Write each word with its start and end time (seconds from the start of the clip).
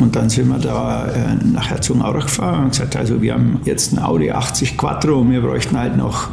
Und 0.00 0.14
dann 0.14 0.30
sind 0.30 0.48
wir 0.48 0.58
da 0.58 1.06
äh, 1.06 1.34
nach 1.44 1.70
Herzogenaurach 1.70 2.26
gefahren 2.26 2.64
und 2.64 2.70
gesagt, 2.70 2.96
also 2.96 3.20
wir 3.20 3.34
haben 3.34 3.60
jetzt 3.64 3.92
ein 3.92 3.98
Audi 3.98 4.30
80 4.30 4.76
Quattro 4.76 5.20
und 5.20 5.30
wir 5.30 5.40
bräuchten 5.40 5.78
halt 5.78 5.96
noch 5.96 6.28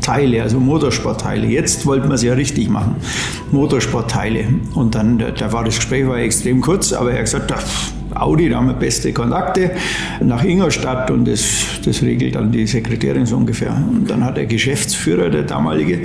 Teile, 0.00 0.42
also 0.42 0.58
Motorsportteile. 0.58 1.46
Jetzt 1.46 1.86
wollten 1.86 2.08
wir 2.08 2.14
es 2.14 2.22
ja 2.22 2.34
richtig 2.34 2.68
machen, 2.68 2.96
Motorsportteile. 3.52 4.44
Und 4.74 4.94
dann, 4.94 5.18
da 5.18 5.52
war 5.52 5.64
das 5.64 5.76
Gespräch 5.76 6.06
war 6.06 6.18
extrem 6.18 6.60
kurz, 6.60 6.92
aber 6.92 7.12
er 7.12 7.18
hat 7.18 7.24
gesagt, 7.24 7.54
Audi, 8.14 8.48
da 8.48 8.56
haben 8.56 8.66
wir 8.66 8.74
beste 8.74 9.12
Kontakte 9.12 9.70
nach 10.20 10.42
Ingolstadt 10.44 11.10
und 11.10 11.26
das, 11.26 11.64
das 11.84 12.02
regelt 12.02 12.34
dann 12.34 12.50
die 12.50 12.66
Sekretärin 12.66 13.24
so 13.24 13.36
ungefähr. 13.36 13.72
Und 13.72 14.10
dann 14.10 14.24
hat 14.24 14.36
der 14.36 14.46
Geschäftsführer, 14.46 15.30
der 15.30 15.42
damalige, 15.44 16.00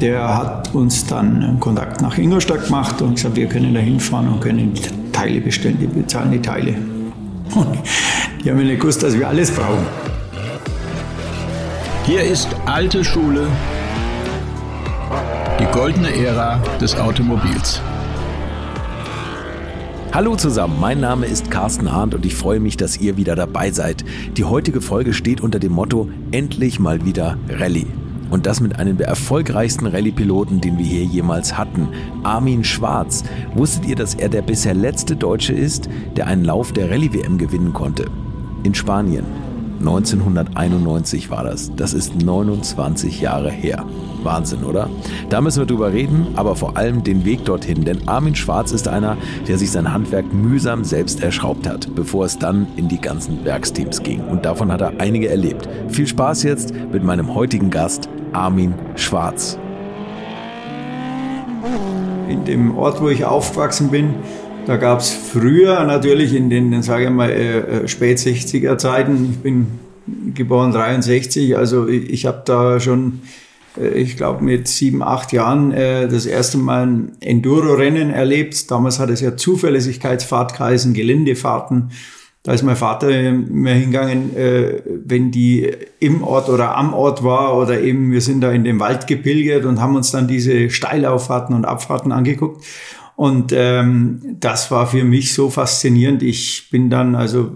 der 0.00 0.36
hat 0.36 0.74
uns 0.74 1.06
dann 1.06 1.58
Kontakt 1.60 2.02
nach 2.02 2.18
Ingolstadt 2.18 2.66
gemacht 2.66 3.00
und 3.02 3.14
gesagt, 3.14 3.36
wir 3.36 3.46
können 3.46 3.74
da 3.74 3.80
hinfahren 3.80 4.28
und 4.28 4.40
können 4.40 4.72
Teile 5.18 5.40
bestellen, 5.40 5.76
die 5.80 5.88
bezahlen 5.88 6.30
die 6.30 6.40
Teile. 6.40 6.76
Und 7.52 7.76
die 8.44 8.50
haben 8.50 8.58
ja 8.58 8.64
nicht 8.66 8.80
gewusst, 8.80 9.02
dass 9.02 9.18
wir 9.18 9.26
alles 9.26 9.50
brauchen. 9.50 9.84
Hier 12.04 12.22
ist 12.22 12.48
alte 12.66 13.04
Schule, 13.04 13.48
die 15.58 15.64
goldene 15.76 16.14
Ära 16.14 16.62
des 16.80 16.94
Automobils. 16.94 17.82
Hallo 20.12 20.36
zusammen, 20.36 20.78
mein 20.78 21.00
Name 21.00 21.26
ist 21.26 21.50
Carsten 21.50 21.88
Arndt 21.88 22.14
und 22.14 22.24
ich 22.24 22.36
freue 22.36 22.60
mich, 22.60 22.76
dass 22.76 22.96
ihr 22.98 23.16
wieder 23.16 23.34
dabei 23.34 23.72
seid. 23.72 24.04
Die 24.36 24.44
heutige 24.44 24.80
Folge 24.80 25.14
steht 25.14 25.40
unter 25.40 25.58
dem 25.58 25.72
Motto 25.72 26.08
Endlich 26.30 26.78
mal 26.78 27.04
wieder 27.04 27.36
Rallye. 27.48 27.86
Und 28.30 28.46
das 28.46 28.60
mit 28.60 28.78
einem 28.78 28.96
der 28.98 29.08
erfolgreichsten 29.08 29.86
Rallye-Piloten, 29.86 30.60
den 30.60 30.78
wir 30.78 30.84
hier 30.84 31.04
jemals 31.04 31.56
hatten, 31.56 31.88
Armin 32.22 32.64
Schwarz. 32.64 33.24
Wusstet 33.54 33.86
ihr, 33.86 33.96
dass 33.96 34.14
er 34.14 34.28
der 34.28 34.42
bisher 34.42 34.74
letzte 34.74 35.16
Deutsche 35.16 35.54
ist, 35.54 35.88
der 36.16 36.26
einen 36.26 36.44
Lauf 36.44 36.72
der 36.72 36.90
Rallye-WM 36.90 37.38
gewinnen 37.38 37.72
konnte? 37.72 38.06
In 38.64 38.74
Spanien. 38.74 39.24
1991 39.80 41.30
war 41.30 41.44
das. 41.44 41.74
Das 41.76 41.94
ist 41.94 42.16
29 42.16 43.20
Jahre 43.20 43.50
her. 43.50 43.84
Wahnsinn, 44.24 44.64
oder? 44.64 44.88
Da 45.30 45.40
müssen 45.40 45.60
wir 45.60 45.66
drüber 45.66 45.92
reden, 45.92 46.28
aber 46.36 46.56
vor 46.56 46.76
allem 46.76 47.04
den 47.04 47.24
Weg 47.24 47.44
dorthin. 47.44 47.84
Denn 47.84 48.06
Armin 48.08 48.34
Schwarz 48.34 48.72
ist 48.72 48.88
einer, 48.88 49.16
der 49.46 49.58
sich 49.58 49.70
sein 49.70 49.92
Handwerk 49.92 50.32
mühsam 50.32 50.84
selbst 50.84 51.22
erschraubt 51.22 51.68
hat, 51.68 51.94
bevor 51.94 52.24
es 52.24 52.38
dann 52.38 52.66
in 52.76 52.88
die 52.88 53.00
ganzen 53.00 53.44
Werksteams 53.44 54.02
ging. 54.02 54.20
Und 54.20 54.44
davon 54.44 54.72
hat 54.72 54.80
er 54.80 54.92
einige 54.98 55.28
erlebt. 55.28 55.68
Viel 55.88 56.06
Spaß 56.06 56.42
jetzt 56.42 56.72
mit 56.92 57.02
meinem 57.02 57.34
heutigen 57.34 57.70
Gast, 57.70 58.08
Armin 58.32 58.74
Schwarz. 58.96 59.58
In 62.28 62.44
dem 62.44 62.76
Ort, 62.76 63.00
wo 63.00 63.08
ich 63.08 63.24
aufgewachsen 63.24 63.90
bin, 63.90 64.14
da 64.66 64.76
gab 64.76 65.00
es 65.00 65.10
früher 65.10 65.82
natürlich 65.84 66.34
in 66.34 66.50
den, 66.50 66.82
sage 66.82 67.04
ich 67.04 67.10
mal, 67.10 67.30
äh, 67.30 67.58
äh 67.58 67.88
spät 67.88 68.18
60er 68.18 68.76
Zeiten, 68.76 69.30
ich 69.32 69.38
bin 69.38 69.66
geboren 70.34 70.72
63, 70.72 71.56
also 71.56 71.88
ich, 71.88 72.10
ich 72.10 72.26
habe 72.26 72.42
da 72.44 72.78
schon, 72.78 73.20
ich 73.76 74.16
glaube 74.16 74.42
mit 74.42 74.68
sieben, 74.68 75.02
acht 75.02 75.32
Jahren 75.32 75.72
äh, 75.72 76.08
das 76.08 76.26
erste 76.26 76.58
Mal 76.58 76.86
ein 76.86 77.12
Enduro-Rennen 77.20 78.10
erlebt. 78.10 78.70
Damals 78.70 78.98
hat 78.98 79.10
es 79.10 79.20
ja 79.20 79.36
Zuverlässigkeitsfahrt 79.36 80.56
geheißen, 80.56 80.94
Geländefahrten. 80.94 81.90
Da 82.42 82.52
ist 82.52 82.62
mein 82.62 82.76
Vater 82.76 83.10
immer 83.10 83.72
hingegangen, 83.72 84.34
äh, 84.36 84.80
wenn 85.04 85.30
die 85.30 85.70
im 86.00 86.22
Ort 86.22 86.48
oder 86.48 86.76
am 86.76 86.94
Ort 86.94 87.22
war 87.22 87.58
oder 87.58 87.80
eben 87.80 88.10
wir 88.10 88.20
sind 88.20 88.40
da 88.40 88.52
in 88.52 88.64
den 88.64 88.80
Wald 88.80 89.06
gepilgert 89.06 89.64
und 89.64 89.80
haben 89.80 89.96
uns 89.96 90.12
dann 90.12 90.28
diese 90.28 90.70
Steilauffahrten 90.70 91.54
und 91.54 91.64
Abfahrten 91.64 92.12
angeguckt. 92.12 92.64
Und 93.16 93.52
ähm, 93.52 94.36
das 94.38 94.70
war 94.70 94.86
für 94.86 95.02
mich 95.02 95.34
so 95.34 95.50
faszinierend. 95.50 96.22
Ich 96.22 96.70
bin 96.70 96.88
dann, 96.88 97.16
also 97.16 97.50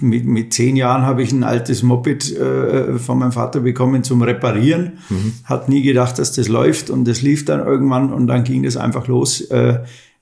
mit, 0.00 0.24
mit 0.24 0.52
zehn 0.52 0.76
Jahren 0.76 1.02
habe 1.02 1.22
ich 1.22 1.32
ein 1.32 1.44
altes 1.44 1.82
Moped 1.82 2.36
äh, 2.36 2.98
von 2.98 3.18
meinem 3.18 3.32
Vater 3.32 3.60
bekommen 3.60 4.04
zum 4.04 4.22
Reparieren. 4.22 4.98
Mhm. 5.08 5.32
Hat 5.44 5.68
nie 5.68 5.82
gedacht, 5.82 6.18
dass 6.18 6.32
das 6.32 6.48
läuft 6.48 6.90
und 6.90 7.06
das 7.06 7.22
lief 7.22 7.44
dann 7.44 7.60
irgendwann 7.60 8.12
und 8.12 8.26
dann 8.26 8.44
ging 8.44 8.62
das 8.62 8.76
einfach 8.76 9.06
los, 9.06 9.40
äh, 9.42 9.80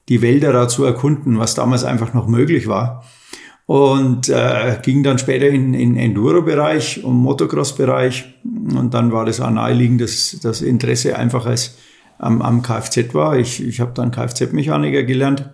die 0.09 0.23
Wälder 0.23 0.53
da 0.53 0.69
zu 0.69 0.85
erkunden, 0.85 1.39
was 1.39 1.55
damals 1.55 1.85
einfach 1.85 2.15
noch 2.15 2.29
möglich 2.29 2.67
war. 2.67 3.05
Und 3.67 4.29
äh, 4.29 4.77
ging 4.83 5.03
dann 5.03 5.19
später 5.19 5.49
in, 5.49 5.73
in 5.73 5.97
Enduro-Bereich 5.97 7.03
und 7.03 7.15
Motocross-Bereich. 7.15 8.35
Und 8.45 8.93
dann 8.93 9.11
war 9.11 9.25
das 9.25 9.41
auch 9.41 9.51
naheliegend, 9.51 10.03
dass 10.03 10.39
das 10.43 10.61
Interesse 10.61 11.17
einfach 11.17 11.47
als 11.47 11.77
am, 12.19 12.43
am 12.43 12.63
Kfz 12.63 13.15
war. 13.15 13.39
Ich, 13.39 13.67
ich 13.67 13.81
habe 13.81 13.93
dann 13.95 14.11
Kfz-Mechaniker 14.11 15.05
gelernt. 15.05 15.51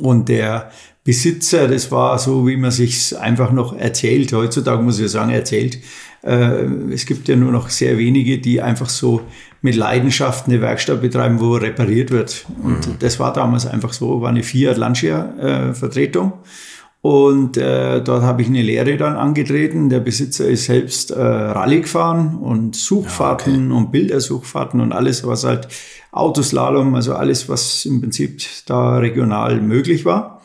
Und 0.00 0.28
der 0.28 0.70
Besitzer, 1.04 1.68
das 1.68 1.90
war 1.92 2.18
so, 2.18 2.46
wie 2.46 2.56
man 2.56 2.70
sich 2.70 3.16
einfach 3.16 3.52
noch 3.52 3.76
erzählt. 3.78 4.32
Heutzutage 4.32 4.82
muss 4.82 4.98
ich 4.98 5.10
sagen, 5.10 5.30
erzählt. 5.30 5.78
Äh, 6.22 6.64
es 6.92 7.06
gibt 7.06 7.28
ja 7.28 7.36
nur 7.36 7.52
noch 7.52 7.68
sehr 7.68 7.96
wenige, 7.96 8.38
die 8.38 8.60
einfach 8.60 8.88
so 8.88 9.22
mit 9.62 9.76
Leidenschaft 9.76 10.48
eine 10.48 10.60
Werkstatt 10.60 11.00
betreiben, 11.00 11.40
wo 11.40 11.54
repariert 11.54 12.10
wird. 12.10 12.46
Und 12.62 12.86
mhm. 12.86 12.96
das 12.98 13.20
war 13.20 13.32
damals 13.32 13.66
einfach 13.66 13.92
so, 13.92 14.20
war 14.20 14.30
eine 14.30 14.42
Fiat 14.42 14.76
Lancia-Vertretung. 14.76 16.32
Äh, 16.32 16.46
und 17.06 17.56
äh, 17.56 18.02
dort 18.02 18.24
habe 18.24 18.42
ich 18.42 18.48
eine 18.48 18.62
Lehre 18.62 18.96
dann 18.96 19.14
angetreten. 19.14 19.90
Der 19.90 20.00
Besitzer 20.00 20.48
ist 20.48 20.64
selbst 20.64 21.12
äh, 21.12 21.20
Rallye 21.22 21.82
gefahren 21.82 22.34
und 22.34 22.74
Suchfahrten 22.74 23.54
ja, 23.54 23.66
okay. 23.66 23.76
und 23.76 23.92
Bildersuchfahrten 23.92 24.80
und 24.80 24.90
alles, 24.90 25.24
was 25.24 25.44
halt 25.44 25.68
Autoslalom, 26.10 26.96
also 26.96 27.14
alles, 27.14 27.48
was 27.48 27.84
im 27.84 28.00
Prinzip 28.00 28.42
da 28.66 28.96
regional 28.96 29.60
möglich 29.60 30.04
war. 30.04 30.42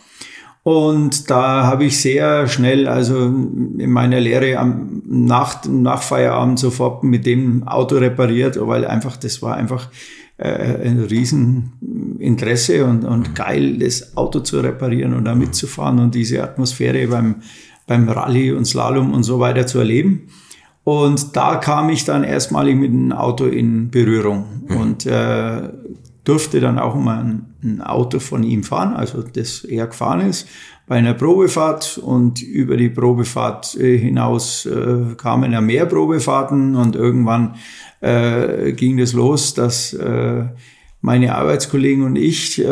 Und 0.62 1.32
da 1.32 1.66
habe 1.66 1.86
ich 1.86 2.00
sehr 2.00 2.48
schnell, 2.48 2.88
also 2.88 3.26
in 3.26 3.90
meiner 3.90 4.20
Lehre 4.20 4.60
am 4.60 5.02
Nacht, 5.08 5.68
nach 5.68 6.04
Feierabend 6.04 6.60
sofort 6.60 7.04
mit 7.04 7.26
dem 7.26 7.68
Auto 7.68 7.98
repariert, 7.98 8.60
weil 8.62 8.86
einfach, 8.86 9.18
das 9.18 9.42
war 9.42 9.56
einfach 9.56 9.90
äh, 10.41 10.88
ein 10.88 11.00
Rieseninteresse 11.00 12.85
und, 12.85 13.06
und 13.06 13.29
mhm. 13.29 13.34
geil, 13.35 13.78
das 13.78 14.18
Auto 14.18 14.40
zu 14.40 14.59
reparieren 14.59 15.13
und 15.13 15.25
da 15.25 15.35
mitzufahren 15.35 16.00
und 16.00 16.16
diese 16.16 16.44
Atmosphäre 16.44 17.07
beim, 17.07 17.35
beim 17.85 18.09
Rallye 18.09 18.53
und 18.53 18.66
Slalom 18.66 19.13
und 19.13 19.24
so 19.24 19.40
weiter 19.40 19.68
zu 19.68 19.80
erleben. 19.80 20.30
Und 20.84 21.35
da 21.35 21.57
kam 21.57 21.90
ich 21.90 22.06
dann 22.06 22.24
erstmalig 22.24 22.75
mit 22.75 22.91
dem 22.91 23.12
Auto 23.12 23.46
in 23.46 23.91
Berührung 23.91 24.46
mhm. 24.68 24.78
und 24.78 25.06
äh, 25.06 25.69
durfte 26.24 26.59
dann 26.59 26.80
auch 26.80 26.96
mal 26.96 27.19
ein, 27.19 27.46
ein, 27.63 27.81
Auto 27.81 28.19
von 28.19 28.41
ihm 28.41 28.63
fahren, 28.63 28.94
also 28.94 29.22
das 29.22 29.63
er 29.63 29.88
gefahren 29.88 30.22
ist, 30.22 30.47
bei 30.91 30.97
einer 30.97 31.13
Probefahrt 31.13 32.00
und 32.00 32.41
über 32.41 32.75
die 32.75 32.90
Probefahrt 32.90 33.78
äh, 33.79 33.97
hinaus 33.97 34.66
äh, 34.66 35.16
kamen 35.16 35.53
ja 35.53 35.62
mehr 35.62 35.85
Probefahrten 35.85 36.75
und 36.75 36.97
irgendwann 36.97 37.56
äh, 38.02 38.74
ging 38.74 39.00
es 39.00 39.12
das 39.12 39.16
los, 39.16 39.53
dass 39.53 39.94
äh, 39.94 40.44
meine 41.00 41.34
Arbeitskollegen 41.34 42.03
und 42.03 42.18
ich, 42.18 42.62
äh, 42.62 42.68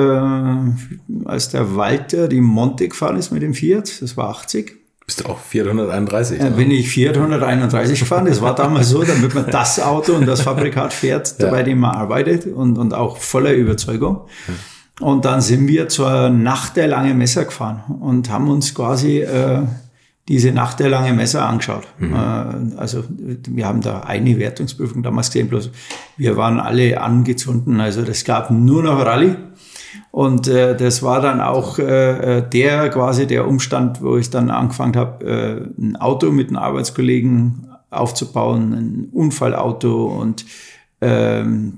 als 1.24 1.47
der 1.47 1.78
Walter 1.78 2.28
die 2.28 2.41
Monte 2.41 2.90
gefahren 2.90 3.16
ist 3.16 3.31
mit 3.31 3.41
dem 3.41 3.53
Fiat, 3.53 4.02
das 4.02 4.18
war 4.18 4.31
80. 4.31 4.74
Bist 5.06 5.22
du 5.22 5.29
auch 5.29 5.40
431? 5.40 6.41
Äh, 6.41 6.50
bin 6.50 6.72
ich 6.72 6.90
431 6.90 8.02
gefahren. 8.02 8.25
Das 8.25 8.41
war 8.41 8.53
damals 8.53 8.90
so, 8.90 9.02
damit 9.02 9.34
man 9.34 9.50
das 9.50 9.79
Auto 9.79 10.12
und 10.12 10.25
das 10.25 10.41
Fabrikat 10.41 10.91
fährt, 10.91 11.35
ja. 11.40 11.50
bei 11.50 11.63
dem 11.63 11.79
man 11.79 11.96
arbeitet 11.96 12.47
und, 12.47 12.78
und 12.78 12.94
auch 12.94 13.16
voller 13.16 13.53
Überzeugung. 13.53 14.28
Und 15.00 15.26
dann 15.26 15.42
sind 15.42 15.68
wir 15.68 15.88
zur 15.88 16.30
Nacht 16.30 16.76
der 16.76 16.88
lange 16.88 17.14
Messer 17.14 17.46
gefahren 17.46 17.84
und 18.00 18.30
haben 18.30 18.50
uns 18.50 18.76
quasi 18.76 19.20
äh, 19.20 19.62
diese 20.28 20.52
Nacht 20.52 20.80
der 20.80 20.90
lange 20.90 21.14
Messer 21.14 21.48
angeschaut. 21.48 21.88
Mhm. 21.98 22.14
Äh, 22.14 22.78
also 22.78 23.04
wir 23.08 23.66
haben 23.66 23.82
da 23.82 24.02
eine 24.02 24.38
Wertungsprüfung 24.38 25.02
damals 25.02 25.28
gesehen, 25.28 25.48
bloß 25.48 25.72
wir 26.18 26.38
waren 26.38 26.59
alle 26.59 27.02
angezündet. 27.02 27.80
Also 27.80 28.04
das 28.04 28.24
gab 28.26 28.52
nur 28.52 28.84
noch 28.84 29.04
Rallye. 29.06 29.36
Und 30.12 30.48
äh, 30.48 30.76
das 30.76 31.02
war 31.02 31.22
dann 31.22 31.41
auch 31.41 31.79
äh, 31.79 32.38
äh, 32.38 32.50
der 32.50 32.90
quasi 32.90 33.26
der 33.26 33.47
Umstand, 33.47 34.02
wo 34.02 34.18
ich 34.18 34.29
dann 34.29 34.50
angefangen 34.50 34.96
habe, 34.96 35.26
äh, 35.26 35.82
ein 35.82 35.96
Auto 35.96 36.32
mit 36.32 36.50
einem 36.50 36.58
Arbeitskollegen 36.58 37.68
aufzubauen, 37.90 38.73
ein 38.73 39.09
Unfallauto 39.12 40.06
und 40.06 40.46
ähm, 41.01 41.78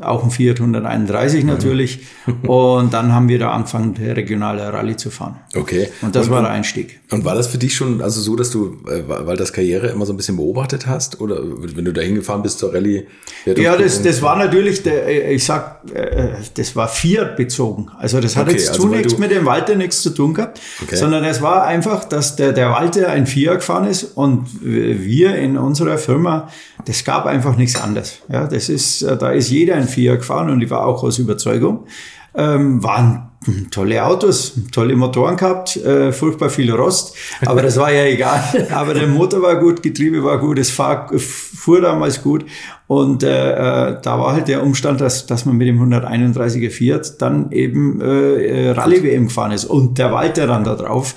auch 0.00 0.24
ein 0.24 0.30
Fiat 0.30 0.60
131 0.60 1.44
natürlich. 1.44 2.00
und 2.46 2.92
dann 2.92 3.12
haben 3.12 3.28
wir 3.28 3.38
da 3.38 3.52
angefangen, 3.52 3.96
regionale 3.96 4.72
Rallye 4.72 4.96
zu 4.96 5.10
fahren. 5.10 5.36
Okay. 5.54 5.88
Und 6.02 6.14
das 6.16 6.26
und, 6.26 6.32
war 6.32 6.42
der 6.42 6.50
Einstieg. 6.50 7.00
Und 7.10 7.24
war 7.24 7.34
das 7.34 7.46
für 7.46 7.58
dich 7.58 7.74
schon 7.74 8.02
also 8.02 8.20
so, 8.20 8.36
dass 8.36 8.50
du, 8.50 8.78
äh, 8.88 9.02
weil 9.06 9.36
das 9.36 9.52
Karriere 9.52 9.88
immer 9.88 10.06
so 10.06 10.12
ein 10.12 10.16
bisschen 10.16 10.36
beobachtet 10.36 10.86
hast? 10.86 11.20
Oder 11.20 11.38
wenn 11.42 11.84
du 11.84 11.92
da 11.92 12.02
hingefahren 12.02 12.42
bist 12.42 12.58
zur 12.58 12.74
Rallye? 12.74 13.06
Ja, 13.44 13.76
das, 13.76 14.02
das 14.02 14.22
war 14.22 14.36
natürlich, 14.36 14.82
der, 14.82 15.06
äh, 15.06 15.34
ich 15.34 15.44
sag, 15.44 15.82
äh, 15.94 16.30
das 16.54 16.74
war 16.74 16.88
Fiat 16.88 17.36
bezogen. 17.36 17.88
Also 17.98 18.20
das 18.20 18.36
hat 18.36 18.48
okay, 18.48 18.56
jetzt 18.56 18.70
also 18.70 18.82
zunächst 18.82 19.18
mit 19.18 19.30
dem 19.30 19.46
Walter 19.46 19.76
nichts 19.76 20.02
zu 20.02 20.10
tun 20.10 20.34
gehabt, 20.34 20.60
okay. 20.82 20.96
sondern 20.96 21.24
es 21.24 21.40
war 21.42 21.64
einfach, 21.64 22.04
dass 22.04 22.36
der, 22.36 22.52
der 22.52 22.70
Walter 22.70 23.08
ein 23.10 23.26
Fiat 23.26 23.58
gefahren 23.58 23.86
ist 23.86 24.16
und 24.16 24.46
wir 24.62 25.36
in 25.36 25.56
unserer 25.56 25.98
Firma, 25.98 26.48
das 26.84 27.04
gab 27.04 27.26
einfach 27.26 27.56
nichts 27.56 27.80
anderes. 27.80 28.18
Ja, 28.28 28.46
das 28.56 28.70
ist, 28.70 29.02
da 29.02 29.30
ist 29.32 29.50
jeder 29.50 29.76
ein 29.76 29.86
Fiat 29.86 30.20
gefahren 30.20 30.48
und 30.48 30.62
ich 30.62 30.70
war 30.70 30.86
auch 30.86 31.02
aus 31.02 31.18
Überzeugung. 31.18 31.86
Ähm, 32.34 32.82
waren 32.82 33.30
tolle 33.70 34.04
Autos, 34.04 34.54
tolle 34.72 34.96
Motoren 34.96 35.36
gehabt, 35.36 35.76
äh, 35.76 36.12
furchtbar 36.12 36.50
viel 36.50 36.72
Rost, 36.72 37.14
aber 37.44 37.62
das 37.62 37.76
war 37.76 37.92
ja 37.92 38.04
egal. 38.04 38.42
Aber 38.72 38.94
der 38.94 39.06
Motor 39.06 39.42
war 39.42 39.56
gut, 39.56 39.82
Getriebe 39.82 40.22
war 40.24 40.38
gut, 40.38 40.58
es 40.58 40.70
fahr, 40.70 41.10
fuhr 41.18 41.80
damals 41.80 42.22
gut 42.22 42.44
und 42.86 43.22
äh, 43.22 43.52
äh, 43.52 43.98
da 44.02 44.18
war 44.18 44.32
halt 44.32 44.48
der 44.48 44.62
Umstand, 44.62 45.00
dass, 45.00 45.26
dass 45.26 45.44
man 45.44 45.56
mit 45.56 45.68
dem 45.68 45.80
131er 45.80 46.70
Fiat 46.70 47.20
dann 47.22 47.52
eben 47.52 48.00
äh, 48.00 48.70
Rallye-WM 48.70 49.28
gefahren 49.28 49.52
ist 49.52 49.64
und 49.64 49.98
der 49.98 50.12
Walter 50.12 50.46
dann 50.46 50.64
da 50.64 50.74
drauf. 50.74 51.14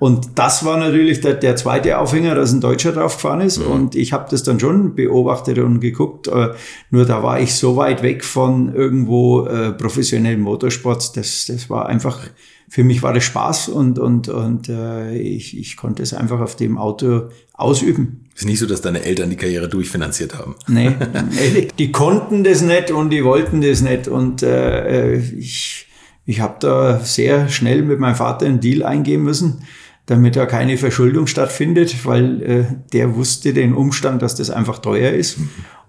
Und 0.00 0.38
das 0.38 0.64
war 0.64 0.78
natürlich 0.78 1.20
der, 1.20 1.34
der 1.34 1.56
zweite 1.56 1.98
Aufhänger, 1.98 2.34
dass 2.34 2.52
ein 2.52 2.62
Deutscher 2.62 2.92
drauf 2.92 3.16
gefahren 3.16 3.42
ist. 3.42 3.58
Mhm. 3.58 3.66
Und 3.66 3.94
ich 3.94 4.14
habe 4.14 4.28
das 4.30 4.42
dann 4.42 4.58
schon 4.58 4.94
beobachtet 4.94 5.58
und 5.58 5.80
geguckt. 5.80 6.26
Äh, 6.26 6.54
nur 6.90 7.04
da 7.04 7.22
war 7.22 7.38
ich 7.38 7.54
so 7.54 7.76
weit 7.76 8.02
weg 8.02 8.24
von 8.24 8.74
irgendwo 8.74 9.44
äh, 9.44 9.72
professionellen 9.72 10.40
Motorsport. 10.40 11.18
Das, 11.18 11.44
das 11.44 11.68
war 11.68 11.86
einfach, 11.86 12.18
für 12.66 12.82
mich 12.82 13.02
war 13.02 13.12
das 13.12 13.24
Spaß 13.24 13.68
und, 13.68 13.98
und, 13.98 14.30
und 14.30 14.70
äh, 14.70 15.18
ich, 15.18 15.58
ich 15.58 15.76
konnte 15.76 16.02
es 16.02 16.14
einfach 16.14 16.40
auf 16.40 16.56
dem 16.56 16.78
Auto 16.78 17.28
ausüben. 17.52 18.24
Ist 18.34 18.46
nicht 18.46 18.58
so, 18.58 18.64
dass 18.64 18.80
deine 18.80 19.04
Eltern 19.04 19.28
die 19.28 19.36
Karriere 19.36 19.68
durchfinanziert 19.68 20.38
haben. 20.38 20.54
Nee, 20.66 20.96
die 21.78 21.92
konnten 21.92 22.42
das 22.42 22.62
nicht 22.62 22.90
und 22.90 23.10
die 23.10 23.22
wollten 23.22 23.60
das 23.60 23.82
nicht. 23.82 24.08
Und 24.08 24.42
äh, 24.42 25.16
ich, 25.16 25.88
ich 26.24 26.40
habe 26.40 26.56
da 26.58 27.00
sehr 27.00 27.50
schnell 27.50 27.82
mit 27.82 28.00
meinem 28.00 28.14
Vater 28.14 28.46
einen 28.46 28.60
Deal 28.60 28.82
eingehen 28.82 29.22
müssen 29.22 29.62
damit 30.10 30.34
da 30.34 30.44
keine 30.44 30.76
Verschuldung 30.76 31.28
stattfindet, 31.28 32.04
weil 32.04 32.42
äh, 32.42 32.64
der 32.92 33.14
wusste 33.14 33.54
den 33.54 33.72
Umstand, 33.72 34.22
dass 34.22 34.34
das 34.34 34.50
einfach 34.50 34.80
teuer 34.80 35.12
ist. 35.12 35.38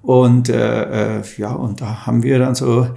Und 0.03 0.47
äh, 0.47 1.17
äh, 1.17 1.23
ja, 1.37 1.53
und 1.53 1.81
da 1.81 2.05
haben 2.05 2.21
wir 2.21 2.37
dann 2.37 2.53
so 2.53 2.87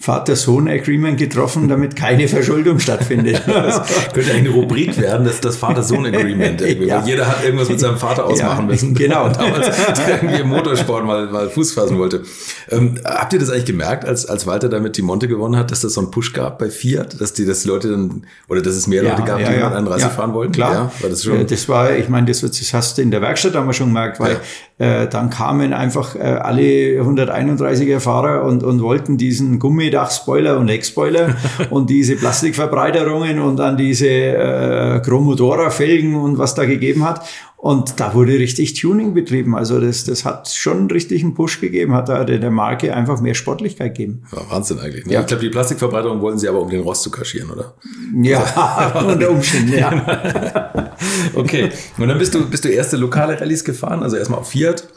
Vater-Sohn-Agreement 0.00 1.18
getroffen, 1.18 1.68
damit 1.68 1.96
keine 1.96 2.28
Verschuldung 2.28 2.78
stattfindet. 2.78 3.42
Das 3.68 3.82
könnte 4.12 4.32
eine 4.32 4.48
Rubrik 4.50 4.96
werden, 4.98 5.26
das, 5.26 5.40
das 5.40 5.56
Vater-Sohn-Agreement. 5.56 6.60
Ja. 6.60 7.04
Jeder 7.04 7.26
hat 7.26 7.44
irgendwas 7.44 7.68
mit 7.68 7.80
seinem 7.80 7.98
Vater 7.98 8.24
ausmachen 8.24 8.66
ja, 8.66 8.72
müssen. 8.72 8.94
Genau. 8.94 9.28
Damals 9.28 9.76
irgendwie 10.08 10.40
im 10.40 10.48
Motorsport 10.48 11.04
mal, 11.04 11.26
mal 11.26 11.50
Fuß 11.50 11.72
fassen 11.72 11.98
wollte. 11.98 12.22
Ähm, 12.70 12.98
habt 13.04 13.32
ihr 13.32 13.38
das 13.38 13.50
eigentlich 13.50 13.66
gemerkt, 13.66 14.04
als, 14.04 14.26
als 14.26 14.46
Walter 14.46 14.68
damit 14.68 14.96
die 14.96 15.02
Monte 15.02 15.28
gewonnen 15.28 15.56
hat, 15.56 15.70
dass 15.70 15.80
das 15.80 15.94
so 15.94 16.00
einen 16.00 16.10
Push 16.10 16.32
gab 16.32 16.58
bei 16.58 16.70
Fiat, 16.70 17.20
dass 17.20 17.32
die, 17.32 17.44
dass 17.44 17.62
die 17.62 17.68
Leute 17.68 17.90
dann, 17.90 18.26
oder 18.48 18.62
dass 18.62 18.74
es 18.74 18.86
mehr 18.86 19.02
ja, 19.02 19.10
Leute 19.10 19.24
gab, 19.24 19.38
die 19.38 19.44
ja, 19.44 19.72
einen 19.72 19.88
Racing 19.88 20.10
fahren 20.10 20.32
wollten? 20.32 20.52
Klar. 20.52 20.92
War 21.00 21.10
das, 21.10 21.24
schon 21.24 21.46
das 21.46 21.68
war, 21.68 21.96
ich 21.96 22.08
meine, 22.08 22.26
das, 22.26 22.40
das 22.40 22.72
hast 22.72 22.98
du 22.98 23.02
in 23.02 23.10
der 23.10 23.20
Werkstatt 23.20 23.54
damals 23.54 23.76
schon 23.76 23.88
gemerkt, 23.88 24.20
weil 24.20 24.40
äh, 24.78 25.08
dann 25.08 25.28
kamen 25.28 25.72
einfach 25.72 26.14
äh, 26.14 26.20
alle 26.20 27.02
131er 27.02 27.98
Fahrer 27.98 28.44
und, 28.44 28.62
und 28.62 28.80
wollten 28.80 29.16
diesen 29.16 29.58
Gummidach-Spoiler 29.58 30.56
und 30.56 30.68
Heckspoiler 30.68 31.36
und 31.70 31.90
diese 31.90 32.14
Plastikverbreiterungen 32.14 33.40
und 33.40 33.56
dann 33.56 33.76
diese 33.76 34.08
äh, 34.08 35.00
Chromodora-Felgen 35.00 36.14
und 36.14 36.38
was 36.38 36.54
da 36.54 36.64
gegeben 36.64 37.04
hat. 37.04 37.22
Und 37.56 37.98
da 37.98 38.14
wurde 38.14 38.38
richtig 38.38 38.74
Tuning 38.74 39.14
betrieben. 39.14 39.56
Also 39.56 39.80
das, 39.80 40.04
das 40.04 40.24
hat 40.24 40.48
schon 40.48 40.88
richtig 40.88 41.24
einen 41.24 41.34
Push 41.34 41.60
gegeben, 41.60 41.92
hat 41.92 42.08
da 42.08 42.22
der 42.22 42.50
Marke 42.52 42.94
einfach 42.94 43.20
mehr 43.20 43.34
Sportlichkeit 43.34 43.96
gegeben. 43.96 44.22
Ja, 44.30 44.42
Wahnsinn 44.48 44.78
eigentlich. 44.78 45.06
Ne? 45.06 45.14
Ja. 45.14 45.20
Ich 45.22 45.26
glaube, 45.26 45.42
die 45.42 45.50
Plastikverbreiterung 45.50 46.20
wollten 46.20 46.38
sie 46.38 46.48
aber, 46.48 46.60
um 46.60 46.70
den 46.70 46.82
Rost 46.82 47.02
zu 47.02 47.10
kaschieren, 47.10 47.50
oder? 47.50 47.74
Ja, 48.22 49.02
unter 49.08 49.30
Umständen, 49.30 49.76
ja. 49.76 50.87
okay. 51.34 51.70
Und 51.96 52.08
dann 52.08 52.18
bist 52.18 52.34
du, 52.34 52.48
bist 52.48 52.64
du 52.64 52.68
erste 52.68 52.96
lokale 52.96 53.40
Rallyes 53.40 53.64
gefahren, 53.64 54.02
also 54.02 54.16
erstmal 54.16 54.40
auf 54.40 54.50
Fiat. 54.50 54.88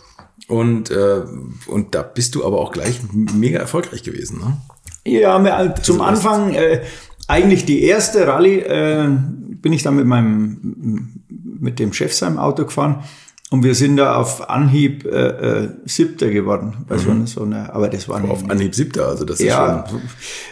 Und, 0.48 0.90
äh, 0.92 1.22
und 1.68 1.96
da 1.96 2.02
bist 2.02 2.36
du 2.36 2.46
aber 2.46 2.60
auch 2.60 2.72
gleich 2.72 3.00
mega 3.14 3.60
erfolgreich 3.60 4.04
gewesen, 4.04 4.40
ne? 4.40 4.58
Ja, 5.06 5.40
zum 5.82 6.02
also 6.02 6.04
Anfang 6.04 6.54
äh, 6.54 6.82
eigentlich 7.28 7.66
die 7.66 7.84
erste 7.84 8.28
Rallye 8.28 8.60
äh, 8.60 9.10
bin 9.62 9.74
ich 9.74 9.84
dann 9.84 9.96
mit 9.96 10.06
meinem 10.06 11.22
mit 11.60 11.80
dem 11.80 11.94
Chef 11.94 12.14
seinem 12.14 12.38
Auto 12.38 12.66
gefahren 12.66 13.04
und 13.52 13.64
wir 13.64 13.76
sind 13.76 13.98
da 13.98 14.16
auf 14.16 14.50
Anhieb 14.50 15.06
äh, 15.06 15.10
äh, 15.10 15.70
Siebter 15.86 16.30
geworden. 16.30 16.86
Bei 16.88 16.98
mhm. 16.98 17.28
so, 17.28 17.44
einer, 17.44 17.74
aber 17.74 17.90
das 17.90 18.08
war 18.08 18.18
aber 18.18 18.32
auf 18.32 18.50
Anhieb 18.50 18.74
Siebter, 18.74 19.08
also 19.08 19.26
das 19.26 19.40
ist 19.40 19.48
ja, 19.48 19.86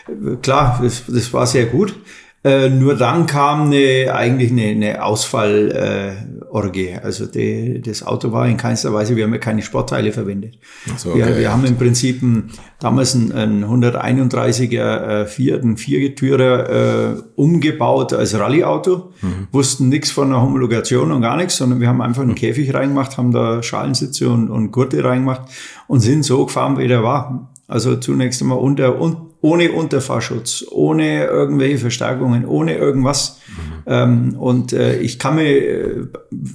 schon 0.05 0.41
klar, 0.41 0.79
das, 0.83 1.03
das 1.07 1.31
war 1.33 1.47
sehr 1.47 1.65
gut. 1.67 1.95
Äh, 2.41 2.69
nur 2.69 2.95
dann 2.95 3.25
kam 3.25 3.63
eine, 3.63 4.13
eigentlich 4.15 4.51
eine, 4.51 4.67
eine 4.67 5.03
Ausfallorgie. 5.03 6.87
Äh, 6.87 6.99
also 7.03 7.25
die, 7.25 7.81
das 7.81 8.01
Auto 8.01 8.31
war 8.31 8.47
in 8.47 8.55
keinster 8.55 8.93
Weise, 8.93 9.17
wir 9.17 9.25
haben 9.25 9.33
ja 9.33 9.39
keine 9.39 9.61
Sportteile 9.61 10.13
verwendet. 10.13 10.57
So, 10.95 11.09
okay. 11.09 11.27
wir, 11.27 11.37
wir 11.37 11.51
haben 11.51 11.65
im 11.65 11.75
Prinzip 11.75 12.21
ein, 12.21 12.51
damals 12.79 13.13
ein, 13.13 13.33
ein 13.33 13.65
131er 13.65 14.77
äh, 14.77 15.25
Fiat, 15.25 15.63
ein 15.63 15.75
Viergetürer 15.75 16.69
äh, 16.69 17.21
umgebaut 17.35 18.13
als 18.13 18.39
Rallyeauto, 18.39 19.11
mhm. 19.21 19.47
wussten 19.51 19.89
nichts 19.89 20.09
von 20.09 20.29
der 20.29 20.41
Homologation 20.41 21.11
und 21.11 21.21
gar 21.21 21.35
nichts, 21.35 21.57
sondern 21.57 21.81
wir 21.81 21.89
haben 21.89 22.01
einfach 22.01 22.21
einen 22.21 22.31
mhm. 22.31 22.35
Käfig 22.35 22.73
reingemacht, 22.73 23.17
haben 23.17 23.33
da 23.33 23.61
Schalensitze 23.61 24.29
und, 24.29 24.49
und 24.49 24.71
Gurte 24.71 25.03
reingemacht 25.03 25.41
und 25.87 25.99
sind 25.99 26.23
so 26.23 26.45
gefahren, 26.45 26.77
wie 26.77 26.87
der 26.87 27.03
war. 27.03 27.51
Also 27.67 27.97
zunächst 27.97 28.41
einmal 28.41 28.59
unter, 28.59 28.99
un, 28.99 29.28
ohne 29.41 29.71
Unterfahrschutz, 29.71 30.65
ohne 30.69 31.25
irgendwelche 31.25 31.77
Verstärkungen, 31.77 32.45
ohne 32.45 32.75
irgendwas. 32.75 33.39
Mhm. 33.47 33.83
Ähm, 33.85 34.35
und 34.37 34.73
äh, 34.73 34.99
ich 34.99 35.17
kann 35.17 35.35
mich 35.35 35.47
äh, 35.47 35.95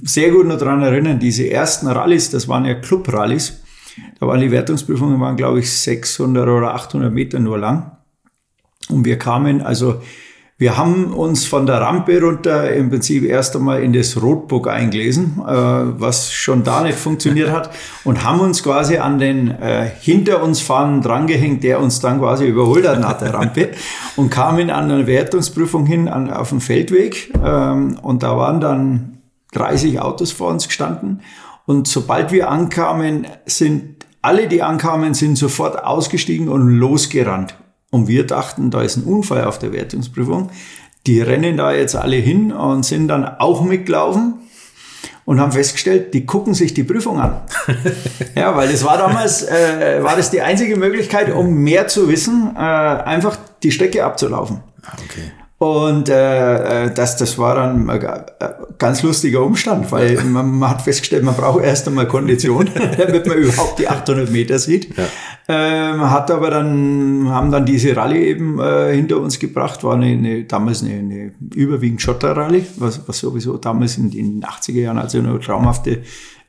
sehr 0.03 0.31
gut 0.31 0.45
noch 0.45 0.57
dran 0.57 0.83
erinnern, 0.83 1.19
diese 1.19 1.49
ersten 1.49 1.87
Rallyes, 1.87 2.29
das 2.29 2.47
waren 2.47 2.65
ja 2.65 2.75
Club-Rallyes. 2.75 3.61
Da 4.19 4.27
waren 4.27 4.41
die 4.41 4.51
Wertungsprüfungen, 4.51 5.19
waren 5.19 5.37
glaube 5.37 5.59
ich 5.59 5.71
600 5.71 6.47
oder 6.47 6.75
800 6.75 7.11
Meter 7.11 7.39
nur 7.39 7.57
lang. 7.57 7.97
Und 8.89 9.05
wir 9.05 9.17
kamen 9.17 9.61
also 9.61 10.01
wir 10.57 10.77
haben 10.77 11.13
uns 11.13 11.45
von 11.45 11.65
der 11.65 11.81
Rampe 11.81 12.21
runter 12.21 12.73
im 12.73 12.89
Prinzip 12.89 13.25
erst 13.25 13.57
einmal 13.57 13.83
in 13.83 13.91
das 13.91 14.21
Rotbook 14.21 14.69
eingelesen, 14.69 15.41
äh, 15.45 15.51
was 15.51 16.31
schon 16.31 16.63
da 16.63 16.81
nicht 16.81 16.97
funktioniert 16.97 17.51
hat, 17.51 17.71
und 18.05 18.23
haben 18.23 18.39
uns 18.39 18.63
quasi 18.63 18.97
an 18.97 19.19
den 19.19 19.51
äh, 19.51 19.89
hinter 19.99 20.41
uns 20.41 20.61
fahrenden 20.61 21.01
drangehängt, 21.01 21.61
der 21.63 21.81
uns 21.81 21.99
dann 21.99 22.19
quasi 22.19 22.47
überholt 22.47 22.87
hat 22.87 23.01
nach 23.01 23.17
der 23.17 23.33
Rampe 23.33 23.71
und 24.15 24.29
kamen 24.29 24.69
an 24.69 24.89
eine 24.89 25.07
Wertungsprüfung 25.07 25.85
hin 25.85 26.07
an, 26.07 26.31
auf 26.31 26.49
dem 26.49 26.61
Feldweg. 26.61 27.33
Ähm, 27.43 27.99
und 28.01 28.23
da 28.23 28.37
waren 28.37 28.61
dann 28.61 29.17
30 29.51 29.99
Autos 29.99 30.31
vor 30.31 30.51
uns 30.51 30.67
gestanden. 30.67 31.19
Und 31.65 31.89
sobald 31.89 32.31
wir 32.31 32.49
ankamen, 32.49 33.27
sind 33.45 34.05
alle, 34.21 34.47
die 34.47 34.63
ankamen, 34.63 35.15
sind 35.15 35.37
sofort 35.37 35.83
ausgestiegen 35.83 36.47
und 36.47 36.69
losgerannt. 36.69 37.55
Und 37.95 38.09
wir 38.09 38.27
dachten, 38.27 38.71
da 38.71 38.81
ist 38.81 38.97
ein 38.97 39.05
Unfall 39.05 39.45
auf 39.45 39.57
der 39.57 39.71
Wertungsprüfung. 39.71 40.49
Die 41.07 41.21
rennen 41.21 41.55
da 41.55 41.71
jetzt 41.71 41.95
alle 41.95 42.17
hin 42.17 42.51
und 42.51 42.83
sind 42.83 43.07
dann 43.07 43.23
auch 43.23 43.61
mitgelaufen 43.63 44.33
und 45.23 45.39
haben 45.39 45.53
festgestellt, 45.53 46.13
die 46.13 46.25
gucken 46.25 46.53
sich 46.53 46.73
die 46.73 46.83
Prüfung 46.83 47.21
an. 47.21 47.39
ja, 48.35 48.53
weil 48.53 48.69
das 48.69 48.83
war 48.83 48.97
damals, 48.97 49.43
äh, 49.43 50.03
war 50.03 50.17
das 50.17 50.29
die 50.29 50.41
einzige 50.41 50.75
Möglichkeit, 50.75 51.33
um 51.33 51.53
mehr 51.53 51.87
zu 51.87 52.09
wissen, 52.09 52.51
äh, 52.53 52.59
einfach 52.59 53.37
die 53.63 53.71
Strecke 53.71 54.03
abzulaufen. 54.03 54.59
Ah, 54.83 54.97
okay. 55.05 55.31
Und 55.57 56.09
äh, 56.09 56.87
äh, 56.87 56.93
das, 56.93 57.15
das 57.15 57.37
war 57.37 57.55
dann 57.55 57.89
ein 57.89 58.25
ganz 58.77 59.03
lustiger 59.03 59.41
Umstand, 59.41 59.89
weil 59.89 60.15
man, 60.25 60.51
man 60.51 60.69
hat 60.69 60.81
festgestellt, 60.81 61.23
man 61.23 61.35
braucht 61.35 61.63
erst 61.63 61.87
einmal 61.87 62.09
Kondition, 62.09 62.69
damit 62.97 63.25
man 63.25 63.37
überhaupt 63.37 63.79
die 63.79 63.87
800 63.87 64.29
Meter 64.29 64.59
sieht. 64.59 64.97
Ja. 64.97 65.05
Ähm, 65.47 66.09
hat 66.09 66.31
aber 66.31 66.49
dann, 66.49 67.29
haben 67.29 67.51
dann 67.51 67.65
diese 67.65 67.95
Rallye 67.95 68.29
eben 68.29 68.59
äh, 68.59 68.95
hinter 68.95 69.19
uns 69.19 69.37
gebracht, 69.37 69.83
war 69.83 69.93
eine, 69.93 70.07
eine 70.07 70.43
damals 70.45 70.81
eine, 70.81 70.93
eine 70.93 71.31
überwiegend 71.53 72.01
Schotter-Rallye, 72.01 72.65
was, 72.77 73.07
was 73.07 73.19
sowieso 73.19 73.57
damals 73.57 73.97
in 73.97 74.09
den 74.09 74.43
80er 74.43 74.81
Jahren 74.81 74.97
also 74.97 75.19
eine 75.19 75.39
traumhafte 75.39 76.01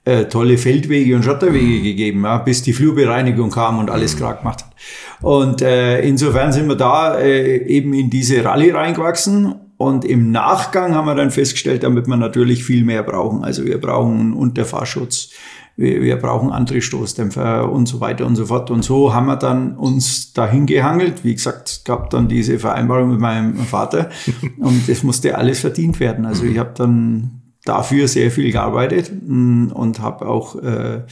äh, 0.07 0.27
tolle 0.27 0.57
Feldwege 0.57 1.15
und 1.15 1.25
Schotterwege 1.25 1.83
gegeben, 1.83 2.23
ja, 2.25 2.39
bis 2.39 2.63
die 2.63 2.73
Flurbereinigung 2.73 3.51
kam 3.51 3.79
und 3.79 3.91
alles 3.91 4.15
mhm. 4.15 4.19
klar 4.19 4.35
gemacht 4.37 4.65
hat. 4.65 4.75
Und 5.21 5.61
äh, 5.61 6.01
insofern 6.01 6.53
sind 6.53 6.69
wir 6.69 6.77
da 6.77 7.19
äh, 7.19 7.67
eben 7.67 7.93
in 7.93 8.09
diese 8.09 8.43
Rallye 8.45 8.71
reingewachsen 8.71 9.55
und 9.77 10.05
im 10.07 10.31
Nachgang 10.31 10.95
haben 10.95 11.07
wir 11.07 11.15
dann 11.15 11.31
festgestellt, 11.31 11.83
damit 11.83 12.07
wir 12.07 12.17
natürlich 12.17 12.65
viel 12.65 12.85
mehr 12.85 13.03
brauchen. 13.03 13.45
Also 13.45 13.65
wir 13.67 13.79
brauchen 13.79 14.33
Unterfahrschutz, 14.33 15.31
wir, 15.77 16.03
wir 16.03 16.17
brauchen 16.17 16.51
andere 16.51 16.81
Stoßdämpfer 16.81 17.71
und 17.71 17.87
so 17.87 18.01
weiter 18.01 18.27
und 18.27 18.37
so 18.37 18.47
fort. 18.47 18.71
Und 18.71 18.83
so 18.83 19.15
haben 19.15 19.27
wir 19.27 19.37
dann 19.37 19.77
uns 19.77 20.33
dahin 20.33 20.67
gehangelt. 20.67 21.25
Wie 21.25 21.35
gesagt, 21.35 21.69
es 21.69 21.85
gab 21.85 22.11
dann 22.11 22.29
diese 22.29 22.59
Vereinbarung 22.59 23.11
mit 23.11 23.21
meinem 23.21 23.57
Vater 23.57 24.11
und 24.59 24.89
es 24.89 25.03
musste 25.03 25.37
alles 25.37 25.61
verdient 25.61 26.01
werden. 26.01 26.25
Also 26.25 26.45
ich 26.45 26.59
habe 26.59 26.73
dann 26.75 27.43
dafür 27.65 28.09
sehr 28.09 28.31
viel 28.31 28.53
gearbeitet 28.53 29.11
mm, 29.27 29.69
und 29.73 30.01
habe 30.01 30.27
auch 30.27 30.57
äh, 30.57 31.03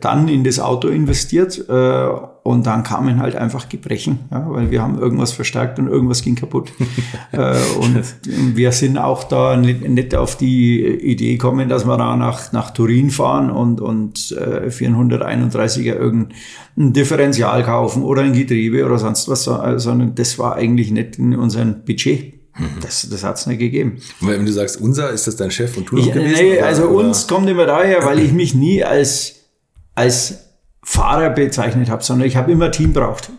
dann 0.00 0.28
in 0.28 0.44
das 0.44 0.60
Auto 0.60 0.88
investiert 0.88 1.68
äh, 1.68 2.08
und 2.42 2.66
dann 2.66 2.82
kamen 2.82 3.20
halt 3.20 3.36
einfach 3.36 3.68
Gebrechen, 3.68 4.20
ja, 4.30 4.44
weil 4.48 4.70
wir 4.70 4.82
haben 4.82 4.98
irgendwas 4.98 5.32
verstärkt 5.32 5.78
und 5.78 5.88
irgendwas 5.88 6.22
ging 6.22 6.34
kaputt. 6.34 6.72
äh, 7.32 7.56
und 7.80 8.04
wir 8.54 8.70
sind 8.72 8.98
auch 8.98 9.24
da 9.24 9.56
nicht, 9.56 9.88
nicht, 9.88 10.14
auf 10.14 10.36
die 10.36 10.84
Idee 10.84 11.32
gekommen, 11.32 11.68
dass 11.68 11.86
wir 11.86 11.96
da 11.96 12.16
nach, 12.16 12.52
nach 12.52 12.70
Turin 12.70 13.10
fahren 13.10 13.50
und, 13.50 13.80
und 13.80 14.32
äh, 14.32 14.70
für 14.70 14.86
einen 14.86 15.10
131er 15.10 15.94
irgendein 15.94 16.34
Differential 16.76 17.64
kaufen 17.64 18.02
oder 18.02 18.22
ein 18.22 18.32
Getriebe 18.32 18.84
oder 18.84 18.98
sonst 18.98 19.28
was, 19.28 19.44
sondern 19.44 20.14
das 20.14 20.38
war 20.38 20.56
eigentlich 20.56 20.90
nicht 20.90 21.18
in 21.18 21.34
unserem 21.34 21.84
Budget. 21.84 22.34
Das, 22.80 23.08
das 23.10 23.24
hat 23.24 23.36
es 23.36 23.46
nicht 23.46 23.58
gegeben. 23.58 23.98
wenn 24.20 24.46
du 24.46 24.52
sagst, 24.52 24.80
unser, 24.80 25.10
ist 25.10 25.26
das 25.26 25.34
dein 25.34 25.50
Chef 25.50 25.76
und 25.76 25.90
du 25.90 25.96
ich, 25.96 26.12
gewesen? 26.12 26.36
Nee, 26.38 26.60
also 26.60 26.84
oder? 26.84 27.08
uns 27.08 27.26
kommt 27.26 27.48
immer 27.48 27.66
daher, 27.66 28.04
weil 28.04 28.18
ich 28.20 28.32
mich 28.32 28.54
nie 28.54 28.84
als 28.84 29.43
als 29.94 30.50
Fahrer 30.82 31.30
bezeichnet 31.30 31.90
habe, 31.90 32.02
sondern 32.02 32.28
ich 32.28 32.36
habe 32.36 32.52
immer 32.52 32.70
Team 32.70 32.92
braucht. 32.92 33.30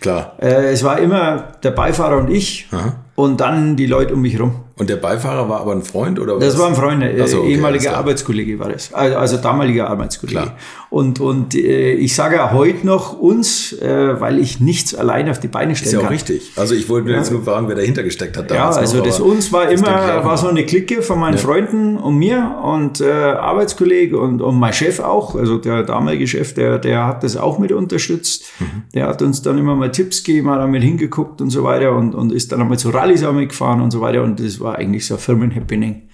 Klar. 0.00 0.34
Äh, 0.40 0.72
es 0.72 0.82
war 0.82 0.98
immer 0.98 1.52
der 1.62 1.70
Beifahrer 1.70 2.16
und 2.16 2.30
ich 2.30 2.68
Aha. 2.72 2.96
und 3.14 3.40
dann 3.40 3.76
die 3.76 3.86
Leute 3.86 4.14
um 4.14 4.22
mich 4.22 4.38
rum. 4.40 4.65
Und 4.78 4.90
der 4.90 4.96
Beifahrer 4.96 5.48
war 5.48 5.60
aber 5.62 5.72
ein 5.72 5.80
Freund 5.80 6.20
oder 6.20 6.36
was? 6.36 6.44
Das 6.44 6.58
war 6.58 6.68
ein 6.68 6.74
Freund, 6.74 7.02
äh, 7.02 7.26
so, 7.26 7.40
okay, 7.40 7.52
ehemaliger 7.52 7.96
Arbeitskollege 7.96 8.58
war 8.58 8.68
das. 8.68 8.92
Also, 8.92 9.16
also 9.16 9.36
damaliger 9.38 9.88
Arbeitskollege. 9.88 10.38
Klar. 10.38 10.56
Und, 10.90 11.18
und 11.18 11.54
äh, 11.54 11.92
ich 11.94 12.14
sage 12.14 12.36
ja 12.36 12.52
heute 12.52 12.86
noch 12.86 13.18
uns, 13.18 13.72
äh, 13.72 14.20
weil 14.20 14.38
ich 14.38 14.60
nichts 14.60 14.94
allein 14.94 15.30
auf 15.30 15.40
die 15.40 15.48
Beine 15.48 15.74
stellen 15.76 15.92
kann. 15.92 16.00
Ist 16.00 16.02
ja 16.02 16.08
auch 16.08 16.12
richtig. 16.12 16.52
Also 16.56 16.74
ich 16.74 16.90
wollte 16.90 17.10
ja. 17.10 17.16
jetzt 17.16 17.32
nur 17.32 17.42
fragen, 17.42 17.68
wer 17.68 17.74
dahinter 17.74 18.02
gesteckt 18.02 18.36
hat 18.36 18.50
damals. 18.50 18.76
Ja, 18.76 18.82
also 18.82 18.98
noch, 18.98 19.06
das 19.06 19.18
uns 19.18 19.50
war 19.50 19.70
immer, 19.70 20.24
war 20.24 20.36
so 20.36 20.48
eine 20.48 20.66
Clique 20.66 21.00
von 21.00 21.20
meinen 21.20 21.36
ja. 21.36 21.40
Freunden 21.40 21.96
und 21.96 22.16
mir 22.16 22.56
und 22.62 23.00
äh, 23.00 23.10
Arbeitskollege 23.10 24.18
und, 24.18 24.42
und 24.42 24.58
mein 24.58 24.74
Chef 24.74 25.00
auch. 25.00 25.36
Also 25.36 25.56
der 25.56 25.84
damalige 25.84 26.26
Chef, 26.26 26.52
der, 26.52 26.78
der 26.78 27.06
hat 27.06 27.24
das 27.24 27.38
auch 27.38 27.58
mit 27.58 27.72
unterstützt. 27.72 28.44
Mhm. 28.58 28.82
Der 28.94 29.06
hat 29.06 29.22
uns 29.22 29.40
dann 29.40 29.56
immer 29.56 29.74
mal 29.74 29.90
Tipps 29.90 30.22
gegeben, 30.22 30.50
hat 30.50 30.60
damit 30.60 30.82
hingeguckt 30.82 31.40
und 31.40 31.48
so 31.48 31.64
weiter 31.64 31.96
und, 31.96 32.14
und 32.14 32.30
ist 32.30 32.52
dann 32.52 32.60
einmal 32.60 32.78
zu 32.78 32.90
Rallyes 32.90 33.24
auch 33.24 33.32
mitgefahren 33.32 33.80
und 33.80 33.90
so 33.90 34.02
weiter. 34.02 34.22
Und 34.22 34.38
das 34.38 34.60
war 34.60 34.65
war 34.66 34.76
eigentlich 34.76 35.06
so 35.06 35.14
ein 35.14 35.20
Firmenhappening. 35.20 36.08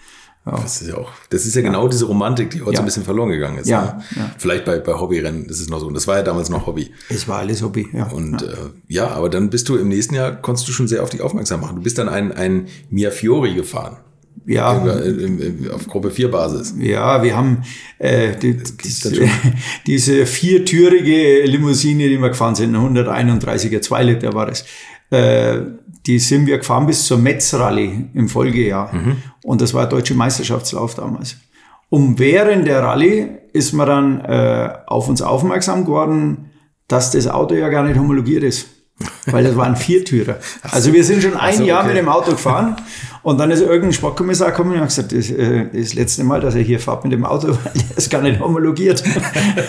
Ja. 0.44 0.52
Das 0.56 0.82
ist 0.82 0.88
ja 0.88 0.96
auch, 0.96 1.12
das 1.30 1.46
ist 1.46 1.54
ja, 1.54 1.62
genau 1.62 1.86
diese 1.86 2.04
Romantik, 2.04 2.50
die 2.50 2.62
heute 2.62 2.72
ja. 2.72 2.76
so 2.76 2.82
ein 2.82 2.86
bisschen 2.86 3.04
verloren 3.04 3.30
gegangen 3.30 3.58
ist. 3.58 3.68
Ja. 3.68 3.82
Ne? 3.82 4.04
ja. 4.16 4.30
Vielleicht 4.38 4.64
bei, 4.64 4.80
bei 4.80 4.94
Hobbyrennen 4.94 5.46
ist 5.46 5.60
es 5.60 5.68
noch 5.68 5.78
so. 5.78 5.86
Und 5.86 5.94
das 5.94 6.08
war 6.08 6.16
ja 6.16 6.22
damals 6.22 6.48
noch 6.50 6.66
Hobby. 6.66 6.90
Es 7.08 7.28
war 7.28 7.38
alles 7.38 7.62
Hobby, 7.62 7.88
ja. 7.92 8.06
Und 8.08 8.42
ja. 8.42 8.48
Äh, 8.48 8.54
ja, 8.88 9.08
aber 9.08 9.28
dann 9.28 9.50
bist 9.50 9.68
du 9.68 9.76
im 9.76 9.88
nächsten 9.88 10.16
Jahr, 10.16 10.32
konntest 10.32 10.66
du 10.68 10.72
schon 10.72 10.88
sehr 10.88 11.04
auf 11.04 11.10
dich 11.10 11.20
aufmerksam 11.20 11.60
machen. 11.60 11.76
Du 11.76 11.82
bist 11.82 11.96
dann 11.96 12.08
ein, 12.08 12.32
ein 12.32 12.66
Mia 12.90 13.10
Fiori 13.10 13.54
gefahren. 13.54 13.98
Ja. 14.44 14.72
auf 15.72 15.86
Gruppe 15.86 16.10
4 16.10 16.28
Basis. 16.32 16.74
Ja, 16.76 17.22
wir 17.22 17.36
haben 17.36 17.62
äh, 18.00 18.36
die, 18.36 18.56
diese, 18.82 19.12
diese 19.86 20.26
viertürige 20.26 21.44
Limousine, 21.44 22.08
die 22.08 22.18
wir 22.18 22.30
gefahren 22.30 22.56
sind, 22.56 22.74
131er 22.74 23.80
2 23.80 24.02
Liter 24.02 24.32
war 24.32 24.46
das. 24.46 24.64
Äh, 25.10 25.60
die 26.06 26.18
sind 26.18 26.46
wir 26.46 26.58
gefahren 26.58 26.86
bis 26.86 27.06
zur 27.06 27.18
Metz-Rallye 27.18 28.10
im 28.14 28.28
Folgejahr. 28.28 28.92
Mhm. 28.94 29.16
Und 29.44 29.60
das 29.60 29.72
war 29.74 29.82
der 29.82 29.90
deutsche 29.90 30.14
Meisterschaftslauf 30.14 30.94
damals. 30.94 31.36
Und 31.88 32.18
während 32.18 32.66
der 32.66 32.82
Rallye 32.82 33.28
ist 33.52 33.72
man 33.72 33.86
dann 33.86 34.20
äh, 34.20 34.72
auf 34.86 35.08
uns 35.08 35.22
aufmerksam 35.22 35.84
geworden, 35.84 36.50
dass 36.88 37.10
das 37.10 37.28
Auto 37.28 37.54
ja 37.54 37.68
gar 37.68 37.84
nicht 37.84 37.98
homologiert 37.98 38.42
ist. 38.42 38.68
Weil 39.26 39.44
das 39.44 39.56
war 39.56 39.66
ein 39.66 39.76
Viertürer. 39.76 40.38
Also 40.62 40.92
wir 40.92 41.04
sind 41.04 41.22
schon 41.22 41.36
ein 41.36 41.58
so, 41.58 41.62
Jahr 41.62 41.80
okay. 41.80 41.88
mit 41.88 41.96
dem 41.98 42.08
Auto 42.08 42.32
gefahren 42.32 42.76
und 43.22 43.38
dann 43.38 43.52
ist 43.52 43.60
irgendein 43.60 43.92
Sportkommissar 43.92 44.50
gekommen 44.50 44.72
und 44.72 44.80
hat 44.80 44.88
gesagt, 44.88 45.12
das, 45.12 45.30
äh, 45.30 45.66
das 45.72 45.94
letzte 45.94 46.24
Mal, 46.24 46.40
dass 46.40 46.56
er 46.56 46.62
hier 46.62 46.80
fährt 46.80 47.04
mit 47.04 47.12
dem 47.12 47.24
Auto, 47.24 47.48
der 47.74 47.96
ist 47.96 48.10
gar 48.10 48.20
nicht 48.20 48.40
homologiert. 48.40 49.02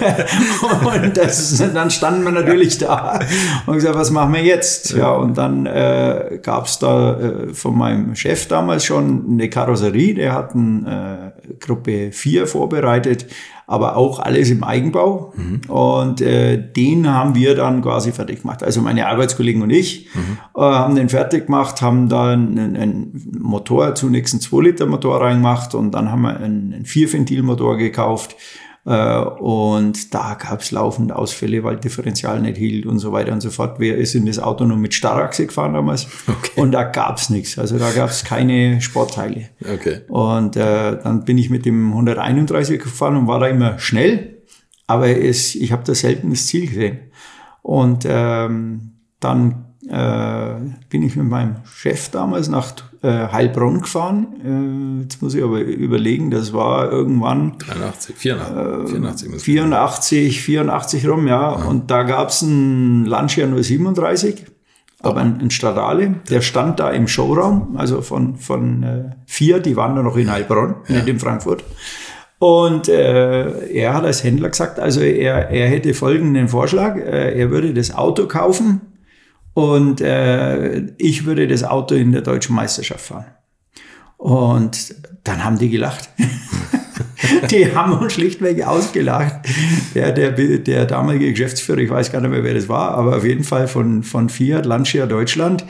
und 0.84 1.16
das, 1.16 1.64
dann 1.74 1.92
standen 1.92 2.24
wir 2.24 2.32
natürlich 2.32 2.80
da 2.80 3.20
und 3.68 3.76
gesagt, 3.76 3.96
was 3.96 4.10
machen 4.10 4.34
wir 4.34 4.44
jetzt? 4.44 4.94
Ja, 4.94 5.12
und 5.12 5.38
dann 5.38 5.68
äh, 5.68 6.40
gab 6.42 6.66
es 6.66 6.80
da 6.80 7.20
äh, 7.20 7.54
von 7.54 7.78
meinem 7.78 8.16
Chef 8.16 8.48
damals 8.48 8.86
schon 8.86 9.26
eine 9.30 9.50
Karosserie, 9.50 10.16
der 10.16 10.34
hat 10.34 10.56
eine 10.56 11.34
äh, 11.38 11.54
Gruppe 11.60 12.12
4 12.12 12.48
vorbereitet, 12.48 13.28
aber 13.68 13.96
auch 13.96 14.20
alles 14.20 14.50
im 14.50 14.64
Eigenbau. 14.64 15.34
Mhm. 15.36 15.62
Und 15.70 16.22
äh, 16.22 16.58
den 16.58 17.12
haben 17.12 17.36
wir 17.36 17.56
dann 17.56 17.82
quasi 17.82 18.12
fertig 18.12 18.42
gemacht. 18.42 18.64
Also 18.64 18.82
meine 18.82 19.08
Arbeitskollegen 19.08 19.43
und 19.62 19.70
ich 19.70 20.10
mhm. 20.14 20.38
äh, 20.56 20.62
haben 20.62 20.96
den 20.96 21.10
fertig 21.10 21.48
gemacht, 21.48 21.82
haben 21.82 22.10
dann 22.10 22.58
einen, 22.58 22.76
einen 22.76 23.32
Motor, 23.40 23.96
zunächst 23.96 24.34
einen 24.34 24.42
2-Liter-Motor 24.42 25.22
reingemacht 25.22 25.76
und 25.76 25.92
dann 25.92 26.12
haben 26.12 26.22
wir 26.22 26.38
einen, 26.38 26.74
einen 26.74 26.86
Vierventilmotor 26.86 27.78
gekauft 27.78 28.36
äh, 28.86 29.18
und 29.18 30.14
da 30.14 30.36
gab 30.36 30.60
es 30.60 30.72
laufend 30.72 31.14
Ausfälle, 31.14 31.64
weil 31.64 31.78
Differential 31.78 32.42
nicht 32.42 32.58
hielt 32.58 32.86
und 32.86 33.00
so 33.00 33.12
weiter 33.12 33.32
und 33.32 33.42
so 33.42 33.50
fort. 33.50 33.80
Wir 33.80 34.06
sind 34.06 34.28
das 34.28 34.40
Auto 34.40 34.66
nur 34.66 34.78
mit 34.78 34.94
Starrachse 34.94 35.46
gefahren 35.46 35.74
damals 35.74 36.08
okay. 36.28 36.60
und 36.60 36.72
da 36.72 36.84
gab 36.84 37.18
es 37.18 37.30
nichts. 37.30 37.58
Also 37.58 37.78
da 37.80 37.92
gab 37.92 38.10
es 38.10 38.26
keine 38.26 38.82
Sportteile. 38.82 39.50
Okay. 39.62 40.02
Und 40.10 40.58
äh, 40.58 40.98
dann 41.02 41.24
bin 41.24 41.38
ich 41.38 41.50
mit 41.50 41.66
dem 41.66 41.92
131 41.92 42.82
gefahren 42.82 43.16
und 43.16 43.28
war 43.28 43.40
da 43.40 43.48
immer 43.48 43.80
schnell, 43.80 44.44
aber 44.86 45.08
es, 45.08 45.56
ich 45.56 45.72
habe 45.72 45.84
da 45.86 45.96
selten 45.96 46.30
das 46.30 46.48
Ziel 46.48 46.68
gesehen. 46.68 47.00
Und 47.62 48.06
ähm, 48.06 48.93
dann 49.24 49.66
äh, 49.90 50.56
bin 50.90 51.04
ich 51.04 51.16
mit 51.16 51.28
meinem 51.28 51.58
Chef 51.66 52.10
damals 52.10 52.48
nach 52.48 52.74
äh, 53.02 53.28
Heilbronn 53.32 53.82
gefahren. 53.82 54.28
Äh, 55.00 55.04
jetzt 55.04 55.22
muss 55.22 55.36
ich 55.36 55.44
aber 55.44 55.60
überlegen, 55.60 56.32
das 56.32 56.54
war 56.54 56.90
irgendwann 56.90 57.58
83, 57.60 58.16
84, 58.16 58.90
84, 58.90 59.42
84, 59.42 60.42
84 60.42 61.08
rum, 61.08 61.28
ja. 61.28 61.60
ja. 61.60 61.66
Und 61.66 61.92
da 61.92 62.04
gab 62.04 62.30
es 62.30 62.44
einen 62.44 63.06
Lancia 63.06 63.46
037, 63.46 64.46
aber 65.02 65.20
ein, 65.20 65.42
ein 65.42 65.52
Stradale, 65.52 66.16
der 66.30 66.40
stand 66.40 66.80
da 66.80 66.90
im 66.92 67.10
Showraum, 67.10 67.76
also 67.76 68.02
von, 68.02 68.38
von 68.38 69.14
Fiat, 69.26 69.66
die 69.66 69.76
waren 69.76 69.98
da 69.98 70.02
noch 70.02 70.16
in 70.16 70.32
Heilbronn, 70.32 70.76
ja. 70.88 70.96
nicht 70.96 71.10
in 71.10 71.20
Frankfurt. 71.20 71.66
Und 72.40 72.88
äh, 72.88 73.68
er 73.68 73.94
hat 73.94 74.06
als 74.06 74.24
Händler 74.24 74.50
gesagt, 74.50 74.80
also 74.80 75.02
er, 75.02 75.50
er 75.50 75.68
hätte 75.68 75.94
folgenden 75.94 76.48
Vorschlag, 76.48 76.96
er 76.98 77.52
würde 77.52 77.74
das 77.74 77.94
Auto 77.96 78.28
kaufen, 78.28 78.93
und 79.54 80.02
äh, 80.02 80.80
ich 80.98 81.26
würde 81.26 81.48
das 81.48 81.64
Auto 81.64 81.96
in 81.96 82.12
der 82.12 82.22
deutschen 82.22 82.56
Meisterschaft 82.56 83.06
fahren. 83.06 83.26
Und 84.18 84.96
dann 85.24 85.44
haben 85.44 85.60
die 85.60 85.70
gelacht. 85.70 86.10
die 87.52 87.76
haben 87.76 87.94
uns 87.94 88.14
schlichtweg 88.14 88.66
ausgelacht. 88.66 89.42
Der, 89.94 90.12
der, 90.12 90.32
der 90.32 90.86
damalige 90.86 91.32
Geschäftsführer, 91.32 91.80
ich 91.80 91.90
weiß 91.90 92.12
gar 92.12 92.22
nicht 92.22 92.32
mehr, 92.32 92.44
wer 92.44 92.54
das 92.54 92.70
war, 92.70 92.92
aber 92.92 93.18
auf 93.18 93.26
jeden 93.26 93.44
Fall 93.44 93.68
von, 93.68 94.04
von 94.04 94.30
Fiat 94.30 94.66
Lancia 94.66 95.06
Deutschland, 95.06 95.66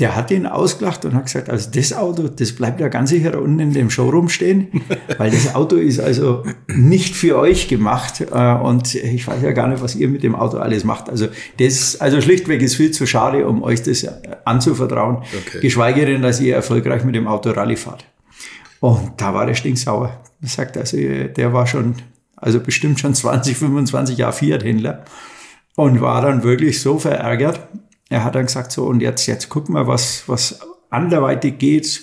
der 0.00 0.16
hat 0.16 0.32
ihn 0.32 0.46
ausgelacht 0.46 1.04
und 1.04 1.14
hat 1.14 1.26
gesagt, 1.26 1.48
also 1.48 1.70
das 1.70 1.92
Auto, 1.92 2.26
das 2.26 2.52
bleibt 2.52 2.80
ja 2.80 2.88
ganz 2.88 3.10
sicher 3.10 3.40
unten 3.40 3.60
in 3.60 3.72
dem 3.72 3.90
Showroom 3.90 4.28
stehen, 4.28 4.82
weil 5.18 5.30
das 5.30 5.54
Auto 5.54 5.76
ist 5.76 6.00
also 6.00 6.42
nicht 6.66 7.14
für 7.14 7.38
euch 7.38 7.68
gemacht 7.68 8.20
äh, 8.20 8.54
und 8.54 8.94
ich 8.96 9.26
weiß 9.26 9.42
ja 9.42 9.52
gar 9.52 9.68
nicht, 9.68 9.82
was 9.82 9.94
ihr 9.94 10.08
mit 10.08 10.24
dem 10.24 10.34
Auto 10.34 10.58
alles 10.58 10.82
macht. 10.82 11.08
Also 11.08 11.28
das, 11.58 12.00
also 12.00 12.20
schlichtweg 12.20 12.60
ist 12.60 12.74
viel 12.74 12.90
zu 12.90 13.06
schade, 13.06 13.46
um 13.46 13.62
euch 13.62 13.82
das 13.82 14.04
anzuvertrauen, 14.44 15.18
okay. 15.18 15.60
geschweige 15.60 16.06
denn, 16.06 16.22
dass 16.22 16.40
ihr 16.40 16.56
erfolgreich 16.56 17.04
mit 17.04 17.14
dem 17.14 17.28
Auto 17.28 17.50
Rallye 17.50 17.76
fahrt. 17.76 18.04
Und 18.80 19.12
da 19.16 19.32
war 19.32 19.46
der 19.46 19.54
stinksauer. 19.54 20.20
Er 20.42 20.48
sagt 20.48 20.76
also, 20.76 20.96
der 20.96 21.52
war 21.52 21.68
schon, 21.68 21.94
also 22.36 22.58
bestimmt 22.58 22.98
schon 22.98 23.14
20, 23.14 23.56
25 23.56 24.18
Jahre 24.18 24.32
Fiat-Händler 24.32 25.04
und 25.76 26.00
war 26.00 26.20
dann 26.20 26.42
wirklich 26.42 26.80
so 26.80 26.98
verärgert, 26.98 27.60
er 28.14 28.22
hat 28.22 28.36
dann 28.36 28.46
gesagt, 28.46 28.70
so, 28.70 28.84
und 28.84 29.00
jetzt, 29.00 29.26
jetzt 29.26 29.48
gucken 29.48 29.74
wir, 29.74 29.88
was, 29.88 30.22
was 30.28 30.60
anderweitig 30.88 31.58
geht. 31.58 32.02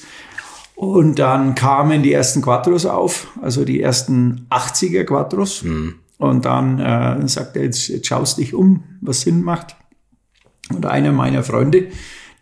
Und 0.76 1.20
dann 1.20 1.56
kamen 1.56 2.04
die 2.04 2.12
ersten 2.12 2.42
Quattros 2.42 2.86
auf, 2.86 3.28
also 3.42 3.64
die 3.64 3.82
ersten 3.82 4.46
80er 4.50 5.06
Quattros. 5.06 5.64
Mhm. 5.64 5.96
Und 6.18 6.46
dann 6.46 6.80
äh, 6.80 7.28
sagt 7.30 7.56
er, 7.56 7.64
jetzt, 7.64 7.88
jetzt 7.88 8.08
schaust 8.08 8.38
dich 8.40 8.54
um, 8.54 8.84
was 9.00 9.22
Sinn 9.22 9.42
macht. 9.42 9.78
Und 10.70 10.86
einer 10.86 11.14
meiner 11.14 11.44
Freunde, 11.44 11.88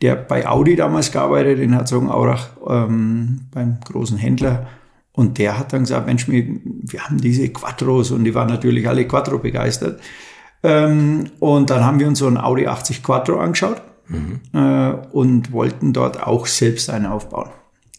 der 0.01 0.15
bei 0.15 0.47
Audi 0.47 0.75
damals 0.75 1.11
gearbeitet 1.11 1.59
in 1.59 1.73
Herzogenaurach, 1.73 2.49
ähm, 2.67 3.41
beim 3.51 3.79
großen 3.85 4.17
Händler, 4.17 4.67
und 5.11 5.37
der 5.37 5.59
hat 5.59 5.73
dann 5.73 5.81
gesagt, 5.81 6.07
Mensch, 6.07 6.27
wir, 6.27 6.45
wir 6.63 7.03
haben 7.03 7.19
diese 7.19 7.49
Quattros 7.49 8.11
und 8.11 8.23
die 8.23 8.33
waren 8.33 8.47
natürlich 8.47 8.87
alle 8.87 9.05
Quattro 9.05 9.37
begeistert. 9.37 9.99
Ähm, 10.63 11.31
und 11.39 11.69
dann 11.69 11.85
haben 11.85 11.99
wir 11.99 12.07
uns 12.07 12.19
so 12.19 12.27
ein 12.27 12.37
Audi 12.37 12.67
80 12.67 13.03
Quattro 13.03 13.39
angeschaut 13.39 13.81
mhm. 14.07 14.39
äh, 14.53 14.93
und 15.11 15.51
wollten 15.51 15.93
dort 15.93 16.21
auch 16.21 16.45
selbst 16.47 16.89
einen 16.89 17.05
aufbauen. 17.05 17.49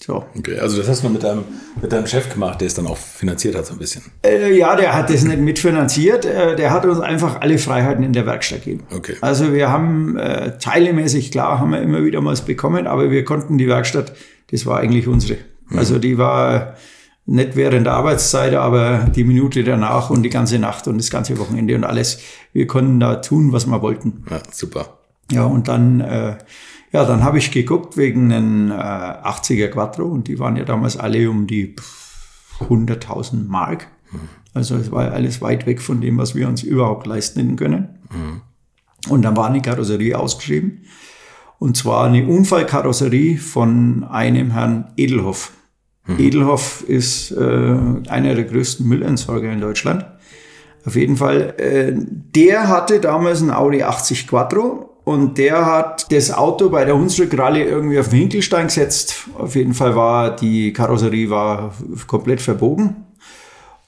So. 0.02 0.24
Okay, 0.36 0.58
also 0.58 0.78
das 0.78 0.88
hast 0.88 1.04
du 1.04 1.10
mit 1.10 1.22
deinem, 1.22 1.44
mit 1.80 1.92
deinem 1.92 2.06
Chef 2.06 2.32
gemacht, 2.32 2.60
der 2.60 2.68
es 2.68 2.74
dann 2.74 2.86
auch 2.86 2.96
finanziert 2.96 3.54
hat 3.54 3.66
so 3.66 3.74
ein 3.74 3.78
bisschen. 3.78 4.02
Äh, 4.24 4.56
ja, 4.56 4.74
der 4.74 4.94
hat 4.94 5.10
das 5.10 5.24
nicht 5.24 5.40
mitfinanziert. 5.40 6.24
Äh, 6.24 6.56
der 6.56 6.70
hat 6.70 6.86
uns 6.86 7.00
einfach 7.00 7.42
alle 7.42 7.58
Freiheiten 7.58 8.02
in 8.02 8.14
der 8.14 8.24
Werkstatt 8.24 8.64
gegeben. 8.64 8.84
Okay. 8.90 9.16
Also 9.20 9.52
wir 9.52 9.70
haben 9.70 10.16
äh, 10.16 10.56
teilemäßig, 10.58 11.30
klar, 11.30 11.60
haben 11.60 11.72
wir 11.72 11.82
immer 11.82 12.02
wieder 12.02 12.22
mal 12.22 12.32
was 12.32 12.46
bekommen, 12.46 12.86
aber 12.86 13.10
wir 13.10 13.24
konnten 13.24 13.58
die 13.58 13.68
Werkstatt, 13.68 14.14
das 14.50 14.64
war 14.64 14.78
eigentlich 14.78 15.06
unsere. 15.06 15.38
Mhm. 15.68 15.78
Also 15.78 15.98
die 15.98 16.16
war 16.16 16.76
Nicht 17.26 17.54
während 17.54 17.86
der 17.86 17.94
Arbeitszeit, 17.94 18.54
aber 18.54 19.08
die 19.14 19.24
Minute 19.24 19.62
danach 19.62 20.10
und 20.10 20.22
die 20.22 20.30
ganze 20.30 20.58
Nacht 20.58 20.88
und 20.88 20.98
das 20.98 21.10
ganze 21.10 21.38
Wochenende 21.38 21.76
und 21.76 21.84
alles. 21.84 22.20
Wir 22.52 22.66
konnten 22.66 22.98
da 22.98 23.16
tun, 23.16 23.52
was 23.52 23.66
wir 23.66 23.82
wollten. 23.82 24.24
Ja, 24.30 24.40
super. 24.50 24.98
Ja, 25.30 25.44
und 25.44 25.68
dann, 25.68 26.00
äh, 26.00 26.38
ja, 26.92 27.04
dann 27.04 27.22
habe 27.22 27.38
ich 27.38 27.52
geguckt 27.52 27.96
wegen 27.96 28.32
einen 28.32 28.70
äh, 28.70 28.74
80er 28.74 29.68
Quattro 29.68 30.04
und 30.04 30.26
die 30.26 30.38
waren 30.40 30.56
ja 30.56 30.64
damals 30.64 30.96
alle 30.96 31.30
um 31.30 31.46
die 31.46 31.76
100.000 32.58 33.46
Mark. 33.46 33.86
Also 34.52 34.76
es 34.76 34.90
war 34.90 35.12
alles 35.12 35.40
weit 35.40 35.66
weg 35.66 35.80
von 35.80 36.00
dem, 36.00 36.18
was 36.18 36.34
wir 36.34 36.48
uns 36.48 36.62
überhaupt 36.64 37.06
leisten 37.06 37.54
können. 37.54 38.00
Und 39.08 39.22
dann 39.22 39.36
war 39.36 39.46
eine 39.46 39.62
Karosserie 39.62 40.18
ausgeschrieben. 40.18 40.84
Und 41.58 41.76
zwar 41.76 42.06
eine 42.06 42.26
Unfallkarosserie 42.26 43.38
von 43.38 44.04
einem 44.04 44.50
Herrn 44.50 44.92
Edelhoff. 44.96 45.52
Edelhoff 46.18 46.82
ist 46.86 47.30
äh, 47.32 47.76
einer 48.08 48.34
der 48.34 48.44
größten 48.44 48.86
Müllentsorger 48.86 49.52
in 49.52 49.60
Deutschland. 49.60 50.06
Auf 50.84 50.96
jeden 50.96 51.16
Fall, 51.16 51.54
äh, 51.58 51.92
der 51.94 52.68
hatte 52.68 53.00
damals 53.00 53.42
ein 53.42 53.50
Audi 53.50 53.82
80 53.82 54.26
Quattro 54.26 54.98
und 55.04 55.38
der 55.38 55.66
hat 55.66 56.10
das 56.10 56.30
Auto 56.30 56.70
bei 56.70 56.84
der 56.84 56.96
Hunsrückralle 56.96 57.64
irgendwie 57.64 57.98
auf 57.98 58.08
den 58.08 58.20
Hinkelstein 58.20 58.66
gesetzt. 58.66 59.28
Auf 59.36 59.54
jeden 59.56 59.74
Fall 59.74 59.94
war 59.94 60.34
die 60.34 60.72
Karosserie 60.72 61.28
war 61.28 61.74
komplett 62.06 62.40
verbogen 62.40 63.04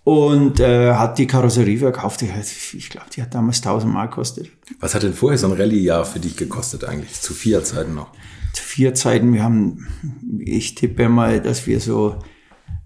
und 0.05 0.61
äh, 0.61 0.93
hat 0.95 1.19
die 1.19 1.27
Karosserie 1.27 1.79
verkauft. 1.79 2.21
Die 2.21 2.33
hat, 2.33 2.45
ich 2.45 2.91
glaube, 2.91 3.07
die 3.15 3.23
hat 3.23 3.35
damals 3.35 3.59
1000 3.59 3.93
Mark 3.93 4.11
gekostet. 4.11 4.51
Was 4.81 4.95
hat 4.95 5.03
denn 5.03 5.15
vorher 5.15 5.39
so 5.39 5.47
ein 5.47 5.53
Rallye-Jahr 5.53 6.05
für 6.05 6.21
dich 6.21 6.37
gekostet 6.37 6.85
eigentlich? 6.85 7.21
Zu 7.21 7.35
vier 7.35 7.63
Zeiten 7.65 7.95
noch? 7.95 8.09
Vier 8.55 8.95
Zeiten, 8.95 9.33
wir 9.33 9.43
haben, 9.43 9.87
ich 10.39 10.75
tippe 10.75 11.09
mal, 11.09 11.41
dass 11.41 11.67
wir 11.67 11.81
so 11.81 12.17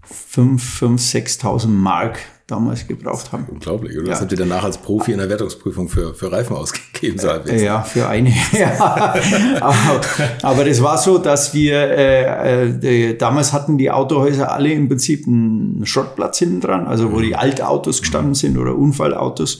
5, 0.03 0.63
5, 0.63 1.01
6.000 1.01 1.67
Mark 1.67 2.19
damals 2.47 2.87
gebraucht 2.87 3.33
haben. 3.33 3.45
Unglaublich, 3.51 3.97
oder? 3.97 4.07
Ja. 4.07 4.13
Was 4.13 4.21
habt 4.21 4.31
ihr 4.31 4.37
danach 4.37 4.63
als 4.63 4.77
Profi 4.77 5.11
in 5.11 5.17
der 5.17 5.29
Wertungsprüfung 5.29 5.89
für, 5.89 6.13
für 6.13 6.31
Reifen 6.31 6.55
ausgegeben? 6.55 7.19
So 7.19 7.29
halbwegs? 7.29 7.61
Ja, 7.61 7.81
für 7.81 8.07
eine. 8.07 8.33
ja. 8.53 9.15
aber, 9.59 10.01
aber 10.41 10.65
das 10.65 10.81
war 10.81 10.97
so, 10.97 11.17
dass 11.17 11.53
wir 11.53 11.75
äh, 11.75 13.09
äh, 13.09 13.17
damals 13.17 13.51
hatten 13.51 13.77
die 13.77 13.91
Autohäuser 13.91 14.51
alle 14.51 14.71
im 14.71 14.87
Prinzip 14.87 15.27
einen 15.27 15.85
Schrottplatz 15.85 16.39
hinten 16.39 16.61
dran, 16.61 16.87
also 16.87 17.11
wo 17.11 17.19
die 17.19 17.35
Altautos 17.35 17.99
gestanden 17.99 18.33
sind 18.33 18.57
oder 18.57 18.75
Unfallautos. 18.75 19.59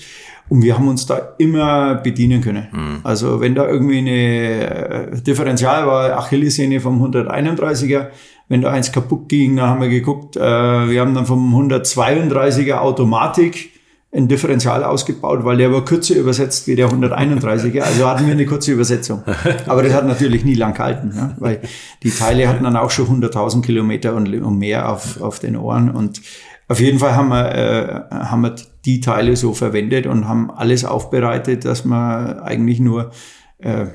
Und 0.50 0.62
wir 0.62 0.78
haben 0.78 0.88
uns 0.88 1.06
da 1.06 1.34
immer 1.38 1.96
bedienen 1.96 2.42
können. 2.42 2.68
Also 3.04 3.42
wenn 3.42 3.54
da 3.54 3.68
irgendwie 3.68 3.98
eine 3.98 5.12
äh, 5.12 5.22
Differential 5.22 5.86
war, 5.88 6.18
Achillessehne 6.18 6.80
vom 6.80 7.04
131er, 7.04 8.08
wenn 8.48 8.62
da 8.62 8.72
eins 8.72 8.92
kaputt 8.92 9.28
ging, 9.28 9.58
dann 9.58 9.70
haben 9.70 9.82
wir 9.82 9.90
geguckt, 9.90 10.38
äh, 10.38 10.40
wir 10.40 11.02
haben 11.02 11.14
dann 11.14 11.26
vom 11.26 11.54
132er 11.54 12.78
Automatik 12.78 13.72
ein 14.14 14.30
Differential 14.30 14.86
ausgebaut, 14.86 15.44
weil 15.44 15.58
der 15.58 15.72
war 15.72 15.84
kürzer 15.84 16.16
übersetzt 16.16 16.66
wie 16.68 16.76
der 16.76 16.88
131er. 16.88 17.82
Also 17.82 18.08
hatten 18.08 18.26
wir 18.26 18.34
eine 18.34 18.46
kurze 18.46 18.72
Übersetzung. 18.72 19.22
Aber 19.68 19.84
das 19.84 19.94
hat 19.94 20.08
natürlich 20.08 20.46
nie 20.46 20.54
lang 20.54 20.74
gehalten, 20.74 21.14
ja, 21.16 21.36
weil 21.40 21.60
die 22.04 22.10
Teile 22.10 22.48
hatten 22.48 22.64
dann 22.64 22.78
auch 22.78 22.90
schon 22.90 23.22
100.000 23.22 23.62
Kilometer 23.62 24.16
und, 24.16 24.34
und 24.34 24.58
mehr 24.58 24.90
auf, 24.90 25.22
auf 25.22 25.40
den 25.40 25.58
Ohren. 25.58 25.90
Und 25.90 26.22
auf 26.68 26.80
jeden 26.80 27.00
Fall 27.00 27.16
haben 27.16 27.30
wir, 27.30 27.56
äh, 27.56 28.16
haben 28.16 28.42
wir 28.42 28.56
die 28.86 29.00
Teile 29.00 29.36
so 29.36 29.54
verwendet 29.54 30.06
und 30.06 30.28
haben 30.28 30.52
alles 30.52 30.84
aufbereitet, 30.86 31.66
dass 31.66 31.86
man 31.86 32.40
eigentlich 32.40 32.80
nur 32.80 33.12
äh, 33.60 33.86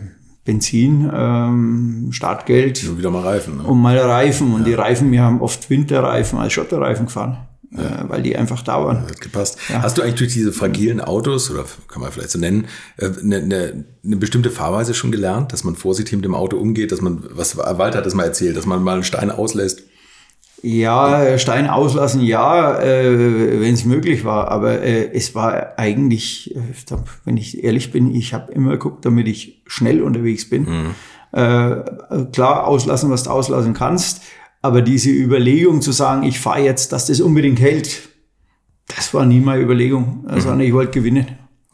Benzin, 0.44 1.10
ähm, 1.14 2.08
Startgeld 2.10 2.82
Nur 2.84 2.98
wieder 2.98 3.10
mal 3.10 3.22
Reifen. 3.22 3.58
Ne? 3.58 3.62
und 3.62 3.80
mal 3.80 3.96
Reifen. 3.96 4.54
Und 4.54 4.66
die 4.66 4.74
Reifen, 4.74 5.12
wir 5.12 5.22
haben 5.22 5.40
oft 5.40 5.70
Winterreifen 5.70 6.38
als 6.38 6.52
Schotterreifen 6.54 7.06
gefahren, 7.06 7.46
äh, 7.72 8.08
weil 8.08 8.22
die 8.22 8.36
einfach 8.36 8.62
da 8.62 8.84
waren. 8.84 9.02
Hat 9.02 9.20
gepasst. 9.20 9.58
Hast 9.68 9.98
du 9.98 10.02
eigentlich 10.02 10.16
durch 10.16 10.32
diese 10.32 10.52
fragilen 10.52 11.00
Autos, 11.00 11.50
oder 11.50 11.64
kann 11.86 12.02
man 12.02 12.10
vielleicht 12.10 12.30
so 12.30 12.40
nennen, 12.40 12.66
äh, 12.96 13.10
eine, 13.22 13.36
eine, 13.36 13.84
eine 14.04 14.16
bestimmte 14.16 14.50
Fahrweise 14.50 14.94
schon 14.94 15.12
gelernt, 15.12 15.52
dass 15.52 15.62
man 15.62 15.76
vorsichtig 15.76 16.16
mit 16.16 16.24
dem 16.24 16.34
Auto 16.34 16.56
umgeht, 16.56 16.90
dass 16.90 17.00
man, 17.00 17.22
was 17.30 17.56
Walter 17.56 17.98
hat 17.98 18.06
das 18.06 18.14
mal 18.14 18.24
erzählt, 18.24 18.56
dass 18.56 18.66
man 18.66 18.82
mal 18.82 18.94
einen 18.94 19.04
Stein 19.04 19.30
auslässt? 19.30 19.84
Ja, 20.64 21.38
Stein 21.38 21.68
auslassen, 21.68 22.22
ja, 22.22 22.80
äh, 22.80 23.60
wenn 23.60 23.74
es 23.74 23.84
möglich 23.84 24.24
war. 24.24 24.48
Aber 24.48 24.80
äh, 24.80 25.10
es 25.12 25.34
war 25.34 25.76
eigentlich, 25.76 26.54
äh, 26.54 26.60
wenn 27.24 27.36
ich 27.36 27.64
ehrlich 27.64 27.90
bin, 27.90 28.14
ich 28.14 28.32
habe 28.32 28.52
immer 28.52 28.70
geguckt, 28.72 29.04
damit 29.04 29.26
ich 29.26 29.62
schnell 29.66 30.02
unterwegs 30.02 30.48
bin. 30.48 30.66
Äh, 31.32 31.76
klar, 32.32 32.66
auslassen, 32.68 33.10
was 33.10 33.24
du 33.24 33.30
auslassen 33.30 33.74
kannst. 33.74 34.22
Aber 34.60 34.82
diese 34.82 35.10
Überlegung 35.10 35.82
zu 35.82 35.90
sagen, 35.90 36.22
ich 36.22 36.38
fahre 36.38 36.60
jetzt, 36.60 36.92
dass 36.92 37.06
das 37.06 37.20
unbedingt 37.20 37.58
hält, 37.58 38.08
das 38.94 39.12
war 39.12 39.26
nie 39.26 39.40
meine 39.40 39.62
Überlegung. 39.62 40.24
Sondern 40.28 40.60
ich 40.60 40.72
wollte 40.72 40.92
gewinnen. 40.92 41.26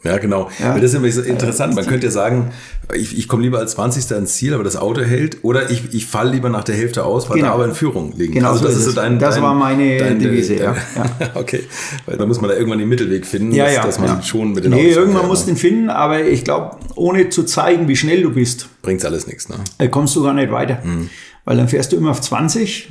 Ja, 0.04 0.16
genau. 0.18 0.48
Ja. 0.60 0.74
Das 0.74 0.84
ist 0.84 0.92
nämlich 0.92 1.12
so 1.14 1.22
interessant. 1.22 1.74
Man 1.74 1.84
könnte 1.84 2.06
ja 2.06 2.12
sagen, 2.12 2.52
ich, 2.94 3.18
ich 3.18 3.26
komme 3.26 3.42
lieber 3.42 3.58
als 3.58 3.72
20. 3.72 4.08
ins 4.16 4.34
Ziel, 4.36 4.54
aber 4.54 4.62
das 4.62 4.76
Auto 4.76 5.00
hält. 5.02 5.38
Oder 5.42 5.70
ich, 5.72 5.92
ich 5.92 6.06
falle 6.06 6.30
lieber 6.30 6.48
nach 6.50 6.62
der 6.62 6.76
Hälfte 6.76 7.04
aus, 7.04 7.28
weil 7.28 7.38
Genau. 7.38 7.48
da 7.48 7.54
aber 7.54 7.64
in 7.64 7.74
Führung 7.74 8.12
liegen. 8.16 8.34
Genau 8.34 8.50
also 8.50 8.60
so 8.60 8.66
das 8.66 8.74
ist 8.76 8.86
ist 8.86 8.94
so 8.94 9.00
dein, 9.00 9.18
Das 9.18 9.34
dein, 9.34 9.42
war 9.42 9.54
meine 9.54 9.98
dein, 9.98 10.20
Devise, 10.20 10.54
dein, 10.54 10.74
ja, 10.96 11.30
okay. 11.34 11.64
Weil 12.06 12.16
da 12.16 12.26
muss 12.26 12.40
man 12.40 12.48
da 12.48 12.56
irgendwann 12.56 12.78
den 12.78 12.88
Mittelweg 12.88 13.26
finden, 13.26 13.52
Ja, 13.52 13.64
dass, 13.64 13.74
ja. 13.74 13.82
dass 13.86 13.98
man 13.98 14.08
ja. 14.08 14.22
schon 14.22 14.52
mit 14.52 14.64
den 14.64 14.70
Nee, 14.70 14.84
Autos 14.84 14.96
irgendwann 14.98 15.28
du 15.28 15.34
ne? 15.34 15.50
ihn 15.50 15.56
finden, 15.56 15.90
aber 15.90 16.24
ich 16.24 16.44
glaube, 16.44 16.76
ohne 16.94 17.28
zu 17.30 17.42
zeigen, 17.42 17.88
wie 17.88 17.96
schnell 17.96 18.22
du 18.22 18.30
bist, 18.32 18.68
Bringt's 18.82 19.04
alles 19.04 19.26
nichts, 19.26 19.48
ne? 19.48 19.56
kommst 19.90 20.14
du 20.14 20.22
gar 20.22 20.32
nicht 20.32 20.52
weiter. 20.52 20.78
Mhm. 20.84 21.10
Weil 21.44 21.56
dann 21.56 21.66
fährst 21.68 21.90
du 21.90 21.96
immer 21.96 22.10
auf 22.12 22.20
20 22.20 22.88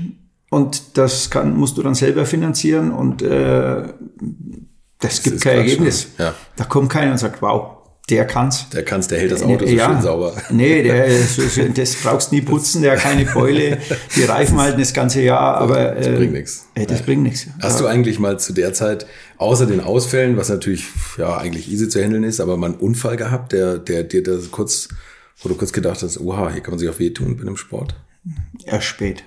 und 0.50 0.98
das 0.98 1.30
kann, 1.30 1.56
musst 1.56 1.78
du 1.78 1.84
dann 1.84 1.96
selber 1.96 2.26
finanzieren 2.26 2.92
und 2.92 3.22
äh, 3.22 3.84
das, 5.00 5.22
gibt 5.24 5.36
ist 5.38 5.42
kein 5.44 5.58
Quatsch, 5.58 5.64
Ergebnis. 5.70 6.08
ne? 6.18 6.26
Ja. 6.26 6.36
Da 6.56 6.64
kommt 6.66 6.90
keiner 6.90 7.12
und 7.12 7.18
sagt, 7.18 7.42
wow, 7.42 7.78
der 8.10 8.26
kann's. 8.26 8.70
Der 8.70 8.84
kann's, 8.86 9.08
der 9.10 9.20
hält 9.20 9.32
das 9.34 9.44
Auto 9.44 9.66
so 9.68 9.74
Ja. 9.74 9.90
schön 9.92 10.02
sauber. 10.02 10.34
Nee, 10.50 10.82
der, 10.84 11.08
das 11.74 11.96
brauchst 11.96 12.32
nie 12.32 12.42
putzen, 12.42 12.82
der 12.82 12.94
hat 12.94 13.00
keine 13.02 13.26
Beule, 13.26 13.80
die 14.16 14.24
Reifen 14.24 14.58
halten 14.60 14.80
das 14.80 14.94
ganze 14.94 15.22
Jahr, 15.22 15.58
aber 15.58 15.92
Das 15.96 16.08
äh, 16.08 16.16
bringt 16.16 16.32
nichts. 16.34 16.66
äh, 16.76 16.86
das 16.86 17.02
bringt 17.02 17.24
nichts. 17.24 17.48
Hast 17.62 17.80
du 17.82 17.86
eigentlich 17.88 18.18
mal 18.20 18.40
zu 18.40 18.54
der 18.54 18.74
Zeit, 18.74 19.06
außer 19.38 19.66
den 19.66 19.82
Ausfällen, 19.82 20.38
was 20.38 20.48
natürlich 20.50 20.86
ja 21.18 21.38
eigentlich 21.38 21.70
easy 21.70 21.90
zu 21.90 22.02
handeln 22.02 22.24
ist, 22.24 22.40
aber 22.40 22.56
mal 22.56 22.68
einen 22.68 22.76
Unfall 22.76 23.18
gehabt, 23.18 23.52
der, 23.52 23.78
der 23.78 24.04
dir 24.04 24.24
das 24.24 24.52
kurz, 24.52 24.88
wo 25.42 25.50
du 25.50 25.56
kurz 25.56 25.74
gedacht 25.74 26.02
hast, 26.02 26.18
oha, 26.20 26.50
hier 26.52 26.62
kann 26.62 26.72
man 26.72 26.80
sich 26.80 26.88
auch 26.90 27.00
wehtun 27.00 27.36
bei 27.36 27.42
einem 27.42 27.58
Sport? 27.58 27.96
Erst 28.66 28.86
spät. 28.88 29.24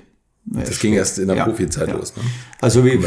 Das 0.46 0.78
ging 0.80 0.94
erst 0.94 1.18
in 1.18 1.28
der 1.28 1.44
Profizeit 1.44 1.92
los, 1.92 2.16
ne? 2.16 2.22
Also 2.62 2.82
wie, 2.84 2.98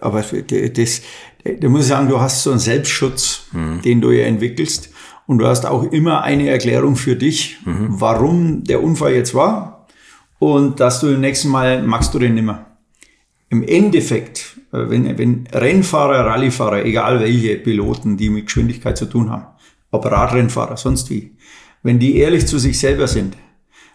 aber 0.00 0.22
das, 0.22 1.00
da 1.44 1.68
muss 1.68 1.82
ich 1.82 1.88
sagen, 1.88 2.08
du 2.08 2.20
hast 2.20 2.42
so 2.42 2.50
einen 2.50 2.58
Selbstschutz, 2.60 3.46
Mhm. 3.52 3.82
den 3.82 4.00
du 4.00 4.10
ja 4.10 4.24
entwickelst. 4.24 4.90
Und 5.26 5.38
du 5.38 5.46
hast 5.46 5.64
auch 5.66 5.84
immer 5.92 6.22
eine 6.22 6.48
Erklärung 6.48 6.96
für 6.96 7.16
dich, 7.16 7.58
Mhm. 7.64 7.86
warum 7.90 8.64
der 8.64 8.82
Unfall 8.82 9.14
jetzt 9.14 9.34
war. 9.34 9.86
Und 10.38 10.80
dass 10.80 11.00
du 11.00 11.08
im 11.08 11.20
nächsten 11.20 11.48
Mal 11.48 11.82
magst 11.82 12.12
du 12.12 12.18
den 12.18 12.34
nimmer. 12.34 12.66
Im 13.48 13.62
Endeffekt, 13.62 14.58
äh, 14.72 14.88
wenn, 14.90 15.16
wenn 15.18 15.46
Rennfahrer, 15.52 16.26
Rallyefahrer, 16.26 16.84
egal 16.84 17.20
welche 17.20 17.56
Piloten, 17.56 18.16
die 18.16 18.28
mit 18.30 18.46
Geschwindigkeit 18.46 18.98
zu 18.98 19.06
tun 19.06 19.30
haben, 19.30 19.46
ob 19.90 20.04
Radrennfahrer, 20.06 20.76
sonst 20.76 21.08
wie, 21.10 21.36
wenn 21.82 21.98
die 21.98 22.16
ehrlich 22.16 22.46
zu 22.46 22.58
sich 22.58 22.78
selber 22.78 23.06
sind, 23.06 23.36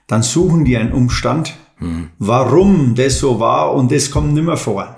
dann 0.07 0.23
suchen 0.23 0.65
die 0.65 0.77
einen 0.77 0.93
Umstand, 0.93 1.55
warum 2.17 2.93
das 2.95 3.19
so 3.19 3.39
war 3.39 3.73
und 3.73 3.91
das 3.91 4.11
kommt 4.11 4.33
nimmer 4.33 4.57
vor. 4.57 4.97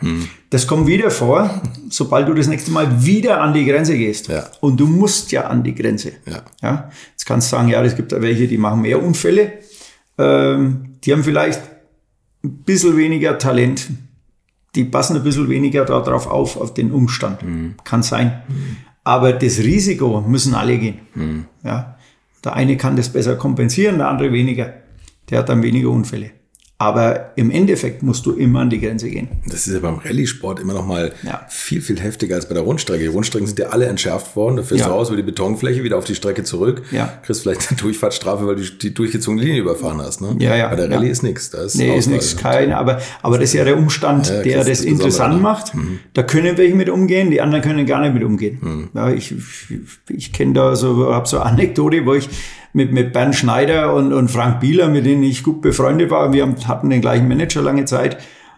Das 0.49 0.67
kommt 0.67 0.87
wieder 0.87 1.11
vor, 1.11 1.61
sobald 1.89 2.27
du 2.27 2.33
das 2.33 2.47
nächste 2.47 2.71
Mal 2.71 3.05
wieder 3.05 3.39
an 3.41 3.53
die 3.53 3.65
Grenze 3.65 3.97
gehst. 3.97 4.27
Ja. 4.27 4.45
Und 4.59 4.79
du 4.79 4.87
musst 4.87 5.31
ja 5.31 5.47
an 5.47 5.63
die 5.63 5.73
Grenze. 5.75 6.13
Ja. 6.25 6.43
Ja, 6.61 6.89
jetzt 7.11 7.25
kannst 7.25 7.51
du 7.51 7.55
sagen, 7.55 7.69
ja, 7.69 7.83
es 7.83 7.95
gibt 7.95 8.11
da 8.11 8.21
welche, 8.21 8.47
die 8.47 8.57
machen 8.57 8.81
mehr 8.81 9.01
Unfälle. 9.01 9.53
Ähm, 10.17 10.95
die 11.03 11.13
haben 11.13 11.23
vielleicht 11.23 11.61
ein 12.43 12.63
bisschen 12.63 12.97
weniger 12.97 13.37
Talent. 13.37 13.87
Die 14.75 14.83
passen 14.85 15.15
ein 15.15 15.23
bisschen 15.23 15.49
weniger 15.49 15.85
darauf 15.85 16.27
auf, 16.27 16.57
auf 16.57 16.73
den 16.73 16.91
Umstand. 16.91 17.39
Kann 17.83 18.03
sein. 18.03 18.41
Aber 19.03 19.33
das 19.33 19.59
Risiko 19.59 20.21
müssen 20.21 20.53
alle 20.53 20.77
gehen. 20.77 20.99
Ja. 21.63 21.97
Der 22.43 22.53
eine 22.53 22.77
kann 22.77 22.95
das 22.95 23.09
besser 23.09 23.35
kompensieren, 23.35 23.99
der 23.99 24.07
andere 24.09 24.31
weniger. 24.31 24.73
Der 25.29 25.39
hat 25.39 25.49
dann 25.49 25.61
weniger 25.61 25.89
Unfälle. 25.89 26.31
Aber 26.81 27.29
im 27.35 27.51
Endeffekt 27.51 28.01
musst 28.01 28.25
du 28.25 28.31
immer 28.31 28.61
an 28.61 28.71
die 28.71 28.79
Grenze 28.81 29.07
gehen. 29.07 29.27
Das 29.45 29.67
ist 29.67 29.73
ja 29.75 29.79
beim 29.79 29.99
Rallye-Sport 29.99 30.59
immer 30.59 30.73
noch 30.73 30.83
mal 30.87 31.11
Ja. 31.21 31.45
viel, 31.47 31.79
viel 31.79 31.99
heftiger 31.99 32.33
als 32.35 32.47
bei 32.47 32.55
der 32.55 32.63
Rundstrecke. 32.63 33.01
Die 33.03 33.07
Rundstrecken 33.07 33.45
sind 33.45 33.59
ja 33.59 33.67
alle 33.67 33.85
entschärft 33.85 34.35
worden. 34.35 34.55
Da 34.55 34.63
fährst 34.63 34.81
Ja. 34.81 34.87
du 34.87 34.93
raus 34.95 35.09
über 35.09 35.17
die 35.17 35.21
Betonfläche, 35.23 35.83
wieder 35.83 35.99
auf 35.99 36.05
die 36.05 36.15
Strecke 36.15 36.43
zurück. 36.43 36.81
Ja. 36.89 37.13
Kriegst 37.23 37.43
vielleicht 37.43 37.69
eine 37.69 37.77
Durchfahrtsstrafe, 37.79 38.47
weil 38.47 38.55
du 38.55 38.63
die 38.63 38.95
durchgezogene 38.95 39.43
Linie 39.43 39.61
überfahren 39.61 40.01
hast. 40.01 40.21
Ne? 40.21 40.35
Ja, 40.39 40.55
ja, 40.55 40.69
Bei 40.69 40.75
der 40.75 40.89
Rallye 40.89 41.05
ja. 41.05 41.11
ist 41.11 41.21
nichts. 41.21 41.51
Da 41.51 41.61
ist 41.61 41.75
Nee, 41.75 41.89
ist 41.95 42.05
Auswahl. 42.07 42.13
nichts, 42.15 42.37
kein, 42.37 42.73
aber, 42.73 42.99
aber 43.21 43.37
das 43.37 43.49
ist 43.49 43.53
ja 43.53 43.63
der 43.63 43.77
Umstand, 43.77 44.27
Ja, 44.29 44.41
der 44.41 44.57
das 44.57 44.67
ist 44.69 44.83
interessant 44.85 45.35
ne? 45.35 45.39
macht. 45.39 45.73
Da 46.15 46.23
können 46.23 46.57
welche 46.57 46.73
mit 46.73 46.89
umgehen, 46.89 47.29
die 47.29 47.41
anderen 47.41 47.61
können 47.63 47.85
gar 47.85 48.01
nicht 48.01 48.15
mit 48.15 48.23
umgehen. 48.23 48.89
Ja, 48.95 49.11
ich 49.11 49.35
ich 50.09 50.33
kenne 50.33 50.53
da 50.53 50.75
so, 50.75 51.13
habe 51.13 51.27
so 51.27 51.37
eine 51.37 51.45
Anekdote, 51.45 52.03
wo 52.07 52.15
ich 52.15 52.27
mit, 52.73 52.91
mit 52.93 53.13
Bernd 53.13 53.35
Schneider 53.35 53.93
und, 53.93 54.13
und 54.13 54.29
Frank 54.29 54.59
Bieler, 54.59 54.87
mit 54.87 55.05
denen 55.05 55.23
ich 55.23 55.43
gut 55.43 55.61
befreundet 55.61 56.09
war, 56.11 56.31
wir 56.33 56.43
haben, 56.43 56.55
hatten 56.67 56.89
den 56.89 57.01
gleichen 57.01 57.27
Manager 57.27 57.61
lange 57.61 57.85
Zeit, 57.85 58.17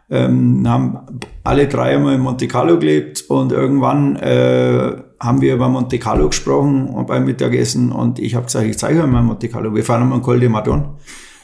ähm, 0.10 0.68
haben 0.68 1.00
alle 1.44 1.68
drei 1.68 1.96
einmal 1.96 2.16
in 2.16 2.22
Monte 2.22 2.48
Carlo 2.48 2.78
gelebt 2.78 3.26
und 3.28 3.52
irgendwann 3.52 4.16
äh, 4.18 4.96
haben 5.20 5.42
wir 5.42 5.56
über 5.56 5.70
Monte 5.70 6.00
Carlo 6.00 6.28
gesprochen 6.28 7.06
beim 7.08 7.26
Mittagessen 7.26 7.92
und 7.92 8.20
ich 8.20 8.36
habe 8.36 8.46
gesagt, 8.46 8.66
ich 8.66 8.78
zeige 8.78 9.02
euch 9.02 9.08
mal 9.08 9.24
Monte 9.24 9.50
Carlo. 9.50 9.74
Wir 9.74 9.84
fahren 9.84 10.08
mal 10.10 10.22
Col 10.22 10.40
de 10.40 10.50
Madon. 10.50 10.98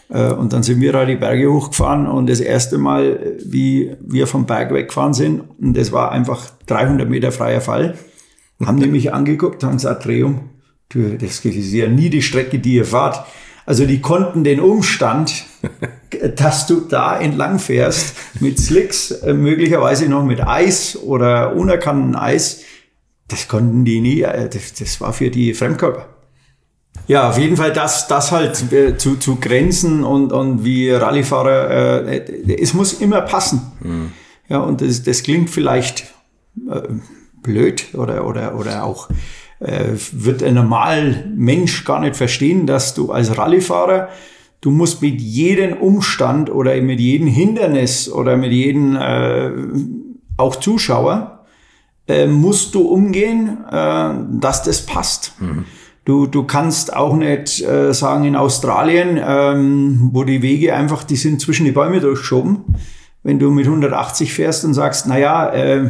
Äh, 0.10 0.34
und 0.34 0.54
dann 0.54 0.64
sind 0.64 0.82
wir 0.82 0.92
da 0.92 1.06
die 1.06 1.16
Berge 1.16 1.52
hochgefahren 1.52 2.08
und 2.08 2.30
das 2.30 2.40
erste 2.40 2.78
Mal, 2.78 3.38
wie 3.44 3.96
wir 4.02 4.28
vom 4.28 4.46
Berg 4.46 4.74
weggefahren 4.74 5.14
sind, 5.14 5.44
und 5.60 5.78
das 5.78 5.92
war 5.92 6.12
einfach 6.12 6.50
300 6.66 7.10
Meter 7.10 7.32
freier 7.32 7.62
Fall, 7.62 7.96
haben 8.66 8.80
die 8.80 8.88
mich 8.88 9.14
angeguckt, 9.14 9.64
haben 9.64 9.74
gesagt, 9.74 10.06
Dreum, 10.06 10.36
du, 10.36 10.59
das 10.90 11.46
ist 11.46 11.74
ja 11.74 11.88
nie 11.88 12.10
die 12.10 12.22
Strecke, 12.22 12.60
die 12.60 12.76
ihr 12.76 12.86
fahrt. 12.86 13.26
Also 13.66 13.86
die 13.86 14.02
konnten 14.02 14.44
den 14.44 14.60
Umstand, 14.60 15.46
dass 16.36 16.66
du 16.66 16.82
da 16.82 17.20
entlang 17.20 17.60
fährst 17.60 18.16
mit 18.40 18.60
Slicks, 18.60 19.12
äh, 19.12 19.34
möglicherweise 19.34 20.10
noch 20.10 20.24
mit 20.24 20.42
Eis 20.42 20.98
oder 20.98 21.56
unerkannten 21.56 22.16
Eis, 22.16 22.62
das 23.28 23.48
konnten 23.48 23.86
die 23.86 24.02
nie, 24.02 24.22
äh, 24.22 24.50
das, 24.50 24.74
das 24.74 25.00
war 25.00 25.14
für 25.14 25.30
die 25.30 25.54
Fremdkörper. 25.54 26.08
Ja, 27.08 27.30
auf 27.30 27.38
jeden 27.38 27.58
Fall 27.58 27.72
das, 27.72 28.08
das 28.08 28.32
halt 28.32 28.72
äh, 28.74 28.98
zu, 28.98 29.18
zu 29.18 29.36
Grenzen 29.36 30.04
und, 30.04 30.32
und 30.32 30.64
wie 30.66 30.90
Rallyefahrer, 30.90 32.08
äh, 32.08 32.56
es 32.60 32.74
muss 32.74 32.94
immer 32.94 33.22
passen. 33.22 33.72
Mhm. 33.82 34.12
Ja, 34.48 34.60
und 34.60 34.82
das, 34.82 35.04
das 35.04 35.22
klingt 35.22 35.52
vielleicht 35.52 36.06
äh, 36.70 36.82
blöd 37.44 37.88
oder, 37.94 38.26
oder, 38.26 38.56
oder 38.56 38.84
auch 38.84 39.10
äh, 39.60 39.94
wird 40.12 40.44
ein 40.44 40.56
normal 40.56 41.26
Mensch 41.36 41.86
gar 41.86 42.00
nicht 42.00 42.16
verstehen, 42.16 42.66
dass 42.66 42.94
du 42.94 43.12
als 43.12 43.38
Rallyefahrer, 43.38 44.10
du 44.62 44.72
musst 44.72 45.02
mit 45.02 45.20
jedem 45.22 45.74
Umstand 45.78 46.50
oder 46.50 46.80
mit 46.82 47.00
jedem 47.00 47.28
Hindernis 47.28 48.12
oder 48.12 48.38
mit 48.38 48.52
jedem 48.52 48.96
äh, 48.96 49.52
auch 50.38 50.56
Zuschauer, 50.56 51.46
äh, 52.08 52.28
musst 52.28 52.74
du 52.76 52.88
umgehen, 52.88 53.58
äh, 53.70 54.10
dass 54.40 54.64
das 54.64 54.86
passt. 54.86 55.34
Mhm. 55.40 55.66
Du, 56.06 56.26
du 56.26 56.44
kannst 56.44 56.96
auch 56.96 57.16
nicht 57.16 57.62
äh, 57.62 57.94
sagen, 57.94 58.24
in 58.24 58.36
Australien, 58.36 59.20
ähm, 59.24 60.10
wo 60.12 60.24
die 60.24 60.42
Wege 60.42 60.74
einfach, 60.74 61.04
die 61.04 61.18
sind 61.18 61.40
zwischen 61.40 61.66
die 61.66 61.72
Bäume 61.72 62.00
durchgeschoben. 62.00 62.64
Wenn 63.22 63.38
du 63.38 63.52
mit 63.52 63.66
180 63.66 64.34
fährst 64.34 64.66
und 64.66 64.74
sagst, 64.74 65.06
naja, 65.06 65.52
äh, 65.52 65.90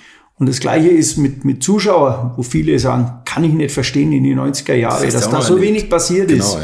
Und 0.41 0.49
das 0.49 0.59
Gleiche 0.59 0.89
ist 0.89 1.17
mit, 1.17 1.45
mit 1.45 1.61
Zuschauern, 1.61 2.31
wo 2.35 2.41
viele 2.41 2.79
sagen, 2.79 3.21
kann 3.25 3.43
ich 3.43 3.53
nicht 3.53 3.71
verstehen 3.71 4.11
in 4.11 4.23
die 4.23 4.35
90er 4.35 4.73
Jahre, 4.73 5.05
das 5.05 5.13
dass 5.13 5.29
da 5.29 5.39
so 5.39 5.61
wenig 5.61 5.87
passiert 5.87 6.29
genau, 6.29 6.43
ist. 6.43 6.57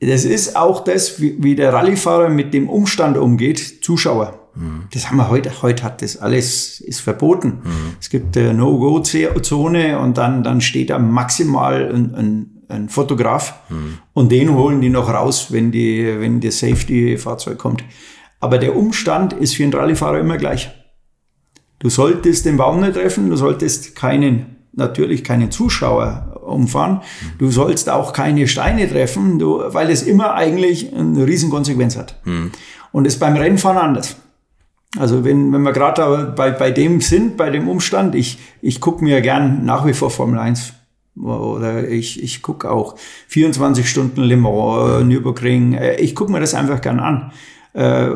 Ja. 0.00 0.08
Das 0.08 0.24
ist 0.24 0.54
auch 0.54 0.84
das, 0.84 1.20
wie, 1.20 1.34
wie 1.42 1.56
der 1.56 1.72
Rallyefahrer 1.72 2.28
mit 2.28 2.54
dem 2.54 2.68
Umstand 2.68 3.16
umgeht, 3.16 3.82
Zuschauer. 3.82 4.38
Mhm. 4.54 4.84
Das 4.92 5.08
haben 5.08 5.16
wir 5.16 5.28
heute, 5.30 5.50
heute 5.62 5.82
hat 5.82 6.00
das 6.00 6.16
alles, 6.18 6.80
ist 6.80 7.00
verboten. 7.00 7.62
Mhm. 7.64 7.96
Es 8.00 8.08
gibt 8.08 8.36
eine 8.36 8.54
No-Go-Zone 8.54 9.98
und 9.98 10.16
dann, 10.16 10.44
dann 10.44 10.60
steht 10.60 10.90
da 10.90 11.00
maximal 11.00 11.92
ein, 11.92 12.14
ein, 12.14 12.50
ein 12.68 12.88
Fotograf 12.88 13.54
mhm. 13.68 13.98
und 14.12 14.30
den 14.30 14.54
holen 14.54 14.80
die 14.80 14.90
noch 14.90 15.08
raus, 15.08 15.48
wenn 15.50 15.72
die, 15.72 16.06
wenn 16.20 16.40
das 16.40 16.60
Safety-Fahrzeug 16.60 17.58
kommt. 17.58 17.82
Aber 18.38 18.58
der 18.58 18.76
Umstand 18.76 19.32
ist 19.32 19.56
für 19.56 19.64
einen 19.64 19.72
Rallyefahrer 19.72 20.20
immer 20.20 20.36
gleich. 20.36 20.70
Du 21.82 21.88
solltest 21.88 22.46
den 22.46 22.56
Baum 22.56 22.80
nicht 22.80 22.94
treffen, 22.94 23.28
du 23.28 23.34
solltest 23.34 23.96
keinen, 23.96 24.58
natürlich 24.72 25.24
keinen 25.24 25.50
Zuschauer 25.50 26.40
umfahren, 26.46 27.00
du 27.38 27.50
sollst 27.50 27.90
auch 27.90 28.12
keine 28.12 28.46
Steine 28.46 28.88
treffen, 28.88 29.40
du, 29.40 29.60
weil 29.66 29.90
es 29.90 30.04
immer 30.04 30.34
eigentlich 30.34 30.94
eine 30.94 31.26
riesen 31.26 31.50
Konsequenz 31.50 31.96
hat. 31.96 32.20
Mhm. 32.24 32.52
Und 32.92 33.06
ist 33.06 33.18
beim 33.18 33.34
Rennfahren 33.34 33.78
anders. 33.78 34.14
Also 34.96 35.24
wenn, 35.24 35.52
wenn 35.52 35.62
wir 35.62 35.72
gerade 35.72 36.32
bei, 36.36 36.52
bei 36.52 36.70
dem 36.70 37.00
sind, 37.00 37.36
bei 37.36 37.50
dem 37.50 37.66
Umstand, 37.66 38.14
ich, 38.14 38.38
ich 38.60 38.80
gucke 38.80 39.02
mir 39.02 39.20
gern 39.20 39.64
nach 39.64 39.84
wie 39.84 39.92
vor 39.92 40.10
Formel 40.10 40.38
1 40.38 40.74
oder 41.20 41.88
ich, 41.88 42.22
ich 42.22 42.42
gucke 42.42 42.70
auch 42.70 42.94
24 43.26 43.90
Stunden 43.90 44.22
Le 44.22 44.36
Mans, 44.36 45.04
Nürburgring, 45.04 45.72
äh, 45.72 45.96
ich 45.96 46.14
gucke 46.14 46.30
mir 46.30 46.38
das 46.38 46.54
einfach 46.54 46.80
gern 46.80 47.00
an. 47.00 47.32
Äh, 47.74 48.06
äh, 48.06 48.14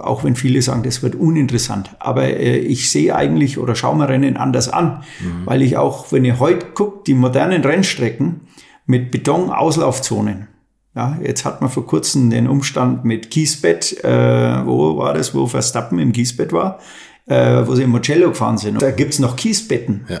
auch 0.00 0.24
wenn 0.24 0.34
viele 0.34 0.62
sagen, 0.62 0.82
das 0.82 1.02
wird 1.02 1.14
uninteressant. 1.14 1.90
Aber 1.98 2.24
äh, 2.24 2.56
ich 2.56 2.90
sehe 2.90 3.14
eigentlich 3.14 3.58
oder 3.58 3.74
schaue 3.74 3.96
mir 3.96 4.08
Rennen 4.08 4.38
anders 4.38 4.70
an, 4.70 5.02
mhm. 5.20 5.44
weil 5.44 5.60
ich 5.62 5.76
auch, 5.76 6.10
wenn 6.10 6.24
ihr 6.24 6.38
heute 6.38 6.68
guckt, 6.74 7.06
die 7.06 7.14
modernen 7.14 7.62
Rennstrecken 7.62 8.42
mit 8.86 9.10
Betonauslaufzonen. 9.10 10.48
Ja, 10.96 11.18
jetzt 11.22 11.44
hat 11.44 11.60
man 11.60 11.68
vor 11.70 11.86
kurzem 11.86 12.30
den 12.30 12.48
Umstand 12.48 13.04
mit 13.04 13.30
Kiesbett, 13.30 14.02
äh, 14.02 14.66
wo 14.66 14.96
war 14.96 15.12
das, 15.12 15.34
wo 15.34 15.46
Verstappen 15.46 15.98
im 15.98 16.12
Kiesbett 16.12 16.52
war, 16.52 16.78
äh, 17.26 17.66
wo 17.66 17.74
sie 17.74 17.82
im 17.82 17.90
Mugello 17.90 18.30
gefahren 18.30 18.56
sind. 18.56 18.80
Da 18.80 18.90
gibt's 18.90 19.18
noch 19.18 19.36
Kiesbetten. 19.36 20.06
Ja 20.08 20.20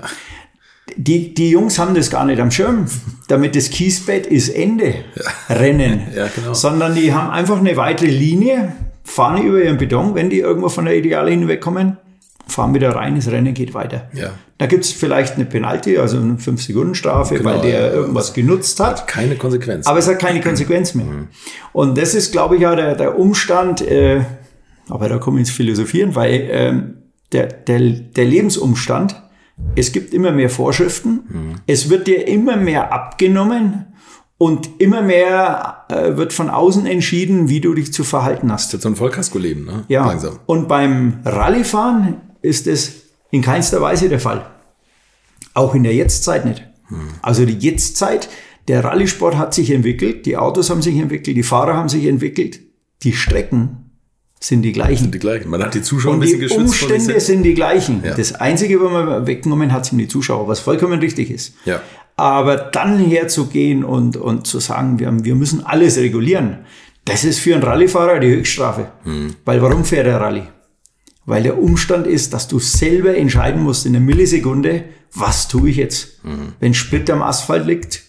die, 0.96 1.34
die 1.34 1.50
Jungs 1.50 1.78
haben 1.78 1.94
das 1.94 2.10
gar 2.10 2.24
nicht 2.24 2.40
am 2.40 2.50
Schirm, 2.50 2.86
damit 3.28 3.56
das 3.56 3.70
Kiesbett 3.70 4.26
ist 4.26 4.48
Ende 4.48 4.94
ja. 5.14 5.56
Rennen, 5.56 6.02
ja, 6.16 6.28
genau. 6.34 6.54
sondern 6.54 6.94
die 6.94 7.12
haben 7.12 7.30
einfach 7.30 7.58
eine 7.58 7.76
weitere 7.76 8.10
Linie 8.10 8.72
fahren 9.04 9.42
über 9.42 9.62
ihren 9.62 9.78
Beton, 9.78 10.14
wenn 10.14 10.30
die 10.30 10.40
irgendwo 10.40 10.68
von 10.68 10.84
der 10.84 10.96
Ideallinie 10.96 11.48
wegkommen, 11.48 11.96
fahren 12.46 12.74
wieder 12.74 12.90
rein, 12.90 13.16
das 13.16 13.30
Rennen 13.30 13.54
geht 13.54 13.74
weiter. 13.74 14.08
Ja. 14.12 14.30
Da 14.58 14.66
gibt's 14.66 14.90
vielleicht 14.90 15.36
eine 15.36 15.44
Penalty, 15.44 15.98
also 15.98 16.18
eine 16.18 16.34
5-Sekunden-Strafe, 16.34 17.36
Genau, 17.36 17.50
weil 17.50 17.60
der 17.60 17.92
irgendwas 17.92 18.34
genutzt 18.34 18.80
hat. 18.80 19.06
Keine 19.06 19.36
Konsequenz. 19.36 19.86
Aber 19.86 19.98
es 19.98 20.08
hat 20.08 20.18
keine 20.18 20.40
Konsequenz 20.40 20.94
mehr. 20.94 21.06
Und 21.72 21.96
das 21.96 22.14
ist, 22.14 22.32
glaube 22.32 22.56
ich, 22.56 22.62
ja 22.62 22.74
der, 22.74 22.96
der 22.96 23.18
Umstand, 23.18 23.82
äh, 23.82 24.22
aber 24.88 25.08
da 25.08 25.18
komme 25.18 25.38
ich 25.38 25.42
ins 25.48 25.50
Philosophieren, 25.50 26.14
weil 26.14 26.48
ähm, 26.50 26.94
der, 27.32 27.46
der, 27.46 27.78
der 27.78 28.24
Lebensumstand, 28.24 29.22
es 29.76 29.92
gibt 29.92 30.12
immer 30.14 30.32
mehr 30.32 30.50
Vorschriften, 30.50 31.60
es 31.66 31.90
wird 31.90 32.06
dir 32.06 32.26
immer 32.26 32.56
mehr 32.56 32.92
abgenommen 32.92 33.86
und 34.38 34.80
immer 34.80 35.02
mehr 35.02 35.84
äh, 35.88 36.16
wird 36.16 36.32
von 36.32 36.48
außen 36.48 36.86
entschieden, 36.86 37.48
wie 37.48 37.60
du 37.60 37.74
dich 37.74 37.92
zu 37.92 38.04
verhalten 38.04 38.52
hast. 38.52 38.72
das 38.72 38.78
ist 38.78 38.82
so 38.82 38.88
ein 38.88 38.96
Vollkasko-Leben, 38.96 39.64
ne? 39.64 39.84
Ja. 39.88 40.06
Langsam. 40.06 40.38
Und 40.46 40.68
beim 40.68 41.20
Rallyefahren 41.24 42.20
ist 42.40 42.68
es 42.68 43.02
in 43.30 43.42
keinster 43.42 43.80
Weise 43.80 44.08
der 44.08 44.20
Fall. 44.20 44.46
Auch 45.54 45.74
in 45.74 45.82
der 45.82 45.94
Jetztzeit 45.94 46.44
nicht. 46.44 46.64
Also 47.20 47.44
die 47.44 47.58
Jetztzeit, 47.58 48.28
der 48.68 48.84
Rallye-Sport 48.84 49.36
hat 49.36 49.52
sich 49.54 49.70
entwickelt, 49.70 50.24
die 50.24 50.36
Autos 50.36 50.70
haben 50.70 50.82
sich 50.82 50.96
entwickelt, 50.96 51.36
die 51.36 51.42
Fahrer 51.42 51.74
haben 51.74 51.88
sich 51.88 52.06
entwickelt, 52.06 52.60
die 53.02 53.12
Strecken 53.12 53.87
sind 54.40 54.62
die 54.62 54.72
gleichen. 54.72 55.10
Die 55.10 55.18
gleichen. 55.18 55.48
Man 55.50 55.62
hat 55.62 55.74
die 55.74 55.82
Zuschauer 55.82 56.12
ein 56.12 56.14
Und 56.14 56.20
bisschen 56.20 56.40
die 56.40 56.46
geschützt. 56.46 56.70
sich 56.72 56.82
Umstände 56.90 57.20
sind 57.20 57.42
die 57.42 57.54
gleichen. 57.54 58.02
Ja. 58.04 58.14
Das 58.14 58.34
Einzige, 58.34 58.80
was 58.80 58.90
man 58.92 59.26
weggenommen 59.26 59.72
hat, 59.72 59.86
sind 59.86 59.98
die 59.98 60.08
Zuschauer, 60.08 60.46
was 60.48 60.60
vollkommen 60.60 61.00
richtig 61.00 61.30
ist. 61.30 61.54
Ja. 61.64 61.80
Aber 62.16 62.56
dann 62.56 62.98
herzugehen 62.98 63.84
und, 63.84 64.16
und 64.16 64.46
zu 64.46 64.58
sagen, 64.60 64.98
wir, 64.98 65.06
haben- 65.08 65.24
wir 65.24 65.34
müssen 65.34 65.64
alles 65.64 65.96
regulieren, 65.98 66.58
das 67.04 67.24
ist 67.24 67.38
für 67.38 67.54
einen 67.54 67.62
Rallyefahrer 67.62 68.18
die 68.20 68.28
Höchststrafe. 68.28 68.88
Hm. 69.04 69.34
Weil 69.44 69.62
warum 69.62 69.84
fährt 69.84 70.06
er 70.06 70.20
Rallye? 70.20 70.42
Weil 71.26 71.42
der 71.42 71.58
Umstand 71.62 72.06
ist, 72.06 72.32
dass 72.32 72.48
du 72.48 72.58
selber 72.58 73.16
entscheiden 73.16 73.62
musst 73.62 73.86
in 73.86 73.94
einer 73.96 74.04
Millisekunde, 74.04 74.84
was 75.14 75.48
tue 75.48 75.70
ich 75.70 75.76
jetzt? 75.76 76.20
Hm. 76.22 76.52
Wenn 76.60 76.74
Sprit 76.74 77.08
am 77.10 77.22
Asphalt 77.22 77.66
liegt 77.66 78.02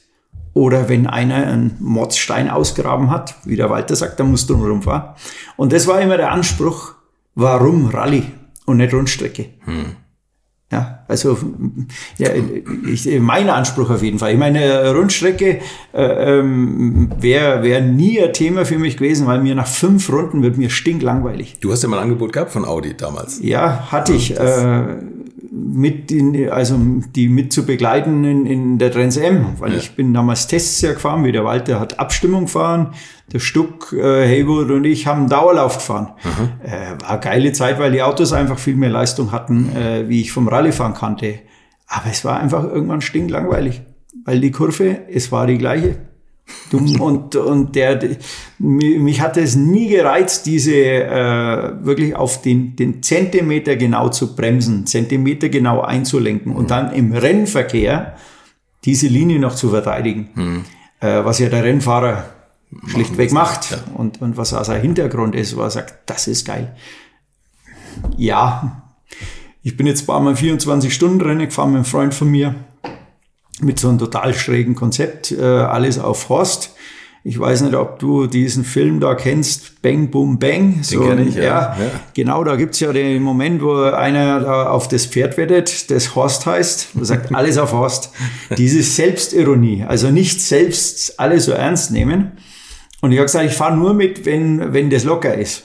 oder 0.60 0.90
wenn 0.90 1.08
einer 1.08 1.36
einen 1.36 1.78
Motzstein 1.80 2.50
ausgraben 2.50 3.10
hat, 3.10 3.36
wie 3.46 3.56
der 3.56 3.70
Walter 3.70 3.96
sagt, 3.96 4.20
dann 4.20 4.30
musst 4.30 4.50
du 4.50 4.56
rumfahren. 4.56 5.16
Und 5.56 5.72
das 5.72 5.88
war 5.88 6.02
immer 6.02 6.18
der 6.18 6.34
Anspruch, 6.34 6.96
warum 7.34 7.88
Rallye 7.88 8.24
und 8.66 8.78
nicht 8.78 8.94
Rundstrecke? 8.94 9.46
Ja, 10.70 11.06
also 11.08 11.38
ja, 12.18 12.30
ich, 12.92 13.10
mein 13.22 13.50
Anspruch 13.50 13.90
auf 13.90 14.04
jeden 14.04 14.20
Fall. 14.20 14.34
Ich 14.34 14.38
meine, 14.38 14.94
Rundstrecke 14.94 15.62
äh, 15.94 16.40
ähm, 16.40 17.10
wäre 17.18 17.64
wär 17.64 17.80
nie 17.80 18.22
ein 18.22 18.34
Thema 18.34 18.66
für 18.66 18.78
mich 18.78 18.98
gewesen, 18.98 19.28
weil 19.28 19.42
mir 19.42 19.56
nach 19.56 19.66
fünf 19.66 20.12
Runden 20.12 20.44
wird 20.44 20.58
mir 20.58 20.70
stinklangweilig. 20.70 21.60
Du 21.62 21.72
hast 21.72 21.84
ja 21.84 21.90
mal 21.90 22.00
ein 22.00 22.04
Angebot 22.04 22.34
gehabt 22.34 22.52
von 22.52 22.66
Audi 22.66 22.98
damals. 22.98 23.40
Ja, 23.42 23.92
hatte 23.92 24.12
ich. 24.12 24.38
Äh, 24.38 24.98
mit 25.60 26.12
in, 26.12 26.50
also 26.50 26.78
die 27.16 27.28
mit 27.28 27.52
zu 27.54 27.66
begleiten 27.66 28.24
in, 28.24 28.46
in 28.46 28.78
der 28.78 28.92
Trans 28.92 29.18
M, 29.18 29.46
weil 29.60 29.76
ich 29.76 29.96
bin 29.96 30.14
damals 30.14 30.48
Tests 30.48 30.82
ja 30.82 30.94
gefahren, 30.94 31.24
wie 31.24 31.32
der 31.32 31.44
Walter 31.44 31.80
hat 31.80 32.00
Abstimmung 32.00 32.46
gefahren, 32.46 32.94
der 33.32 33.40
Stuck, 33.40 33.94
äh, 33.94 34.28
Haywood 34.28 34.72
und 34.72 34.86
ich 34.86 35.08
haben 35.08 35.30
Dauerlauf 35.30 35.76
gefahren. 35.76 36.14
Äh, 36.64 37.02
war 37.02 37.12
eine 37.12 37.20
geile 37.20 37.52
Zeit, 37.54 37.80
weil 37.80 37.92
die 37.92 38.02
Autos 38.02 38.34
einfach 38.34 38.60
viel 38.60 38.76
mehr 38.76 38.90
Leistung 38.90 39.32
hatten, 39.32 39.76
äh, 39.76 40.08
wie 40.10 40.22
ich 40.22 40.32
vom 40.32 40.48
Rallyefahren 40.48 40.94
kannte. 40.94 41.40
Aber 41.88 42.10
es 42.10 42.24
war 42.26 42.40
einfach 42.40 42.64
irgendwann 42.64 43.02
stinklangweilig, 43.02 43.82
weil 44.26 44.40
die 44.40 44.52
Kurve, 44.52 45.08
es 45.12 45.32
war 45.32 45.48
die 45.48 45.58
gleiche. 45.58 46.09
Dumm 46.72 47.00
und, 47.02 47.36
und 47.36 47.76
der, 47.76 47.96
der, 47.96 48.18
mi- 48.60 49.00
mich 49.00 49.22
hat 49.22 49.38
es 49.38 49.56
nie 49.56 49.88
gereizt, 49.90 50.46
diese 50.46 50.74
äh, 50.76 51.86
wirklich 51.86 52.16
auf 52.16 52.42
den, 52.42 52.76
den 52.76 53.02
Zentimeter 53.02 53.76
genau 53.76 54.10
zu 54.10 54.36
bremsen, 54.36 54.86
Zentimeter 54.86 55.50
genau 55.50 55.82
einzulenken 55.82 56.52
und 56.56 56.70
dann 56.72 56.94
im 56.94 57.12
Rennverkehr 57.12 58.16
diese 58.86 59.08
Linie 59.08 59.40
noch 59.40 59.56
zu 59.56 59.70
verteidigen, 59.70 60.64
äh, 61.00 61.24
was 61.26 61.40
ja 61.40 61.50
der 61.50 61.64
Rennfahrer 61.64 62.26
schlichtweg 62.88 63.32
macht 63.32 63.78
und, 63.96 64.22
und 64.22 64.38
was 64.38 64.54
also 64.54 64.72
ein 64.74 64.82
Hintergrund 64.82 65.34
ist, 65.36 65.58
wo 65.58 65.62
er 65.62 65.72
sagt, 65.72 65.96
das 66.08 66.28
ist 66.28 66.46
geil. 66.46 66.76
Ja, 68.18 68.84
ich 69.64 69.76
bin 69.76 69.88
jetzt 69.88 70.04
ein 70.04 70.06
paar 70.06 70.20
Mal 70.22 70.34
24-Stunden-Rennen 70.36 71.48
gefahren 71.48 71.70
mit 71.72 71.78
einem 71.78 71.86
Freund 71.86 72.14
von 72.14 72.30
mir 72.30 72.56
mit 73.62 73.80
so 73.80 73.90
einem 73.90 73.98
total 73.98 74.34
schrägen 74.34 74.76
Konzept, 74.76 75.32
äh, 75.32 75.44
alles 75.44 76.00
auf 76.00 76.30
Horst. 76.30 76.76
Ich 77.24 77.38
weiß 77.38 77.62
nicht, 77.62 77.76
ob 77.76 78.00
du 78.00 78.28
diesen 78.28 78.64
Film 78.64 79.02
da 79.02 79.14
kennst, 79.14 79.82
Bang 79.82 80.10
Boom 80.10 80.40
Bang. 80.40 80.80
So, 80.84 81.02
kenn 81.02 81.28
ich, 81.28 81.36
ja. 81.36 81.44
Ja. 81.44 81.78
Genau, 82.14 82.44
da 82.46 82.56
gibt's 82.56 82.80
ja 82.80 82.94
den 82.94 83.22
Moment, 83.22 83.62
wo 83.62 83.76
einer 83.82 84.40
da 84.40 84.70
auf 84.70 84.88
das 84.88 85.06
Pferd 85.06 85.36
wettet, 85.38 85.92
das 85.92 86.16
Horst 86.16 86.46
heißt, 86.46 86.90
und 86.96 87.04
sagt, 87.04 87.36
alles 87.36 87.58
auf 87.58 87.74
Horst. 87.74 88.12
Diese 88.58 88.82
Selbstironie, 88.82 89.84
also 89.86 90.12
nicht 90.12 90.42
selbst 90.42 91.20
alles 91.20 91.46
so 91.46 91.52
ernst 91.52 91.92
nehmen. 91.92 92.32
Und 93.02 93.12
ich 93.12 93.18
habe 93.18 93.26
gesagt, 93.26 93.46
ich 93.46 93.54
fahre 93.54 93.76
nur 93.76 93.94
mit, 93.94 94.26
wenn, 94.26 94.74
wenn 94.74 94.90
das 94.90 95.04
locker 95.04 95.36
ist. 95.36 95.64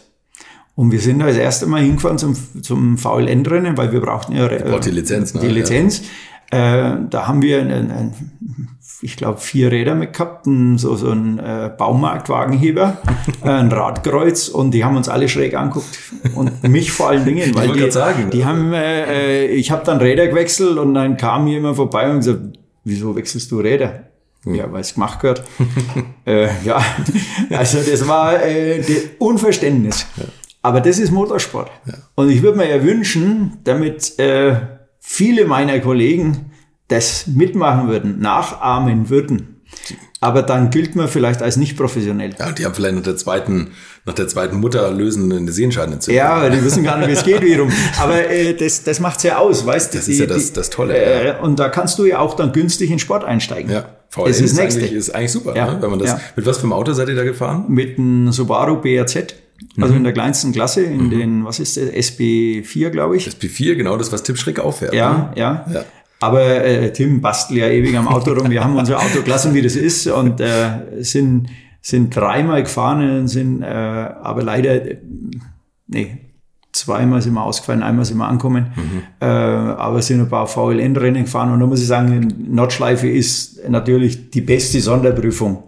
Und 0.76 0.90
wir 0.90 1.00
sind 1.00 1.20
da 1.20 1.26
das 1.26 1.37
erste 1.37 1.66
Mal 1.66 1.83
hingefahren 1.83 2.18
zum, 2.18 2.37
zum 2.62 2.98
VLN-Rennen, 2.98 3.76
weil 3.76 3.92
wir 3.92 4.00
brauchten 4.00 4.35
ja 4.35 4.46
äh, 4.48 4.80
die 4.80 4.90
Lizenz, 4.90 5.33
ne? 5.33 5.40
Die 5.40 5.48
Lizenz. 5.48 6.02
Äh, 6.55 6.99
da 7.11 7.27
haben 7.27 7.43
wir, 7.43 7.61
einen, 7.61 7.90
einen, 7.90 8.14
ich 9.03 9.17
glaube, 9.17 9.40
vier 9.40 9.73
Räder 9.73 9.97
mit 9.97 10.12
gehabt, 10.12 10.47
ein, 10.47 10.79
so, 10.79 10.95
so 10.95 11.11
ein 11.11 11.40
äh, 11.40 11.73
Baumarktwagenheber, 11.77 12.99
äh, 13.43 13.49
ein 13.49 13.73
Radkreuz 13.73 14.47
und 14.49 14.71
die 14.71 14.85
haben 14.85 14.97
uns 14.97 15.09
alle 15.09 15.29
schräg 15.29 15.57
anguckt. 15.57 15.99
Und 16.37 16.62
mich 16.62 16.93
vor 16.93 17.09
allen 17.09 17.25
Dingen, 17.25 17.53
weil 17.57 17.73
die, 17.73 17.90
sagen, 17.90 18.31
die 18.31 18.45
also- 18.45 18.57
haben, 18.57 18.73
äh, 18.73 19.47
äh, 19.47 19.47
ich 19.47 19.73
habe 19.73 19.85
dann 19.85 19.99
Räder 19.99 20.29
gewechselt 20.29 20.79
und 20.79 20.95
dann 20.95 21.17
kam 21.17 21.49
jemand 21.49 21.75
vorbei 21.75 22.09
und 22.09 22.19
gesagt, 22.19 22.40
wieso 22.85 23.17
wechselst 23.17 23.51
du 23.51 23.59
Räder? 23.59 24.05
Ja, 24.47 24.71
weil 24.71 24.83
es 24.83 24.95
gemacht 24.95 25.21
gehört. 25.21 25.43
äh, 26.27 26.49
ja, 26.64 26.81
also 27.51 27.79
das 27.79 28.07
war 28.07 28.45
äh, 28.45 28.81
Unverständnis. 29.19 30.07
Aber 30.62 30.81
das 30.81 30.99
ist 30.99 31.11
Motorsport. 31.11 31.71
Und 32.14 32.31
ich 32.31 32.43
würde 32.43 32.59
mir 32.59 32.69
ja 32.69 32.83
wünschen, 32.83 33.59
damit 33.64 34.19
äh, 34.19 34.57
viele 35.07 35.45
meiner 35.45 35.79
Kollegen 35.81 36.51
das 36.88 37.27
mitmachen 37.27 37.88
würden, 37.88 38.21
nachahmen 38.21 39.11
würden. 39.11 39.61
Aber 40.21 40.40
dann 40.43 40.71
gilt 40.71 40.97
man 40.97 41.09
vielleicht 41.09 41.43
als 41.43 41.57
nicht 41.59 41.77
professionell. 41.77 42.31
Ja, 42.38 42.53
die 42.53 42.64
haben 42.64 42.75
vielleicht 42.75 42.95
nach 42.95 43.03
der 43.03 43.17
zweiten, 43.17 43.73
nach 44.07 44.14
der 44.14 44.27
zweiten 44.29 44.57
Mutter 44.57 44.90
lösen 44.90 45.31
eine 45.31 45.53
Sehenscheidenentzündung. 45.53 46.17
Ja, 46.17 46.49
die 46.49 46.64
wissen 46.64 46.83
gar 46.83 46.97
nicht, 46.99 47.09
wie 47.09 47.12
es 47.12 47.25
geht 47.25 47.43
wiederum. 47.43 47.71
Aber 48.01 48.27
äh, 48.31 48.55
das, 48.55 48.85
das 48.85 49.01
macht's 49.01 49.23
ja 49.25 49.37
aus, 49.37 49.67
weißt 49.67 49.93
du? 49.93 49.99
Das 49.99 50.09
ist 50.09 50.19
ja 50.19 50.27
das- 50.27 50.53
das 50.55 50.71
Tolle, 50.71 50.97
Äh, 50.97 51.35
Und 51.43 51.59
da 51.59 51.69
kannst 51.69 51.99
du 51.99 52.07
ja 52.07 52.21
auch 52.21 52.35
dann 52.35 52.53
günstig 52.53 52.90
in 52.90 52.99
Sport 52.99 53.25
einsteigen. 53.25 53.71
Ja, 53.71 53.85
VLN 54.09 54.31
ist 54.31 54.59
eigentlich, 54.59 54.77
Nächste. 54.77 54.95
ist 54.97 55.14
eigentlich 55.14 55.33
super, 55.33 55.55
Ja, 55.55 55.75
ne? 55.75 55.83
wenn 55.83 55.90
man 55.90 55.99
das. 55.99 56.09
ja. 56.11 56.21
Mit 56.37 56.47
was 56.47 56.57
für 56.57 56.62
einem 56.64 56.73
Auto 56.73 56.93
seid 56.95 57.09
ihr 57.09 57.17
da 57.17 57.25
gefahren? 57.25 57.67
Mit 57.69 57.99
einem 57.99 58.33
Subaru 58.33 58.81
BRZ, 58.81 59.35
also 59.81 59.93
Mhm. 59.93 59.99
in 59.99 60.05
der 60.05 60.12
kleinsten 60.12 60.53
Klasse, 60.53 60.83
in 60.83 61.11
den, 61.11 61.45
was 61.45 61.59
ist 61.61 61.77
das, 61.77 61.85
SB4, 61.85 62.90
glaube 62.90 63.17
ich. 63.17 63.27
SP4, 63.29 63.75
genau 63.77 63.97
das, 63.97 64.12
was 64.12 64.23
Tim 64.23 64.37
Schrick 64.37 64.59
auffährt. 64.61 64.95
Ja, 64.95 65.12
ne? 65.12 65.31
ja. 65.37 65.67
Ja. 65.73 65.85
Aber 66.21 66.43
äh, 66.43 66.93
Tim 66.93 67.21
bastelt 67.21 67.61
ja 67.61 67.69
ewig 67.69 67.97
am 67.97 68.09
Auto 68.09 68.33
rum. 68.33 68.51
Wir 68.51 68.62
haben 68.64 68.77
unser 68.77 68.99
Auto 68.99 69.23
gelassen, 69.23 69.53
wie 69.55 69.62
das 69.62 69.77
ist, 69.77 70.07
und 70.07 70.40
äh, 70.40 71.03
sind, 71.03 71.49
sind 71.83 72.14
dreimal 72.17 72.62
gefahren, 72.62 73.29
sind 73.29 73.62
äh, 73.62 73.67
aber 73.67 74.43
leider, 74.43 74.81
nee, 75.87 76.19
zweimal 76.73 77.21
sind 77.23 77.35
wir 77.35 77.43
ausgefallen, 77.45 77.83
einmal 77.83 78.05
sind 78.05 78.17
wir 78.17 78.27
angekommen, 78.27 78.73
äh, 79.21 79.25
aber 79.27 80.03
sind 80.03 80.21
ein 80.21 80.29
paar 80.29 80.47
VLN-Rennen 80.47 81.25
gefahren. 81.25 81.53
Und 81.53 81.61
da 81.61 81.67
muss 81.67 81.81
ich 81.81 81.87
sagen, 81.87 82.33
Nordschleife 82.51 83.09
ist 83.09 83.69
natürlich 83.69 84.31
die 84.31 84.40
beste 84.40 84.81
Sonderprüfung 84.81 85.64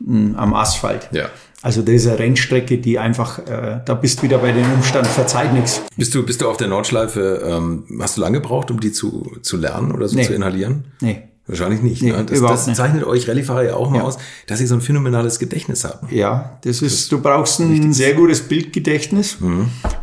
mh, 0.00 0.38
am 0.38 0.54
Asphalt. 0.54 1.08
Ja. 1.12 1.26
Also 1.66 1.82
das 1.82 1.96
ist 1.96 2.06
eine 2.06 2.20
Rennstrecke, 2.20 2.78
die 2.78 2.96
einfach, 2.96 3.40
äh, 3.40 3.80
da 3.84 3.94
bist 3.94 4.20
du 4.20 4.22
wieder 4.22 4.38
bei 4.38 4.52
dem 4.52 4.64
Umstand, 4.74 5.04
verzeiht 5.08 5.52
nichts. 5.52 5.82
Bist 5.96 6.14
du, 6.14 6.24
bist 6.24 6.40
du 6.40 6.48
auf 6.48 6.56
der 6.58 6.68
Nordschleife, 6.68 7.42
ähm, 7.44 7.82
hast 8.00 8.16
du 8.16 8.20
lange 8.20 8.40
gebraucht, 8.40 8.70
um 8.70 8.78
die 8.78 8.92
zu, 8.92 9.32
zu 9.42 9.56
lernen 9.56 9.90
oder 9.90 10.06
so 10.06 10.14
Nee. 10.14 10.22
zu 10.22 10.32
inhalieren? 10.32 10.84
Nee. 11.00 11.22
Wahrscheinlich 11.48 11.82
nicht. 11.82 12.02
Nee, 12.02 12.12
ne? 12.12 12.24
Das, 12.24 12.40
das 12.40 12.66
nicht. 12.68 12.76
zeichnet 12.76 13.02
euch 13.02 13.28
Rallyefahrer 13.28 13.64
ja 13.64 13.74
auch 13.74 13.90
mal 13.90 13.96
Ja. 13.98 14.04
aus, 14.04 14.16
dass 14.46 14.60
ihr 14.60 14.68
so 14.68 14.76
ein 14.76 14.80
phänomenales 14.80 15.40
Gedächtnis 15.40 15.82
habt. 15.82 16.12
Ja, 16.12 16.56
das 16.62 16.82
ist, 16.82 17.10
du 17.10 17.20
brauchst 17.20 17.58
ein 17.58 17.92
sehr 17.92 18.14
gutes 18.14 18.42
Bildgedächtnis 18.42 19.38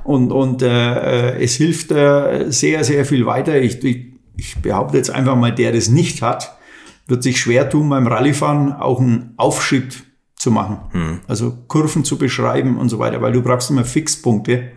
und, 0.03 0.31
und 0.33 0.61
äh, 0.63 1.37
es 1.41 1.53
hilft 1.55 1.93
äh, 1.93 2.47
sehr, 2.49 2.83
sehr 2.83 3.05
viel 3.05 3.25
weiter. 3.25 3.61
Ich, 3.61 3.81
ich, 3.85 4.07
ich 4.35 4.57
behaupte 4.61 4.97
jetzt 4.97 5.11
einfach 5.11 5.37
mal, 5.37 5.55
der 5.55 5.71
das 5.71 5.87
nicht 5.87 6.21
hat, 6.21 6.57
wird 7.07 7.23
sich 7.23 7.39
schwer 7.39 7.69
tun, 7.69 7.87
beim 7.87 8.05
Rallyfahren 8.07 8.73
auch 8.73 8.99
einen 8.99 9.33
Aufschritt 9.37 10.03
zu 10.43 10.51
machen. 10.51 11.21
Also 11.27 11.53
Kurven 11.67 12.03
zu 12.03 12.17
beschreiben 12.17 12.77
und 12.77 12.89
so 12.89 12.99
weiter, 12.99 13.21
weil 13.21 13.31
du 13.31 13.41
brauchst 13.41 13.71
immer 13.71 13.85
Fixpunkte, 13.85 14.73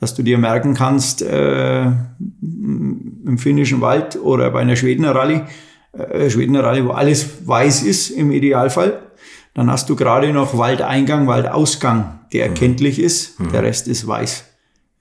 dass 0.00 0.14
du 0.14 0.22
dir 0.22 0.38
merken 0.38 0.74
kannst, 0.74 1.22
äh, 1.22 1.84
im 1.84 3.38
finnischen 3.38 3.80
Wald 3.80 4.18
oder 4.20 4.50
bei 4.50 4.60
einer 4.60 4.74
Schwedener 4.74 5.14
Rallye, 5.14 5.42
äh, 5.92 6.30
Schwedener 6.30 6.64
Rallye, 6.64 6.84
wo 6.84 6.90
alles 6.90 7.46
weiß 7.46 7.82
ist 7.82 8.10
im 8.10 8.32
Idealfall, 8.32 9.02
dann 9.54 9.70
hast 9.70 9.88
du 9.88 9.96
gerade 9.96 10.32
noch 10.32 10.56
Waldeingang, 10.58 11.26
Waldausgang, 11.26 12.20
der 12.32 12.46
erkenntlich 12.46 12.98
ist, 12.98 13.38
der 13.52 13.62
Rest 13.62 13.88
ist 13.88 14.06
weiß. 14.06 14.44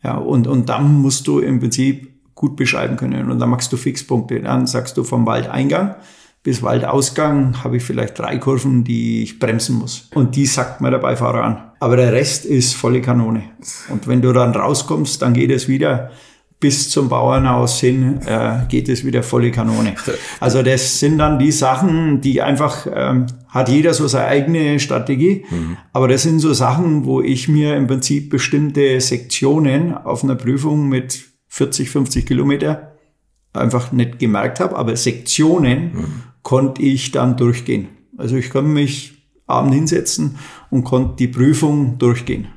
Ja, 0.04 0.18
und, 0.18 0.48
und 0.48 0.70
dann 0.70 1.02
musst 1.02 1.26
du 1.28 1.40
im 1.40 1.60
Prinzip 1.60 2.14
gut 2.36 2.56
beschreiben 2.56 2.96
können. 2.96 3.32
Und 3.32 3.40
dann 3.40 3.50
machst 3.50 3.74
du 3.74 3.78
Fixpunkte. 3.78 4.40
Dann 4.40 4.68
sagst 4.68 4.98
du 4.98 5.04
vom 5.04 5.26
Waldeingang 5.26 5.96
bis 6.46 6.62
Waldausgang 6.62 7.64
habe 7.64 7.78
ich 7.78 7.84
vielleicht 7.84 8.20
drei 8.20 8.38
Kurven, 8.38 8.84
die 8.84 9.24
ich 9.24 9.40
bremsen 9.40 9.78
muss. 9.78 10.10
Und 10.14 10.36
die 10.36 10.46
sagt 10.46 10.80
mir 10.80 10.92
der 10.92 11.00
Beifahrer 11.00 11.44
an. 11.44 11.58
Aber 11.80 11.98
der 11.98 12.14
Rest 12.14 12.46
ist 12.46 12.76
volle 12.76 13.02
Kanone. 13.02 13.46
Und 13.90 14.08
wenn 14.08 14.22
du 14.22 14.32
dann 14.32 14.52
rauskommst, 14.52 15.24
dann 15.24 15.34
geht 15.34 15.50
es 15.50 15.68
wieder 15.68 16.12
bis 16.60 16.92
zum 16.92 17.10
Bauernhaus 17.10 17.80
hin, 17.80 18.20
äh, 18.28 18.60
geht 18.70 18.90
es 18.90 19.04
wieder 19.04 19.24
volle 19.24 19.50
Kanone. 19.50 19.96
Also 20.40 20.62
das 20.62 21.00
sind 21.00 21.18
dann 21.18 21.40
die 21.40 21.52
Sachen, 21.52 22.22
die 22.22 22.44
einfach, 22.44 22.86
ähm, 22.94 23.26
hat 23.48 23.68
jeder 23.68 23.96
so 23.96 24.08
seine 24.08 24.28
eigene 24.28 24.80
Strategie. 24.80 25.46
Mhm. 25.50 25.78
Aber 25.94 26.08
das 26.08 26.22
sind 26.22 26.38
so 26.40 26.54
Sachen, 26.54 27.06
wo 27.06 27.22
ich 27.22 27.48
mir 27.48 27.76
im 27.76 27.88
Prinzip 27.88 28.30
bestimmte 28.30 29.02
Sektionen 29.02 29.98
auf 29.98 30.24
einer 30.24 30.36
Prüfung 30.36 30.90
mit 30.90 31.26
40, 31.48 31.90
50 31.90 32.28
Kilometer 32.28 32.92
einfach 33.52 33.92
nicht 33.92 34.20
gemerkt 34.20 34.60
habe, 34.60 34.76
aber 34.76 34.96
Sektionen 34.96 35.92
mhm. 35.92 36.24
Konnte 36.46 36.84
ich 36.84 37.12
dann 37.12 37.36
durchgehen. 37.36 37.88
Also 38.18 38.38
ich 38.38 38.52
konnte 38.52 38.70
mich 38.70 39.18
abend 39.48 39.74
hinsetzen 39.74 40.38
und 40.70 40.84
konnte 40.84 41.16
die 41.18 41.28
Prüfung 41.28 41.98
durchgehen. 41.98 42.48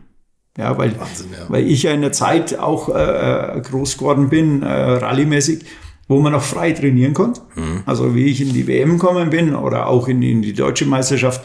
Ja, 0.58 0.76
weil, 0.76 0.98
Wahnsinn, 1.00 1.28
ja. 1.32 1.46
weil 1.48 1.66
ich 1.66 1.84
ja 1.84 1.92
in 1.92 2.02
der 2.02 2.12
Zeit 2.12 2.58
auch 2.58 2.90
äh, 2.90 3.60
groß 3.62 3.96
geworden 3.96 4.28
bin, 4.28 4.62
äh, 4.62 4.68
rallymäßig, 4.68 5.64
wo 6.06 6.20
man 6.20 6.32
noch 6.32 6.42
frei 6.42 6.72
trainieren 6.72 7.14
konnte. 7.14 7.40
Mhm. 7.54 7.82
Also 7.86 8.14
wie 8.14 8.26
ich 8.26 8.42
in 8.42 8.52
die 8.52 8.66
WM 8.66 8.98
gekommen 8.98 9.30
bin 9.30 9.54
oder 9.54 9.86
auch 9.86 10.06
in, 10.06 10.20
in 10.20 10.42
die 10.42 10.52
deutsche 10.52 10.84
Meisterschaft, 10.84 11.42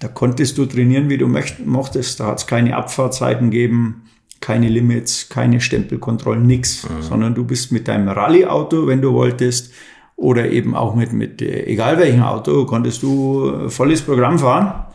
da 0.00 0.08
konntest 0.08 0.58
du 0.58 0.66
trainieren, 0.66 1.08
wie 1.08 1.18
du 1.18 1.28
möcht, 1.28 1.64
mochtest. 1.64 2.18
Da 2.18 2.26
hat 2.26 2.38
es 2.38 2.46
keine 2.48 2.76
Abfahrtzeiten 2.76 3.50
gegeben 3.50 4.02
keine 4.40 4.68
Limits, 4.68 5.28
keine 5.28 5.60
Stempelkontrollen, 5.60 6.46
nix, 6.46 6.84
mhm. 6.84 7.02
sondern 7.02 7.34
du 7.34 7.44
bist 7.44 7.72
mit 7.72 7.88
deinem 7.88 8.08
Rallye-Auto, 8.08 8.86
wenn 8.86 9.00
du 9.00 9.12
wolltest, 9.12 9.72
oder 10.16 10.50
eben 10.50 10.74
auch 10.74 10.94
mit, 10.94 11.12
mit 11.12 11.42
äh, 11.42 11.64
egal 11.66 11.98
welchem 11.98 12.22
Auto, 12.22 12.64
konntest 12.64 13.02
du 13.02 13.66
äh, 13.66 13.70
volles 13.70 14.02
Programm 14.02 14.38
fahren 14.38 14.86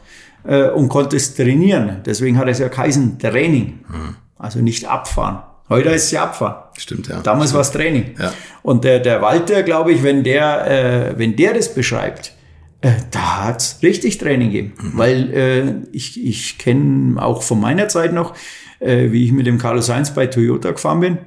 äh, 0.43 0.69
und 0.69 0.89
konntest 0.89 1.37
trainieren. 1.37 2.01
Deswegen 2.05 2.37
hat 2.37 2.47
es 2.47 2.59
ja 2.59 2.67
geheißen 2.67 3.19
Training, 3.19 3.79
mhm. 3.87 4.15
also 4.37 4.59
nicht 4.59 4.87
abfahren. 4.89 5.39
Heute 5.69 5.89
ist 5.89 6.05
es 6.05 6.11
ja 6.11 6.23
abfahren. 6.23 6.55
Stimmt, 6.77 7.07
ja. 7.07 7.21
Damals 7.21 7.53
war 7.53 7.61
es 7.61 7.71
Training. 7.71 8.15
Ja. 8.19 8.33
Und 8.61 8.83
der, 8.83 8.99
der 8.99 9.21
Walter, 9.21 9.63
glaube 9.63 9.93
ich, 9.93 10.03
wenn 10.03 10.23
der, 10.23 11.13
äh, 11.13 11.17
wenn 11.17 11.35
der 11.37 11.53
das 11.53 11.73
beschreibt, 11.73 12.33
äh, 12.81 12.91
da 13.11 13.45
hat's 13.45 13.79
richtig 13.81 14.17
Training 14.17 14.51
gegeben. 14.51 14.73
Mhm. 14.81 14.97
Weil 14.97 15.33
äh, 15.33 15.95
ich, 15.95 16.21
ich 16.21 16.57
kenne 16.57 17.23
auch 17.23 17.43
von 17.43 17.61
meiner 17.61 17.87
Zeit 17.87 18.11
noch, 18.11 18.33
äh, 18.79 19.11
wie 19.11 19.23
ich 19.23 19.31
mit 19.31 19.45
dem 19.45 19.59
Carlos 19.59 19.85
Sainz 19.85 20.13
bei 20.13 20.27
Toyota 20.27 20.71
gefahren 20.71 20.99
bin, 20.99 21.17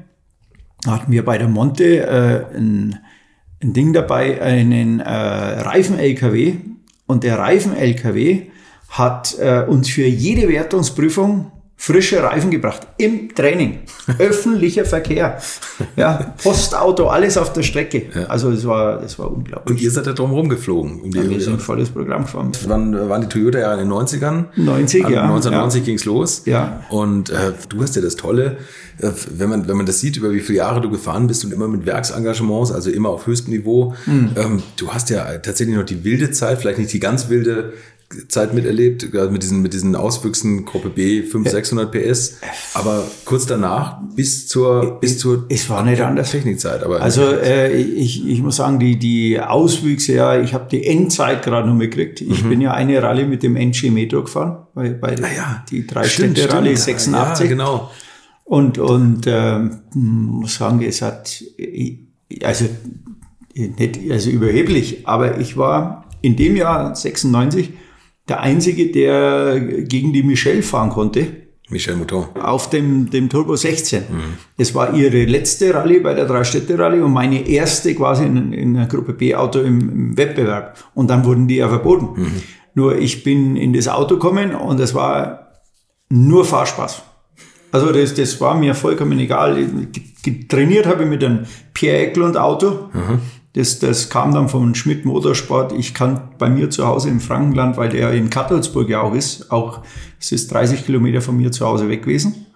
hatten 0.87 1.11
wir 1.11 1.25
bei 1.25 1.39
der 1.39 1.49
Monte 1.49 2.01
äh, 2.01 2.57
ein, 2.57 2.99
ein 3.65 3.73
Ding 3.73 3.93
dabei, 3.93 4.41
einen 4.41 5.01
äh, 5.01 5.11
Reifen-LKW. 5.11 6.57
Und 7.07 7.25
der 7.25 7.39
Reifen-LKW 7.39 8.43
hat 8.91 9.37
äh, 9.41 9.65
uns 9.67 9.89
für 9.89 10.07
jede 10.07 10.49
Wertungsprüfung 10.49 11.51
frische 11.85 12.23
Reifen 12.23 12.51
gebracht 12.51 12.87
im 12.97 13.35
Training. 13.35 13.81
Öffentlicher 14.19 14.87
Verkehr. 14.87 15.39
Ja, 15.97 16.35
Postauto, 16.43 17.09
alles 17.09 17.37
auf 17.37 17.53
der 17.53 17.63
Strecke. 17.63 18.07
Ja. 18.15 18.25
Also 18.25 18.51
das 18.51 18.67
war, 18.67 19.01
das 19.01 19.19
war 19.19 19.31
unglaublich. 19.31 19.71
Und 19.71 19.83
ihr 19.83 19.91
seid 19.91 20.07
da 20.07 20.13
drum 20.13 20.33
rumgeflogen? 20.33 21.03
Um 21.03 21.11
ja, 21.11 21.29
wir 21.29 21.39
sind 21.43 21.55
ein 21.55 21.61
volles 21.61 21.91
Programm 21.91 22.23
gefahren. 22.23 22.53
Wann 22.67 23.09
waren 23.11 23.21
die 23.21 23.29
Toyota 23.29 23.59
ja 23.59 23.75
in 23.75 23.81
den 23.81 23.93
90ern? 23.93 24.45
90, 24.57 25.03
ja. 25.03 25.25
1990 25.25 25.81
ja. 25.81 25.85
ging's 25.85 26.07
los. 26.07 26.43
Ja. 26.47 26.81
Und 26.89 27.29
äh, 27.29 27.53
du 27.69 27.83
hast 27.83 27.97
ja 27.97 28.01
das 28.01 28.17
Tolle, 28.17 28.57
äh, 29.03 29.11
wenn 29.31 29.51
man, 29.51 29.69
wenn 29.69 29.77
man 29.77 29.85
das 29.85 30.01
sieht, 30.01 30.17
über 30.17 30.33
wie 30.33 30.41
viele 30.41 30.59
Jahre 30.59 30.81
du 30.81 30.89
gefahren 30.89 31.27
bist 31.27 31.45
und 31.45 31.53
immer 31.53 31.69
mit 31.69 31.85
Werksengagements, 31.85 32.73
also 32.73 32.89
immer 32.91 33.11
auf 33.11 33.27
höchstem 33.27 33.53
Niveau. 33.53 33.95
Mhm. 34.07 34.31
Ähm, 34.37 34.63
du 34.77 34.89
hast 34.89 35.11
ja 35.11 35.37
tatsächlich 35.37 35.77
noch 35.77 35.85
die 35.85 36.03
wilde 36.03 36.31
Zeit, 36.31 36.61
vielleicht 36.61 36.79
nicht 36.79 36.95
die 36.95 37.01
ganz 37.01 37.29
wilde 37.29 37.75
Zeit 38.29 38.55
miterlebt, 38.55 39.13
mit 39.31 39.43
diesen, 39.43 39.63
mit 39.63 39.73
diesen 39.73 39.97
Auswüchsen 39.97 40.65
Gruppe 40.65 40.91
B 40.91 41.23
500, 41.23 41.53
600 41.53 41.93
PS. 41.93 42.39
Aber 42.75 43.05
kurz 43.25 43.47
danach 43.47 44.01
bis 44.15 44.49
zur, 44.49 45.01
bis 45.01 45.19
zur 45.19 45.47
es 45.49 45.69
war 45.71 45.83
nicht 45.85 46.01
anders. 46.03 46.31
Technikzeit. 46.31 46.83
Aber 46.83 47.01
also 47.01 47.23
äh, 47.23 47.73
ich, 47.77 48.27
ich 48.27 48.43
muss 48.43 48.57
sagen, 48.57 48.79
die, 48.79 48.99
die 48.99 49.41
Auswüchse, 49.41 50.15
ja, 50.15 50.41
ich 50.41 50.55
habe 50.55 50.67
die 50.71 50.87
Endzeit 50.87 51.43
gerade 51.43 51.69
noch 51.69 51.75
mitgekriegt. 51.75 52.21
Ich 52.21 52.45
mhm. 52.45 52.49
bin 52.49 52.61
ja 52.61 52.73
eine 52.73 53.03
Rallye 53.03 53.27
mit 53.27 53.43
dem 53.43 53.57
NG 53.57 53.91
Metro 53.91 54.23
gefahren, 54.23 54.67
bei, 54.75 54.91
bei 54.91 55.17
ah, 55.17 55.37
ja. 55.37 55.65
die 55.71 55.87
drei 55.87 56.05
Städte 56.05 56.53
Rallye 56.53 56.77
86. 56.77 57.45
Ja, 57.45 57.51
genau. 57.51 57.91
Und, 58.45 58.79
und 58.79 59.27
äh, 59.27 59.59
muss 59.95 60.57
sagen, 60.57 60.83
es 60.83 61.01
hat, 61.01 61.43
also 62.43 62.67
nicht 63.55 64.11
also 64.11 64.31
überheblich, 64.31 65.07
aber 65.07 65.39
ich 65.39 65.57
war 65.57 66.05
in 66.21 66.37
dem 66.37 66.57
Jahr 66.57 66.95
96 66.95 67.71
der 68.29 68.41
Einzige, 68.41 68.91
der 68.91 69.61
gegen 69.61 70.13
die 70.13 70.23
Michelle 70.23 70.63
fahren 70.63 70.91
konnte. 70.91 71.27
Michelle 71.71 71.97
Mouton. 71.97 72.27
Auf 72.41 72.69
dem, 72.69 73.11
dem 73.11 73.29
Turbo 73.29 73.57
16. 73.57 74.03
Mhm. 74.03 74.21
Es 74.59 74.75
war 74.75 74.95
ihre 74.95 75.25
letzte 75.25 75.75
Rallye 75.75 76.01
bei 76.01 76.15
der 76.15 76.27
Drei-Städte-Rallye 76.27 77.01
und 77.01 77.13
meine 77.13 77.49
erste 77.49 77.95
quasi 77.95 78.25
in, 78.25 78.53
in 78.53 78.77
einer 78.77 78.87
Gruppe 78.87 79.15
B-Auto 79.15 79.61
im, 79.61 79.81
im, 79.81 80.17
Wettbewerb. 80.17 80.77
Und 80.95 81.09
dann 81.09 81.25
wurden 81.25 81.49
die 81.49 81.57
ja 81.57 81.69
verboten. 81.69 82.21
Mhm. 82.21 82.43
Nur 82.75 82.99
ich 82.99 83.25
bin 83.25 83.57
in 83.57 83.73
das 83.73 83.89
Auto 83.89 84.17
gekommen 84.17 84.55
und 84.55 84.79
es 84.81 84.95
war 84.95 85.53
nur 86.11 86.45
Fahrspaß. 86.45 87.03
Also 87.73 87.93
das, 87.93 88.15
das 88.15 88.41
war 88.41 88.55
mir 88.55 88.75
vollkommen 88.75 89.19
egal. 89.19 89.67
Trainiert 90.49 90.87
habe 90.87 91.05
ich 91.05 91.09
mit 91.09 91.25
einem 91.25 91.47
Pierre 91.73 91.99
Eklund 92.07 92.37
Auto. 92.37 92.91
Mhm. 92.93 93.21
Das, 93.55 93.79
das 93.79 94.11
kam 94.11 94.35
dann 94.35 94.49
vom 94.49 94.75
Schmidt 94.75 95.05
Motorsport. 95.05 95.73
Ich 95.73 95.95
kann 95.95 96.21
bei 96.39 96.51
mir 96.51 96.71
zu 96.71 96.87
Hause 96.87 97.09
im 97.09 97.21
Frankenland, 97.21 97.77
weil 97.77 97.89
der 97.89 98.13
in 98.13 98.29
Kattelsburg 98.29 98.89
ja 98.89 99.01
auch 99.01 99.15
ist, 99.15 99.51
auch 99.53 99.81
es 100.21 100.33
ist 100.33 100.53
30 100.53 100.85
Kilometer 100.85 101.21
von 101.21 101.37
mir 101.37 101.53
zu 101.53 101.65
Hause 101.65 101.89
weg 101.89 102.03
gewesen. 102.03 102.47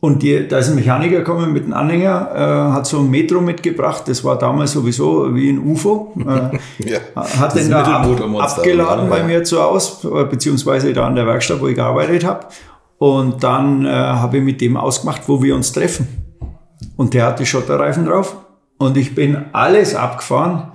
Und 0.00 0.22
die, 0.22 0.46
da 0.46 0.58
ist 0.58 0.68
ein 0.68 0.76
Mechaniker 0.76 1.18
gekommen 1.18 1.52
mit 1.52 1.64
einem 1.64 1.72
Anhänger, 1.72 2.30
äh, 2.32 2.72
hat 2.72 2.86
so 2.86 3.00
ein 3.00 3.10
Metro 3.10 3.40
mitgebracht. 3.40 4.04
Das 4.06 4.22
war 4.22 4.38
damals 4.38 4.72
sowieso 4.72 5.34
wie 5.34 5.48
ein 5.50 5.58
UFO. 5.58 6.14
Äh, 6.20 6.58
ja, 6.90 7.00
hat 7.16 7.56
den 7.56 7.70
da 7.70 7.82
ab, 7.82 8.06
abgeladen 8.38 9.06
ja. 9.06 9.10
bei 9.10 9.24
mir 9.24 9.42
zu 9.42 9.60
Hause, 9.60 10.08
äh, 10.08 10.24
beziehungsweise 10.24 10.92
da 10.92 11.06
an 11.06 11.16
der 11.16 11.26
Werkstatt, 11.26 11.60
wo 11.60 11.66
ich 11.66 11.74
gearbeitet 11.74 12.24
habe. 12.24 12.46
Und 12.98 13.42
dann 13.42 13.86
äh, 13.86 13.88
habe 13.88 14.38
ich 14.38 14.44
mit 14.44 14.60
dem 14.60 14.76
ausgemacht, 14.76 15.22
wo 15.26 15.42
wir 15.42 15.54
uns 15.54 15.72
treffen. 15.72 16.06
Und 16.96 17.14
der 17.14 17.26
hatte 17.26 17.44
Schotterreifen 17.44 18.04
drauf. 18.04 18.36
Und 18.78 18.96
ich 18.96 19.14
bin 19.14 19.46
alles 19.52 19.94
abgefahren, 19.94 20.72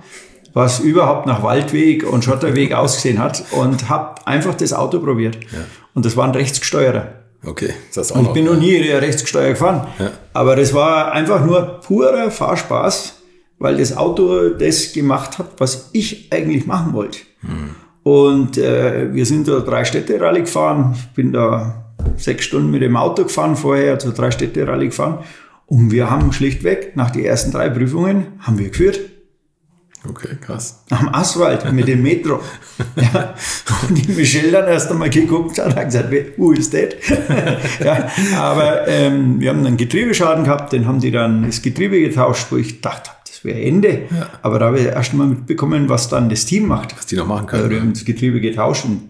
was 0.52 0.80
überhaupt 0.80 1.26
nach 1.26 1.42
Waldweg 1.42 2.06
und 2.10 2.24
Schotterweg 2.24 2.72
ausgesehen 2.74 3.18
hat 3.18 3.44
und 3.50 3.88
habe 3.88 4.26
einfach 4.26 4.54
das 4.54 4.72
Auto 4.72 5.00
probiert. 5.00 5.36
Ja. 5.52 5.60
Und 5.94 6.06
das 6.06 6.16
war 6.16 6.24
ein 6.24 6.30
rechtsgesteuerter. 6.30 7.24
Okay, 7.46 7.74
das 7.94 8.12
auch 8.12 8.16
Und 8.16 8.26
ich 8.26 8.32
bin 8.32 8.44
noch 8.46 8.56
nie 8.56 8.76
rechtsgesteuert 8.76 9.50
gefahren. 9.50 9.86
Ja. 9.98 10.12
Aber 10.32 10.56
das 10.56 10.72
war 10.72 11.12
einfach 11.12 11.44
nur 11.44 11.80
purer 11.80 12.30
Fahrspaß, 12.30 13.22
weil 13.58 13.76
das 13.76 13.96
Auto 13.96 14.50
das 14.50 14.92
gemacht 14.92 15.38
hat, 15.38 15.48
was 15.58 15.90
ich 15.92 16.32
eigentlich 16.32 16.66
machen 16.66 16.94
wollte. 16.94 17.18
Hm. 17.40 17.74
Und 18.02 18.58
äh, 18.58 19.12
wir 19.12 19.26
sind 19.26 19.48
da 19.48 19.60
drei 19.60 19.84
Städte 19.84 20.20
Rallye 20.20 20.42
gefahren. 20.42 20.94
Ich 20.96 21.14
bin 21.14 21.32
da 21.32 21.84
sechs 22.16 22.44
Stunden 22.44 22.70
mit 22.70 22.82
dem 22.82 22.96
Auto 22.96 23.24
gefahren 23.24 23.56
vorher, 23.56 23.98
zur 23.98 24.12
drei 24.12 24.30
Städte 24.30 24.66
Rallye 24.66 24.86
gefahren. 24.86 25.18
Und 25.66 25.90
wir 25.90 26.10
haben 26.10 26.32
schlichtweg 26.32 26.96
nach 26.96 27.10
den 27.10 27.24
ersten 27.24 27.50
drei 27.50 27.70
Prüfungen 27.70 28.26
haben 28.40 28.58
wir 28.58 28.68
geführt. 28.68 29.00
Okay, 30.06 30.36
krass. 30.38 30.84
Am 30.90 31.08
Asphalt 31.08 31.72
mit 31.72 31.88
dem 31.88 32.02
Metro. 32.02 32.40
ja. 32.96 33.34
Und 33.88 33.94
die 33.94 34.12
Michelle 34.12 34.52
dann 34.52 34.68
erst 34.68 34.90
einmal 34.90 35.08
geguckt 35.08 35.58
hat, 35.58 35.74
hat 35.74 35.86
gesagt, 35.86 36.12
who 36.36 36.52
is 36.52 36.68
that? 36.70 36.96
ja, 37.82 38.10
aber 38.36 38.86
ähm, 38.86 39.40
wir 39.40 39.48
haben 39.48 39.64
einen 39.64 39.78
Getriebeschaden 39.78 40.44
gehabt, 40.44 40.74
den 40.74 40.86
haben 40.86 41.00
die 41.00 41.10
dann 41.10 41.44
das 41.44 41.62
Getriebe 41.62 42.00
getauscht, 42.00 42.48
wo 42.50 42.56
ich 42.56 42.82
dachte, 42.82 43.10
das 43.26 43.44
wäre 43.44 43.60
Ende. 43.60 44.02
Ja. 44.10 44.28
Aber 44.42 44.58
da 44.58 44.66
habe 44.66 44.80
ich 44.80 44.86
erst 44.86 45.14
mal 45.14 45.26
mitbekommen, 45.26 45.88
was 45.88 46.08
dann 46.10 46.28
das 46.28 46.44
Team 46.44 46.66
macht. 46.66 46.94
Was 46.96 47.06
die 47.06 47.16
noch 47.16 47.26
machen 47.26 47.46
können. 47.46 47.62
Also, 47.62 47.74
wir 47.74 47.80
haben 47.80 47.94
das 47.94 48.04
Getriebe 48.04 48.40
getauscht 48.42 48.84
und 48.84 49.08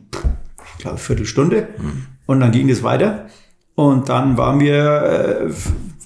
ich 0.76 0.82
glaube, 0.82 0.98
Viertelstunde. 0.98 1.68
Mhm. 1.76 2.06
Und 2.26 2.40
dann 2.40 2.52
ging 2.52 2.70
es 2.70 2.84
weiter. 2.84 3.26
Und 3.74 4.08
dann 4.08 4.36
waren 4.36 4.60
wir 4.60 5.48
äh, 5.48 5.50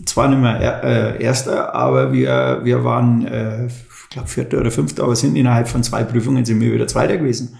zwar 0.08 0.28
nicht 0.28 0.40
mehr 0.40 0.82
äh, 0.84 1.22
Erster, 1.22 1.74
aber 1.74 2.12
wir, 2.12 2.60
wir 2.64 2.84
waren, 2.84 3.26
äh, 3.26 3.66
ich 3.66 4.08
glaube, 4.10 4.28
Vierter 4.28 4.58
oder 4.58 4.70
Fünfter, 4.70 5.04
aber 5.04 5.16
sind 5.16 5.36
innerhalb 5.36 5.68
von 5.68 5.82
zwei 5.82 6.04
Prüfungen 6.04 6.44
sind 6.44 6.60
wir 6.60 6.72
wieder 6.72 6.86
Zweiter 6.86 7.16
gewesen. 7.16 7.58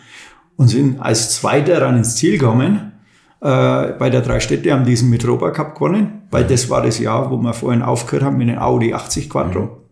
Und 0.57 0.68
sind 0.68 1.01
als 1.01 1.36
Zweiter 1.36 1.80
dann 1.80 1.96
ins 1.96 2.16
Ziel 2.16 2.38
gekommen. 2.38 2.92
Äh, 3.40 3.92
bei 3.99 4.11
der 4.11 4.22
drei 4.22 4.40
Städte 4.40 4.72
haben 4.72 4.84
diesen 4.84 5.11
Metropa 5.11 5.51
Cup 5.51 5.74
gewonnen, 5.74 6.22
weil 6.30 6.44
das 6.44 6.68
war 6.68 6.82
das 6.82 6.99
Jahr, 6.99 7.30
wo 7.30 7.36
wir 7.36 7.53
vorhin 7.53 7.82
aufgehört 7.82 8.24
haben 8.24 8.38
mit 8.38 8.49
dem 8.49 8.59
Audi 8.59 8.92
80 8.92 9.30
Quattro. 9.30 9.82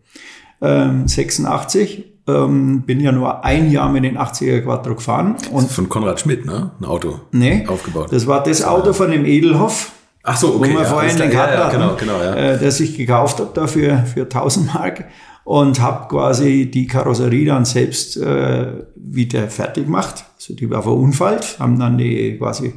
Ähm, 0.61 1.07
86. 1.07 2.05
ähm, 2.27 2.83
bin 2.83 2.99
ja 2.99 3.13
nur 3.13 3.45
ein 3.45 3.71
Jahr 3.71 3.89
mit 3.91 4.03
den 4.03 4.19
80er 4.19 4.63
Quattro 4.63 4.97
gefahren. 4.97 5.37
Und 5.53 5.71
von 5.71 5.89
Konrad 5.89 6.19
Schmidt, 6.19 6.45
ne? 6.45 6.73
Ein 6.81 6.85
Auto. 6.85 7.21
Nee. 7.31 7.65
Aufgebaut. 7.69 8.09
Das 8.11 8.27
war 8.27 8.43
das 8.43 8.65
Auto 8.65 8.93
von 8.93 9.11
dem 9.13 9.25
Edelhoff. 9.25 9.93
Ach 10.27 10.37
so, 10.37 10.57
okay. 10.57 10.71
Wo 10.71 10.75
wir 10.75 10.83
ja, 10.83 10.85
vorhin 10.85 11.17
den. 11.17 11.31
Cut 11.31 11.51
ja, 11.51 11.71
genau, 11.71 11.95
genau, 11.95 12.19
ja. 12.21 12.35
äh, 12.35 12.59
das 12.59 12.81
ich 12.81 12.97
gekauft 12.97 13.39
habe 13.39 13.51
dafür 13.55 14.05
für 14.13 14.23
1000 14.23 14.75
Mark 14.75 15.05
und 15.45 15.81
habe 15.81 16.09
quasi 16.09 16.69
die 16.69 16.89
Karosserie 16.89 17.47
dann 17.47 17.65
selbst 17.65 18.17
äh, 18.17 18.85
wieder 18.97 19.49
fertig 19.49 19.85
gemacht. 19.85 20.25
Also 20.37 20.55
die 20.55 20.69
war 20.69 20.83
verunfallt, 20.83 21.61
haben 21.61 21.79
dann 21.79 21.97
die 21.97 22.37
quasi 22.39 22.75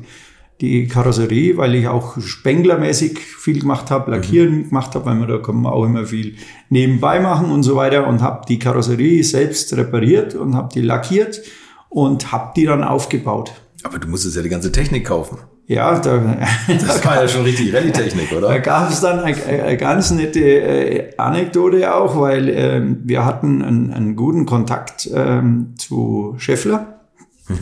die 0.62 0.88
Karosserie, 0.88 1.58
weil 1.58 1.74
ich 1.74 1.88
auch 1.88 2.20
spenglermäßig 2.22 3.18
viel 3.18 3.62
gemacht 3.62 3.90
habe, 3.90 4.12
Lackieren 4.12 4.58
Mhm. 4.58 4.70
gemacht 4.70 4.94
habe, 4.94 5.06
weil 5.06 5.16
man 5.16 5.28
da 5.28 5.38
kann 5.40 5.62
man 5.62 5.74
auch 5.74 5.86
immer 5.86 6.06
viel 6.06 6.36
nebenbei 6.70 7.20
machen 7.20 7.50
und 7.50 7.64
so 7.64 7.76
weiter 7.76 8.06
und 8.08 8.22
habe 8.22 8.46
die 8.48 8.60
Karosserie 8.60 9.24
selbst 9.24 9.76
repariert 9.76 10.36
und 10.36 10.56
habe 10.56 10.70
die 10.74 10.82
lackiert 10.82 11.42
und 11.90 12.32
habe 12.32 12.52
die 12.56 12.66
dann 12.66 12.84
aufgebaut. 12.84 13.54
Aber 13.84 13.98
du 13.98 14.08
musstest 14.08 14.36
ja 14.36 14.44
die 14.44 14.50
ganze 14.50 14.72
Technik 14.72 15.06
kaufen. 15.06 15.40
Ja, 15.70 16.00
da, 16.00 16.36
Das 16.68 17.06
war 17.06 17.22
ja 17.22 17.28
schon 17.28 17.44
richtig 17.44 17.72
Rallye-Technik, 17.72 18.32
da 18.32 18.38
oder? 18.38 18.60
gab 18.60 18.90
es 18.90 19.02
dann 19.02 19.20
eine, 19.20 19.38
eine 19.46 19.78
ganz 19.78 20.10
nette 20.10 20.40
äh, 20.40 21.14
Anekdote 21.16 21.94
auch, 21.94 22.20
weil 22.20 22.50
ähm, 22.50 23.02
wir 23.04 23.24
hatten 23.24 23.62
einen, 23.62 23.94
einen 23.94 24.16
guten 24.16 24.48
Kontakt 24.48 25.08
ähm, 25.14 25.76
zu 25.78 26.34
Scheffler, 26.40 27.02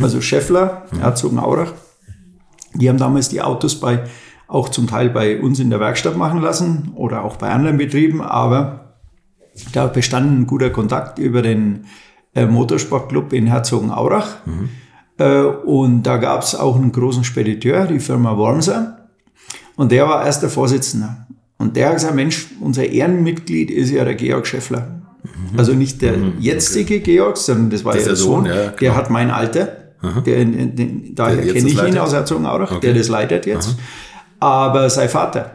also 0.02 0.22
Scheffler, 0.22 0.84
Herzogenaurach. 0.98 1.74
Die 2.76 2.88
haben 2.88 2.98
damals 2.98 3.28
die 3.28 3.42
Autos 3.42 3.78
bei, 3.78 4.04
auch 4.48 4.70
zum 4.70 4.88
Teil 4.88 5.10
bei 5.10 5.42
uns 5.42 5.60
in 5.60 5.70
der 5.70 5.82
Werkstatt 5.82 6.16
machen 6.16 6.40
lassen 6.40 6.94
oder 6.96 7.26
auch 7.26 7.36
bei 7.36 7.50
anderen 7.50 7.78
Betrieben, 7.78 8.22
aber 8.22 8.96
da 9.74 9.88
bestand 9.88 10.32
ein 10.32 10.48
guter 10.48 10.70
Kontakt 10.70 11.20
über 11.20 11.42
den 11.42 11.88
äh, 12.34 12.46
Motorsportclub 12.46 13.34
in 13.34 13.48
Herzogenaurach. 13.48 14.48
Äh, 14.48 14.87
und 15.24 16.04
da 16.04 16.18
gab 16.18 16.44
es 16.44 16.54
auch 16.56 16.76
einen 16.76 16.92
großen 16.92 17.24
Spediteur, 17.24 17.86
die 17.88 18.00
Firma 18.00 18.38
Wormser. 18.38 19.08
Und 19.76 19.92
der 19.92 20.08
war 20.08 20.26
erst 20.26 20.42
der 20.44 20.50
Vorsitzende. 20.50 21.10
Und 21.58 21.76
der 21.76 21.88
hat 21.88 21.96
gesagt, 21.96 22.16
Mensch, 22.16 22.48
unser 22.62 22.86
Ehrenmitglied 22.86 23.72
ist 23.72 23.90
ja 23.92 24.04
der 24.04 24.16
Georg 24.16 24.46
Scheffler. 24.46 25.02
Also 25.58 25.74
nicht 25.74 26.02
der 26.02 26.14
jetzige 26.40 27.00
Georg, 27.00 27.38
sondern 27.38 27.70
das 27.72 27.84
war 27.84 27.94
Das 27.94 28.04
ja 28.04 28.06
der 28.10 28.14
der 28.16 28.24
Sohn, 28.24 28.46
Sohn. 28.46 28.46
ja, 28.46 28.54
der 28.56 28.72
genau. 28.72 28.96
hat 28.96 29.10
mein 29.10 29.30
Alter. 29.32 29.70
Der, 30.26 30.38
den, 30.46 30.76
den, 30.76 31.16
daher 31.16 31.38
Der 31.38 31.54
kenne 31.54 31.68
ich 31.68 31.84
ihn 31.84 31.98
aus 31.98 32.14
Herzogenaurach, 32.14 32.72
Okay. 32.74 32.80
der 32.88 32.94
das 32.94 33.08
leitet 33.10 33.46
jetzt. 33.48 33.76
Aber 34.40 34.90
sein 34.92 35.10
Vater, 35.10 35.52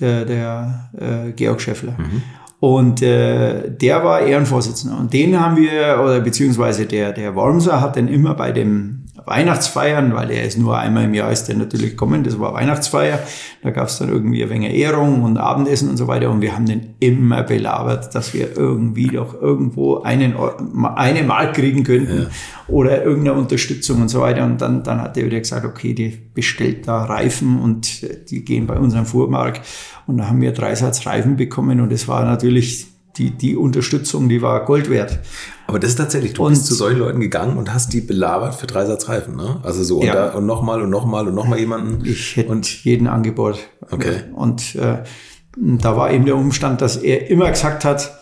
der, 0.00 0.24
der 0.24 0.90
äh, 0.98 1.32
Georg 1.32 1.60
Scheffler. 1.60 1.92
Mhm. 1.98 2.22
Und 2.58 3.02
äh, 3.02 3.70
der 3.70 4.02
war 4.04 4.20
Ehrenvorsitzender. 4.22 4.98
Und 4.98 5.12
den 5.12 5.38
haben 5.38 5.56
wir, 5.56 6.00
oder 6.02 6.20
beziehungsweise 6.20 6.86
der, 6.86 7.12
der 7.12 7.34
Wormser 7.34 7.80
hat 7.80 7.96
dann 7.96 8.08
immer 8.08 8.34
bei 8.34 8.52
dem 8.52 9.01
Weihnachtsfeiern, 9.24 10.14
weil 10.14 10.30
er 10.30 10.44
ist 10.44 10.58
nur 10.58 10.78
einmal 10.78 11.04
im 11.04 11.14
Jahr 11.14 11.30
ist 11.30 11.44
der 11.44 11.56
natürlich 11.56 11.90
gekommen, 11.90 12.24
das 12.24 12.38
war 12.38 12.54
Weihnachtsfeier. 12.54 13.20
Da 13.62 13.70
gab 13.70 13.88
es 13.88 13.98
dann 13.98 14.08
irgendwie 14.08 14.42
ein 14.42 14.50
wenig 14.50 14.74
Ehrung 14.74 15.22
und 15.22 15.38
Abendessen 15.38 15.88
und 15.88 15.96
so 15.96 16.08
weiter. 16.08 16.30
Und 16.30 16.40
wir 16.40 16.54
haben 16.54 16.66
den 16.66 16.94
immer 17.00 17.42
belabert, 17.42 18.14
dass 18.14 18.34
wir 18.34 18.56
irgendwie 18.56 19.08
doch 19.08 19.40
irgendwo 19.40 20.02
einen, 20.02 20.34
eine 20.96 21.22
Mark 21.22 21.54
kriegen 21.54 21.84
könnten 21.84 22.28
oder 22.68 23.04
irgendeine 23.04 23.38
Unterstützung 23.38 24.02
und 24.02 24.08
so 24.08 24.20
weiter. 24.20 24.44
Und 24.44 24.60
dann, 24.60 24.82
dann 24.82 25.00
hat 25.00 25.16
er 25.16 25.26
wieder 25.26 25.38
gesagt, 25.38 25.64
okay, 25.64 25.94
die 25.94 26.18
bestellt 26.34 26.88
da 26.88 27.04
Reifen 27.04 27.60
und 27.60 28.02
äh, 28.02 28.24
die 28.28 28.44
gehen 28.44 28.66
bei 28.66 28.78
unserem 28.78 29.06
Fuhrmark. 29.06 29.60
Und 30.06 30.18
da 30.18 30.28
haben 30.28 30.40
wir 30.40 30.52
drei 30.52 30.74
Satz 30.74 31.06
Reifen 31.06 31.36
bekommen 31.36 31.80
und 31.80 31.92
es 31.92 32.08
war 32.08 32.24
natürlich 32.24 32.91
die, 33.16 33.30
die 33.30 33.56
Unterstützung, 33.56 34.28
die 34.28 34.40
war 34.42 34.64
Gold 34.64 34.88
wert. 34.90 35.18
Aber 35.66 35.78
das 35.78 35.90
ist 35.90 35.96
tatsächlich, 35.96 36.32
du 36.34 36.44
Und- 36.44 36.50
bist 36.52 36.66
zu 36.66 36.74
solchen 36.74 36.98
Leuten 37.00 37.20
gegangen 37.20 37.56
und 37.56 37.72
hast 37.72 37.92
die 37.92 38.00
belabert 38.00 38.54
für 38.54 38.66
drei 38.66 38.84
Satz 38.86 39.08
Reifen, 39.08 39.36
ne? 39.36 39.60
Also 39.62 39.82
so, 39.84 39.98
und, 40.00 40.06
Ja. 40.06 40.14
da, 40.14 40.28
und 40.30 40.46
nochmal 40.46 40.82
und 40.82 40.90
nochmal 40.90 41.28
und 41.28 41.34
nochmal 41.34 41.58
jemanden. 41.58 42.04
Ich 42.04 42.36
hätte 42.36 42.50
und 42.50 42.84
jeden 42.84 43.06
Angebot. 43.06 43.58
Okay. 43.90 44.22
Und 44.34 44.74
äh, 44.76 45.02
da 45.56 45.96
war 45.96 46.10
eben 46.10 46.24
der 46.24 46.36
Umstand, 46.36 46.80
dass 46.80 46.96
er 46.96 47.30
immer 47.30 47.50
gesagt 47.50 47.84
hat, 47.84 48.18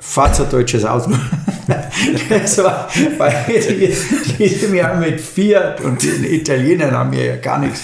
fahrt 0.00 0.38
ein 0.40 0.50
deutsches 0.50 0.84
Auto. 0.84 1.10
das 2.28 2.58
war, 2.58 2.88
weil 3.18 3.34
die, 3.48 3.92
die 4.38 4.48
sind 4.48 4.74
ja 4.74 4.94
mit 4.94 5.20
Fiat 5.20 5.80
und 5.80 6.02
den 6.02 6.24
Italienern 6.24 6.90
haben 6.92 7.12
wir 7.12 7.24
ja 7.24 7.36
gar 7.36 7.58
nichts. 7.58 7.80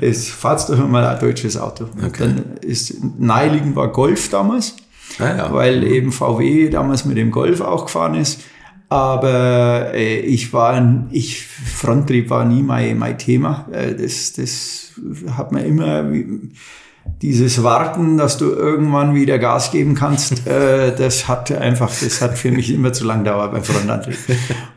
Es 0.00 0.28
fahrt 0.28 0.68
doch 0.68 0.78
immer 0.78 1.08
ein 1.08 1.18
deutsches 1.18 1.56
Auto. 1.56 1.84
Und 2.00 2.20
Dann 2.20 2.44
ist 2.60 2.94
naheliegend 3.18 3.74
war 3.76 3.90
Golf 3.92 4.28
damals, 4.28 4.76
Ah, 5.18 5.36
ja. 5.36 5.52
weil 5.52 5.84
eben 5.84 6.12
VW 6.12 6.68
damals 6.70 7.04
mit 7.04 7.16
dem 7.16 7.30
Golf 7.30 7.60
auch 7.60 7.86
gefahren 7.86 8.14
ist. 8.14 8.40
Aber 8.88 9.92
äh, 9.94 10.18
ich 10.20 10.52
war, 10.52 11.06
ich, 11.10 11.46
Fronttrieb 11.46 12.30
war 12.30 12.44
nie 12.44 12.62
mein, 12.62 12.98
mein 12.98 13.18
Thema. 13.18 13.66
Äh, 13.72 13.94
das, 13.94 14.32
das 14.34 14.92
hat 15.36 15.52
man 15.52 15.64
immer, 15.64 16.12
wie- 16.12 16.50
dieses 17.20 17.62
Warten, 17.62 18.16
dass 18.16 18.38
du 18.38 18.46
irgendwann 18.52 19.14
wieder 19.14 19.38
Gas 19.38 19.70
geben 19.70 19.94
kannst, 19.94 20.46
äh, 20.46 20.94
das 20.96 21.28
hat 21.28 21.52
einfach, 21.52 21.88
das 21.88 22.22
hat 22.22 22.38
für 22.38 22.50
mich 22.50 22.72
immer 22.72 22.92
zu 22.94 23.04
lang 23.04 23.24
gedauert 23.24 23.52
beim 23.52 23.62
Frontantrieb. 23.64 24.16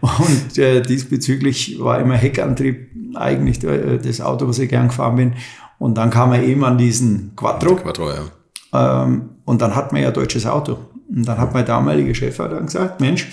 Und 0.02 0.58
äh, 0.58 0.82
diesbezüglich 0.82 1.78
war 1.80 2.00
immer 2.00 2.16
Heckantrieb 2.16 2.90
eigentlich 3.16 3.64
äh, 3.64 3.98
das 3.98 4.20
Auto, 4.22 4.48
was 4.48 4.60
ich 4.60 4.70
gern 4.70 4.90
gefahren 4.90 5.16
bin. 5.16 5.34
Und 5.80 5.98
dann 5.98 6.10
kam 6.10 6.34
er 6.34 6.44
eben 6.44 6.64
an 6.66 6.78
diesen 6.78 7.34
Quattro. 7.36 7.76
Quattro, 7.76 8.10
ja. 8.10 9.04
Ähm, 9.04 9.30
und 9.48 9.62
dann 9.62 9.76
hat 9.78 9.94
man 9.94 10.02
ja 10.02 10.12
deutsches 10.12 10.46
Auto. 10.46 10.78
Und 11.08 11.26
dann 11.26 11.38
hat 11.38 11.54
mein 11.54 11.66
damaliger 11.66 12.14
Chef 12.14 12.36
dann 12.36 12.66
gesagt, 12.66 13.00
Mensch, 13.00 13.30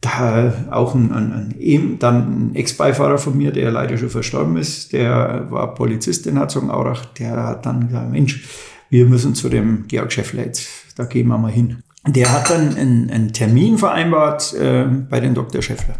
da 0.00 0.50
auch 0.70 0.94
ein, 0.94 1.12
ein, 1.12 1.54
ein, 1.60 1.98
dann 1.98 2.48
ein 2.48 2.54
Ex-Beifahrer 2.54 3.18
von 3.18 3.36
mir, 3.36 3.52
der 3.52 3.70
leider 3.70 3.98
schon 3.98 4.08
verstorben 4.08 4.56
ist, 4.56 4.94
der 4.94 5.46
war 5.50 5.74
Polizist 5.74 6.26
in 6.26 6.38
Herzogenaurach, 6.38 7.04
der 7.18 7.36
hat 7.46 7.66
dann 7.66 7.88
gesagt, 7.88 8.10
Mensch, 8.10 8.48
wir 8.88 9.04
müssen 9.04 9.34
zu 9.34 9.50
dem 9.50 9.84
Georg 9.88 10.10
Schäffler 10.10 10.46
jetzt, 10.46 10.68
da 10.96 11.04
gehen 11.04 11.28
wir 11.28 11.36
mal 11.36 11.52
hin. 11.52 11.82
Der 12.06 12.32
hat 12.32 12.48
dann 12.48 12.74
einen, 12.74 13.10
einen 13.10 13.32
Termin 13.34 13.76
vereinbart 13.76 14.54
äh, 14.54 14.86
bei 14.86 15.20
den 15.20 15.34
Dr. 15.34 15.60
Schäffler. 15.60 15.96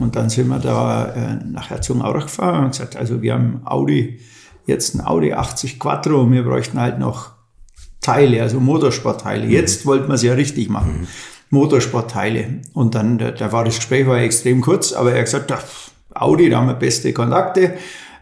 Und 0.00 0.16
dann 0.16 0.30
sind 0.30 0.48
wir 0.48 0.58
da 0.58 1.06
äh, 1.06 1.36
nach 1.44 1.70
Herzogenaurach 1.70 2.24
gefahren 2.24 2.64
und 2.64 2.70
gesagt, 2.72 2.96
also 2.96 3.22
wir 3.22 3.34
haben 3.34 3.60
Audi, 3.64 4.18
jetzt 4.66 4.96
ein 4.96 5.00
Audi 5.00 5.32
80 5.32 5.78
Quattro 5.78 6.28
wir 6.28 6.42
bräuchten 6.42 6.80
halt 6.80 6.98
noch 6.98 7.39
Teile, 8.00 8.42
also 8.42 8.60
Motorsportteile. 8.60 9.46
Jetzt 9.46 9.86
wollten 9.86 10.08
wir 10.08 10.14
es 10.14 10.22
ja 10.22 10.34
richtig 10.34 10.68
machen. 10.68 11.06
Motorsportteile. 11.50 12.60
Und 12.72 12.94
dann, 12.94 13.18
da, 13.18 13.30
da 13.30 13.52
war 13.52 13.64
das 13.64 13.76
Gespräch 13.76 14.06
war 14.06 14.18
extrem 14.18 14.60
kurz, 14.60 14.92
aber 14.92 15.12
er 15.12 15.18
hat 15.18 15.24
gesagt, 15.26 15.52
ach, 15.52 15.64
Audi, 16.14 16.48
da 16.48 16.58
haben 16.58 16.68
wir 16.68 16.74
beste 16.74 17.12
Kontakte 17.12 17.74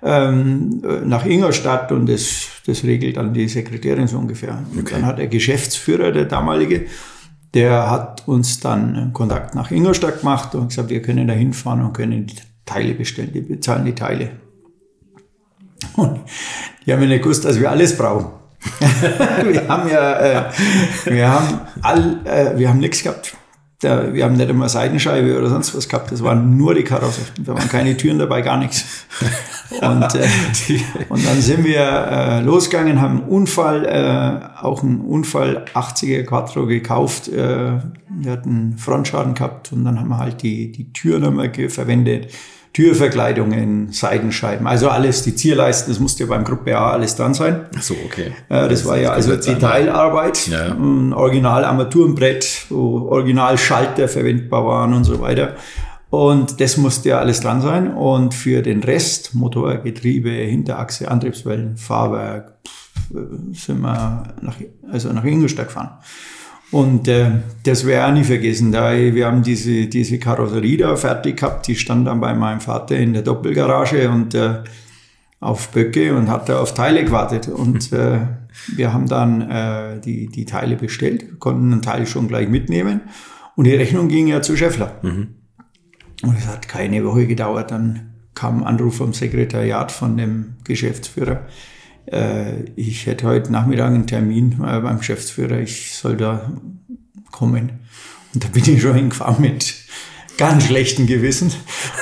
ähm, 0.02 0.82
nach 1.04 1.24
Ingolstadt 1.26 1.92
und 1.92 2.08
das, 2.08 2.46
das 2.66 2.84
regelt 2.84 3.16
dann 3.16 3.32
die 3.32 3.48
Sekretärin 3.48 4.06
so 4.06 4.18
ungefähr. 4.18 4.62
Und 4.74 4.90
dann 4.90 5.06
hat 5.06 5.18
der 5.18 5.28
Geschäftsführer, 5.28 6.12
der 6.12 6.24
damalige, 6.24 6.86
der 7.54 7.90
hat 7.90 8.26
uns 8.28 8.60
dann 8.60 8.94
einen 8.94 9.12
Kontakt 9.12 9.54
nach 9.54 9.70
Ingolstadt 9.70 10.20
gemacht 10.20 10.54
und 10.54 10.68
gesagt, 10.68 10.90
wir 10.90 11.02
können 11.02 11.28
da 11.28 11.34
hinfahren 11.34 11.82
und 11.82 11.92
können 11.92 12.26
die 12.26 12.36
Teile 12.64 12.94
bestellen, 12.94 13.32
die 13.32 13.40
bezahlen 13.40 13.84
die 13.84 13.94
Teile. 13.94 14.30
Und 15.96 16.20
die 16.84 16.92
haben 16.92 17.02
ja 17.02 17.08
nicht 17.08 17.22
gewusst, 17.22 17.44
dass 17.44 17.58
wir 17.58 17.70
alles 17.70 17.96
brauchen. 17.96 18.37
Wir 19.44 19.68
haben 19.68 19.88
ja, 19.88 20.18
äh, 20.20 20.44
wir 21.06 21.28
haben 21.30 21.60
all, 21.82 22.20
äh, 22.24 22.58
wir 22.58 22.68
haben 22.68 22.78
nichts 22.78 23.02
gehabt. 23.02 23.36
Da, 23.80 24.12
wir 24.12 24.24
haben 24.24 24.34
nicht 24.36 24.50
einmal 24.50 24.68
Seitenscheibe 24.68 25.38
oder 25.38 25.48
sonst 25.50 25.72
was 25.76 25.88
gehabt. 25.88 26.10
Das 26.10 26.24
waren 26.24 26.56
nur 26.56 26.74
die 26.74 26.82
Karosse. 26.82 27.20
Da 27.38 27.54
waren 27.54 27.68
keine 27.68 27.96
Türen 27.96 28.18
dabei, 28.18 28.42
gar 28.42 28.56
nichts. 28.58 29.06
Und, 29.80 30.14
äh, 30.16 30.26
und 31.08 31.24
dann 31.24 31.40
sind 31.40 31.64
wir 31.64 31.78
äh, 31.80 32.40
losgegangen, 32.40 33.00
haben 33.00 33.20
einen 33.20 33.28
Unfall, 33.28 33.84
äh, 33.86 34.64
auch 34.64 34.82
einen 34.82 35.00
Unfall 35.02 35.64
80er 35.74 36.24
Quattro 36.24 36.66
gekauft. 36.66 37.28
Äh, 37.28 37.78
wir 38.08 38.32
hatten 38.32 38.76
Frontschaden 38.78 39.34
gehabt 39.34 39.70
und 39.72 39.84
dann 39.84 40.00
haben 40.00 40.08
wir 40.08 40.18
halt 40.18 40.42
die, 40.42 40.72
die 40.72 40.92
Türen 40.92 41.52
ge- 41.52 41.68
verwendet. 41.68 42.32
Türverkleidungen, 42.72 43.92
Seitenscheiben, 43.92 44.66
also 44.66 44.88
alles, 44.88 45.22
die 45.22 45.34
Zierleisten, 45.34 45.92
das 45.92 46.00
musste 46.00 46.24
ja 46.24 46.28
beim 46.28 46.44
Gruppe 46.44 46.76
A 46.76 46.92
alles 46.92 47.16
dran 47.16 47.34
sein. 47.34 47.66
Ach 47.76 47.82
so, 47.82 47.94
okay. 48.04 48.32
Äh, 48.48 48.68
das 48.68 48.84
war 48.84 48.98
ja 48.98 49.12
also. 49.12 49.36
Detailarbeit, 49.36 50.46
Ja, 50.46 50.76
original 51.14 51.64
Armaturenbrett, 51.64 52.66
wo 52.68 53.08
original 53.10 53.58
Schalter 53.58 54.08
verwendbar 54.08 54.64
waren 54.64 54.94
und 54.94 55.04
so 55.04 55.20
weiter. 55.20 55.54
Und 56.10 56.60
das 56.60 56.76
musste 56.76 57.10
ja 57.10 57.18
alles 57.18 57.40
dran 57.40 57.60
sein. 57.60 57.92
Und 57.92 58.34
für 58.34 58.62
den 58.62 58.82
Rest, 58.82 59.34
Motor, 59.34 59.76
Getriebe, 59.78 60.30
Hinterachse, 60.30 61.10
Antriebswellen, 61.10 61.76
Fahrwerk, 61.76 62.58
äh, 63.10 63.54
sind 63.54 63.80
wir 63.80 64.34
nach, 64.40 64.56
also 64.90 65.12
nach 65.12 65.24
Ingolstadt 65.24 65.68
gefahren. 65.68 65.98
Und 66.70 67.08
äh, 67.08 67.30
das 67.62 67.84
ich 67.84 67.96
auch 67.96 68.12
nie 68.12 68.24
vergessen. 68.24 68.72
Da, 68.72 68.92
wir 68.94 69.26
haben 69.26 69.42
diese, 69.42 69.86
diese 69.86 70.18
Karosserie 70.18 70.76
da 70.76 70.96
fertig 70.96 71.38
gehabt, 71.38 71.66
die 71.66 71.76
stand 71.76 72.06
dann 72.06 72.20
bei 72.20 72.34
meinem 72.34 72.60
Vater 72.60 72.96
in 72.96 73.14
der 73.14 73.22
Doppelgarage 73.22 74.10
und 74.10 74.34
äh, 74.34 74.62
auf 75.40 75.68
Böcke 75.68 76.14
und 76.14 76.28
hat 76.28 76.48
da 76.48 76.60
auf 76.60 76.74
Teile 76.74 77.04
gewartet. 77.04 77.48
Und 77.48 77.92
äh, 77.92 78.18
wir 78.76 78.92
haben 78.92 79.06
dann 79.06 79.50
äh, 79.50 80.00
die, 80.00 80.28
die 80.28 80.44
Teile 80.44 80.76
bestellt, 80.76 81.38
konnten 81.38 81.72
einen 81.72 81.82
Teil 81.82 82.06
schon 82.06 82.28
gleich 82.28 82.48
mitnehmen. 82.48 83.00
Und 83.56 83.64
die 83.64 83.74
Rechnung 83.74 84.08
ging 84.08 84.28
ja 84.28 84.42
zu 84.42 84.56
Scheffler. 84.56 84.96
Und 86.22 86.36
es 86.36 86.46
hat 86.46 86.68
keine 86.68 87.04
Woche 87.04 87.26
gedauert. 87.26 87.70
Dann 87.70 88.10
kam 88.34 88.58
ein 88.58 88.64
Anruf 88.64 88.96
vom 88.96 89.14
Sekretariat 89.14 89.90
von 89.90 90.16
dem 90.16 90.56
Geschäftsführer. 90.64 91.40
Äh, 92.10 92.64
ich 92.76 93.06
hätte 93.06 93.26
heute 93.26 93.52
Nachmittag 93.52 93.86
einen 93.86 94.06
Termin 94.06 94.52
äh, 94.64 94.80
beim 94.80 94.98
Geschäftsführer. 94.98 95.58
Ich 95.60 95.94
soll 95.94 96.16
da 96.16 96.52
kommen. 97.30 97.70
Und 98.34 98.44
da 98.44 98.48
bin 98.48 98.62
ich 98.66 98.82
schon 98.82 98.94
hingefahren 98.94 99.40
mit 99.40 99.74
ganz 100.36 100.66
schlechten 100.66 101.06
Gewissen. 101.06 101.52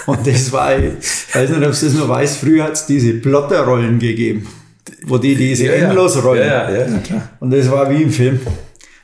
Und 0.06 0.26
das 0.26 0.52
war, 0.52 0.76
ich 0.78 1.34
weiß 1.34 1.50
nicht, 1.50 1.58
ob 1.58 1.72
du 1.72 1.86
das 1.86 1.94
noch 1.94 2.08
weißt, 2.08 2.38
früher 2.38 2.64
hat 2.64 2.74
es 2.74 2.86
diese 2.86 3.14
Plotterrollen 3.14 3.98
gegeben, 3.98 4.46
wo 5.06 5.18
die 5.18 5.34
diese 5.34 5.66
Ja. 5.66 5.72
Endlosrollen. 5.72 6.46
Ja, 6.46 6.70
ja, 6.70 6.86
ja, 6.88 6.98
klar. 6.98 7.30
Und 7.40 7.50
das 7.52 7.70
war 7.70 7.90
wie 7.90 8.02
im 8.02 8.10
Film. 8.10 8.40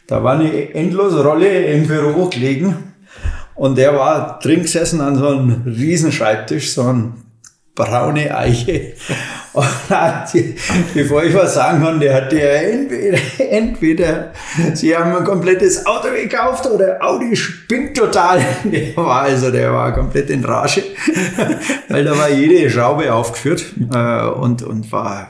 Da 0.06 0.22
war 0.22 0.38
eine 0.38 0.74
Endlosrolle 0.74 1.66
im 1.72 1.86
Büro 1.86 2.26
gelegen 2.28 2.76
und 3.54 3.78
der 3.78 3.94
war 3.94 4.38
drin 4.40 4.62
gesessen 4.62 5.00
an 5.00 5.16
so 5.16 5.28
einem 5.28 5.62
riesen 5.64 6.12
Schreibtisch, 6.12 6.72
so 6.72 6.82
ein 6.82 7.14
braune 7.74 8.36
Eiche. 8.36 8.92
Die- 10.32 10.54
bevor 10.94 11.24
ich 11.24 11.34
was 11.34 11.54
sagen 11.54 11.82
kann, 11.82 12.00
der 12.00 12.14
hat 12.14 12.32
ja 12.32 12.38
entweder, 12.38 13.18
entweder 13.50 14.32
sie 14.74 14.96
haben 14.96 15.14
ein 15.14 15.24
komplettes 15.24 15.84
Auto 15.84 16.08
gekauft 16.10 16.66
oder 16.66 17.02
Audi 17.02 17.36
spinnt 17.36 17.96
total. 17.96 18.42
Der 18.64 18.96
war 18.96 19.22
also, 19.22 19.50
der 19.50 19.72
war 19.72 19.92
komplett 19.92 20.30
in 20.30 20.44
Rage, 20.44 20.82
weil 21.88 22.04
da 22.04 22.16
war 22.16 22.30
jede 22.30 22.70
Schraube 22.70 23.12
aufgeführt 23.12 23.64
äh, 23.94 24.22
und, 24.26 24.62
und 24.62 24.90
war, 24.92 25.28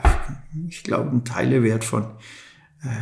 ich 0.69 0.83
glaube, 0.83 1.09
ein 1.11 1.23
Teilewert 1.25 1.83
von 1.83 2.05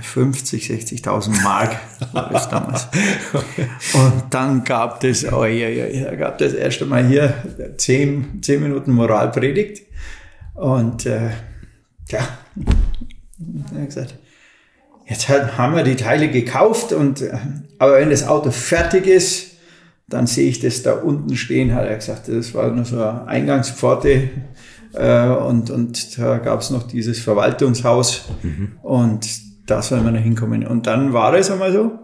50, 0.01 0.69
60.000 0.69 1.41
Mark 1.41 1.75
war 2.13 2.29
das 2.29 2.49
damals. 2.49 2.87
Und 3.93 4.23
dann 4.29 4.63
gab 4.63 5.03
es, 5.03 5.31
oh, 5.31 5.43
ja, 5.43 5.69
ja, 5.69 5.87
ja, 5.87 6.15
gab 6.15 6.37
das 6.37 6.53
erste 6.53 6.85
Mal 6.85 7.07
hier 7.07 7.33
zehn, 7.77 8.43
zehn 8.43 8.61
Minuten 8.61 8.91
Moralpredigt. 8.91 9.81
Und 10.53 11.07
äh, 11.07 11.31
ja, 12.09 12.19
er 13.73 13.79
hat 13.79 13.85
gesagt, 13.87 14.15
jetzt 15.07 15.27
haben 15.29 15.75
wir 15.75 15.83
die 15.83 15.95
Teile 15.95 16.29
gekauft, 16.29 16.93
und, 16.93 17.21
äh, 17.21 17.35
aber 17.79 17.99
wenn 17.99 18.11
das 18.11 18.27
Auto 18.27 18.51
fertig 18.51 19.07
ist, 19.07 19.51
dann 20.07 20.27
sehe 20.27 20.49
ich 20.49 20.59
das 20.59 20.83
da 20.83 20.93
unten 20.93 21.35
stehen, 21.35 21.73
hat 21.73 21.87
er 21.87 21.95
gesagt. 21.95 22.27
Das 22.27 22.53
war 22.53 22.69
nur 22.69 22.85
so 22.85 22.97
eine 22.97 23.27
Eingangspforte 23.27 24.29
äh, 24.93 25.27
und, 25.27 25.71
und 25.71 26.19
da 26.19 26.37
gab 26.37 26.59
es 26.59 26.69
noch 26.69 26.83
dieses 26.83 27.19
Verwaltungshaus 27.19 28.25
und 28.83 29.50
da 29.65 29.81
soll 29.81 30.01
man 30.01 30.13
noch 30.13 30.21
hinkommen. 30.21 30.65
Und 30.65 30.87
dann 30.87 31.13
war 31.13 31.33
es 31.33 31.51
einmal 31.51 31.71
so, 31.71 31.99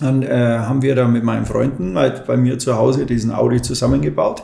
dann 0.00 0.22
äh, 0.22 0.58
haben 0.58 0.82
wir 0.82 0.94
da 0.94 1.06
mit 1.06 1.22
meinen 1.22 1.46
Freunden 1.46 1.96
halt 1.96 2.26
bei 2.26 2.36
mir 2.36 2.58
zu 2.58 2.76
Hause 2.76 3.06
diesen 3.06 3.30
Audi 3.30 3.62
zusammengebaut 3.62 4.42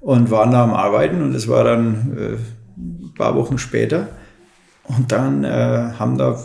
und 0.00 0.30
waren 0.30 0.52
da 0.52 0.62
am 0.62 0.74
Arbeiten 0.74 1.22
und 1.22 1.34
es 1.34 1.48
war 1.48 1.64
dann 1.64 2.16
äh, 2.16 2.36
ein 2.78 3.14
paar 3.16 3.34
Wochen 3.34 3.58
später. 3.58 4.08
Und 4.84 5.10
dann 5.10 5.42
äh, 5.42 5.92
haben 5.98 6.16
da 6.16 6.38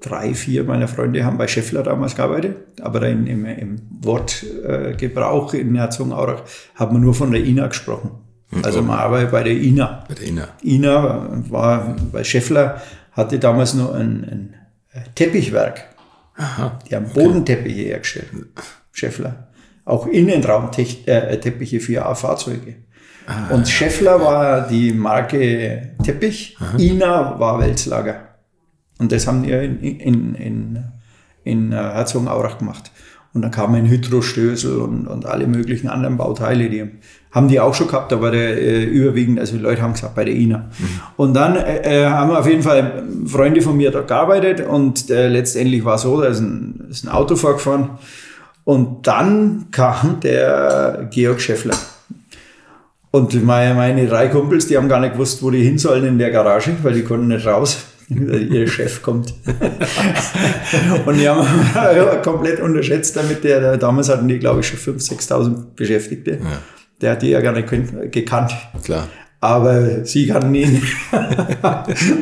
drei, 0.00 0.34
vier 0.34 0.64
meiner 0.64 0.88
Freunde 0.88 1.24
haben 1.24 1.38
bei 1.38 1.46
Scheffler 1.46 1.82
damals 1.82 2.16
gearbeitet, 2.16 2.56
aber 2.80 3.06
in, 3.08 3.26
im, 3.26 3.44
im 3.44 3.76
Wortgebrauch 4.00 5.54
in 5.54 5.74
Herzogenaurach 5.74 6.42
hat 6.74 6.92
man 6.92 7.02
nur 7.02 7.14
von 7.14 7.30
der 7.30 7.44
INA 7.44 7.68
gesprochen. 7.68 8.10
Also 8.62 8.82
man 8.82 8.98
arbeitet 8.98 9.30
bei 9.30 9.42
der 9.42 9.54
INA. 9.54 10.04
Bei 10.08 10.14
der 10.14 10.28
Ina. 10.28 10.48
INA 10.62 11.42
war 11.48 11.96
bei 12.12 12.22
Scheffler, 12.22 12.82
hatte 13.12 13.38
damals 13.38 13.74
nur 13.74 13.94
ein, 13.94 14.24
ein 14.24 14.54
Teppichwerk. 15.14 15.84
Die 16.88 16.94
haben 16.96 17.08
Bodenteppiche 17.12 17.82
hergestellt. 17.82 18.30
Scheffler. 18.92 19.48
Auch 19.84 20.06
Innenraumteppiche 20.06 21.80
für 21.80 22.14
Fahrzeuge. 22.14 22.76
Und 23.50 23.68
Scheffler 23.68 24.20
war 24.20 24.66
die 24.66 24.92
Marke 24.92 25.94
Teppich, 26.02 26.56
INA 26.76 27.38
war 27.38 27.60
Welslager. 27.60 28.28
Und 28.98 29.12
das 29.12 29.26
haben 29.26 29.42
die 29.42 29.50
in, 29.50 29.80
in, 29.80 30.34
in, 30.34 30.84
in 31.44 31.72
äh, 31.72 31.76
Herzogenaurach 31.76 32.58
gemacht. 32.58 32.90
Und 33.34 33.42
dann 33.42 33.50
kamen 33.50 33.86
Hydrostößel 33.86 34.76
und, 34.78 35.06
und 35.06 35.24
alle 35.26 35.46
möglichen 35.46 35.88
anderen 35.88 36.18
Bauteile, 36.18 36.68
die 36.68 36.86
haben 37.30 37.48
die 37.48 37.60
auch 37.60 37.72
schon 37.74 37.88
gehabt, 37.88 38.12
aber 38.12 38.30
der, 38.30 38.60
äh, 38.60 38.84
überwiegend, 38.84 39.40
also 39.40 39.56
die 39.56 39.62
Leute 39.62 39.80
haben 39.80 39.94
gesagt, 39.94 40.14
bei 40.14 40.24
der 40.24 40.34
INA. 40.34 40.68
Und 41.16 41.32
dann 41.32 41.56
äh, 41.56 42.02
äh, 42.02 42.06
haben 42.06 42.30
auf 42.30 42.46
jeden 42.46 42.62
Fall 42.62 43.04
Freunde 43.26 43.62
von 43.62 43.76
mir 43.76 43.90
dort 43.90 44.08
gearbeitet 44.08 44.66
und 44.66 45.08
äh, 45.08 45.28
letztendlich 45.28 45.82
war 45.82 45.96
so, 45.96 46.20
da 46.20 46.28
ist 46.28 46.40
ein, 46.40 46.88
ist 46.90 47.04
ein 47.04 47.08
Auto 47.08 47.36
vorgefahren 47.36 47.90
und 48.64 49.06
dann 49.06 49.66
kam 49.70 50.20
der 50.20 51.08
Georg 51.10 51.40
Scheffler. 51.40 51.76
Und 53.10 53.42
meine, 53.44 53.74
meine 53.74 54.06
drei 54.06 54.28
Kumpels, 54.28 54.66
die 54.66 54.76
haben 54.76 54.88
gar 54.88 55.00
nicht 55.00 55.14
gewusst, 55.14 55.42
wo 55.42 55.50
die 55.50 55.62
hin 55.62 55.78
sollen 55.78 56.04
in 56.04 56.18
der 56.18 56.30
Garage, 56.30 56.76
weil 56.82 56.94
die 56.94 57.02
konnten 57.02 57.28
nicht 57.28 57.46
raus. 57.46 57.78
Ihr 58.50 58.66
Chef 58.68 59.02
kommt. 59.02 59.34
und 61.06 61.18
die 61.18 61.28
haben 61.28 61.46
komplett 62.22 62.60
unterschätzt 62.60 63.16
damit. 63.16 63.44
Der, 63.44 63.60
der, 63.60 63.76
damals 63.76 64.08
hatten 64.08 64.28
die, 64.28 64.38
glaube 64.38 64.60
ich, 64.60 64.68
schon 64.68 64.96
5.000, 64.96 65.28
6.000 65.28 65.64
Beschäftigte. 65.76 66.38
Der 67.00 67.12
hat 67.12 67.22
die 67.22 67.30
ja 67.30 67.40
gar 67.40 67.52
nicht 67.52 67.68
gekannt. 68.12 68.52
Klar. 68.84 69.08
Aber 69.40 70.04
sie 70.04 70.28
kannten 70.28 70.54
ihn. 70.54 70.80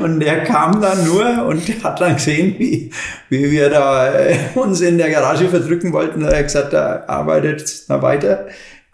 und 0.03 0.20
der 0.20 0.43
kam 0.45 0.80
dann 0.80 1.05
nur 1.05 1.45
und 1.45 1.61
hat 1.84 2.01
dann 2.01 2.14
gesehen, 2.14 2.55
wie, 2.59 2.91
wie 3.28 3.51
wir 3.51 3.68
da 3.68 4.11
äh, 4.11 4.36
uns 4.55 4.80
in 4.80 4.97
der 4.97 5.11
Garage 5.11 5.49
verdrücken 5.49 5.93
wollten. 5.93 6.22
Er 6.24 6.38
hat 6.38 6.45
gesagt, 6.45 6.72
da 6.72 7.05
arbeitet 7.07 7.84
mal 7.88 8.01
weiter. 8.01 8.47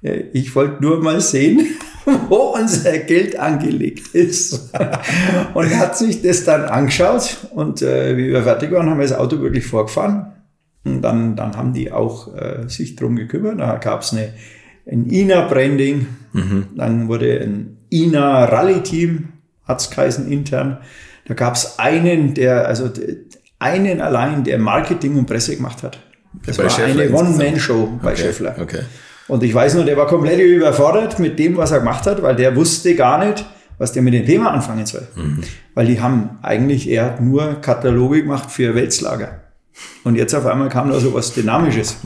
Äh, 0.03 0.25
Ich 0.33 0.55
wollte 0.55 0.83
nur 0.83 1.03
mal 1.03 1.21
sehen, 1.21 1.67
wo 2.29 2.55
unser 2.59 2.99
Geld 2.99 3.39
angelegt 3.39 4.15
ist. 4.15 4.71
und 5.55 5.77
hat 5.77 5.97
sich 5.99 6.23
das 6.23 6.45
dann 6.45 6.65
angeschaut. 6.65 7.49
Und 7.55 7.83
äh, 7.83 8.17
wie 8.17 8.29
wir 8.33 8.43
fertig 8.43 8.71
waren, 8.73 8.89
haben 8.91 8.99
wir 8.99 9.07
das 9.09 9.17
Auto 9.17 9.41
wirklich 9.41 9.67
vorgefahren. 9.67 10.33
Und 10.85 11.03
dann, 11.03 11.35
dann 11.35 11.57
haben 11.57 11.73
die 11.73 11.91
auch 11.91 12.35
äh, 12.37 12.69
sich 12.69 12.95
drum 12.97 13.17
gekümmert. 13.17 13.59
Da 13.59 13.77
gab 13.79 14.03
es 14.03 14.13
eine, 14.13 14.33
ein 14.91 15.07
INA-Branding. 15.07 16.07
Dann 16.77 17.09
wurde 17.09 17.41
ein 17.41 17.79
INA-Rallye-Team, 17.91 19.29
hat 19.65 19.81
es 19.81 19.91
geheißen 19.91 20.31
intern. 20.31 20.79
Da 21.27 21.35
gab 21.35 21.55
es 21.57 21.79
einen, 21.79 22.35
der, 22.35 22.69
also 22.69 22.91
einen 23.59 24.01
allein, 24.01 24.45
der 24.45 24.59
Marketing 24.59 25.17
und 25.17 25.27
Presse 25.27 25.57
gemacht 25.57 25.83
hat. 25.83 25.99
Das 26.45 26.59
Bei 26.59 26.65
war 26.65 26.71
Scheffler 26.71 27.03
eine. 27.05 27.13
One-Man-Show 27.13 27.99
bei 28.03 28.13
Okay, 28.13 28.21
Scheffler. 28.23 28.55
okay. 28.61 28.81
Und 29.29 29.43
ich 29.43 29.53
weiß 29.55 29.75
nur, 29.75 29.85
der 29.85 29.97
war 29.97 30.07
komplett 30.07 30.39
überfordert 30.41 31.19
mit 31.19 31.39
dem, 31.39 31.57
was 31.57 31.73
er 31.73 31.81
gemacht 31.81 32.07
hat, 32.07 32.23
weil 32.23 32.37
der 32.37 32.55
wusste 32.55 32.95
gar 32.95 33.25
nicht, 33.25 33.45
was 33.79 33.93
der 33.93 34.03
mit 34.03 34.15
dem 34.15 34.25
Thema 34.25 34.53
anfangen 34.53 34.87
soll. 34.87 35.07
Weil 35.75 35.87
die 35.87 36.01
haben 36.01 36.39
eigentlich, 36.43 36.89
er 36.89 37.07
hat 37.07 37.21
nur 37.21 37.61
Kataloge 37.61 38.23
gemacht 38.23 38.51
für 38.51 38.75
Weltslager. 38.75 39.43
Und 40.05 40.17
jetzt 40.17 40.35
auf 40.35 40.47
einmal 40.47 40.69
kam 40.69 40.91
da 40.91 40.99
so 41.01 41.13
was 41.13 41.35
Dynamisches. 41.35 41.99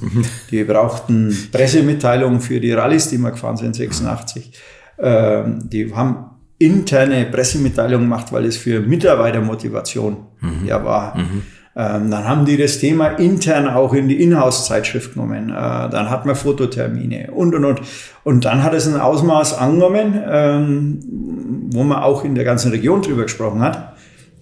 Die 0.50 0.64
brauchten 0.64 1.48
Pressemitteilungen 1.52 2.40
für 2.40 2.58
die 2.58 2.72
Rallyes, 2.72 3.08
die 3.10 3.18
wir 3.18 3.30
gefahren 3.30 3.56
sind, 3.56 3.76
86. 3.76 4.52
Ähm, 4.98 5.60
die 5.68 5.94
haben 5.94 6.30
interne 6.58 7.26
Pressemitteilungen 7.26 8.08
gemacht, 8.08 8.32
weil 8.32 8.44
es 8.46 8.56
für 8.56 8.80
Mitarbeitermotivation 8.80 10.16
ja 10.66 10.84
war. 10.84 11.16
Ähm, 11.76 12.10
dann 12.10 12.26
haben 12.26 12.46
die 12.46 12.56
das 12.56 12.78
Thema 12.78 13.08
intern 13.08 13.68
auch 13.68 13.94
in 13.94 14.08
die 14.08 14.20
Inhouse-Zeitschrift 14.22 15.14
genommen. 15.14 15.50
Äh, 15.50 15.52
dann 15.52 16.10
hat 16.10 16.26
man 16.26 16.34
Fototermine 16.34 17.30
und 17.30 17.54
und 17.54 17.64
und. 17.64 17.80
Und 18.24 18.44
dann 18.44 18.62
hat 18.62 18.74
es 18.74 18.88
ein 18.88 19.00
Ausmaß 19.00 19.56
angenommen, 19.56 20.20
ähm, 20.26 21.00
wo 21.72 21.84
man 21.84 22.02
auch 22.02 22.24
in 22.24 22.34
der 22.34 22.44
ganzen 22.44 22.72
Region 22.72 23.02
drüber 23.02 23.22
gesprochen 23.22 23.60
hat, 23.60 23.94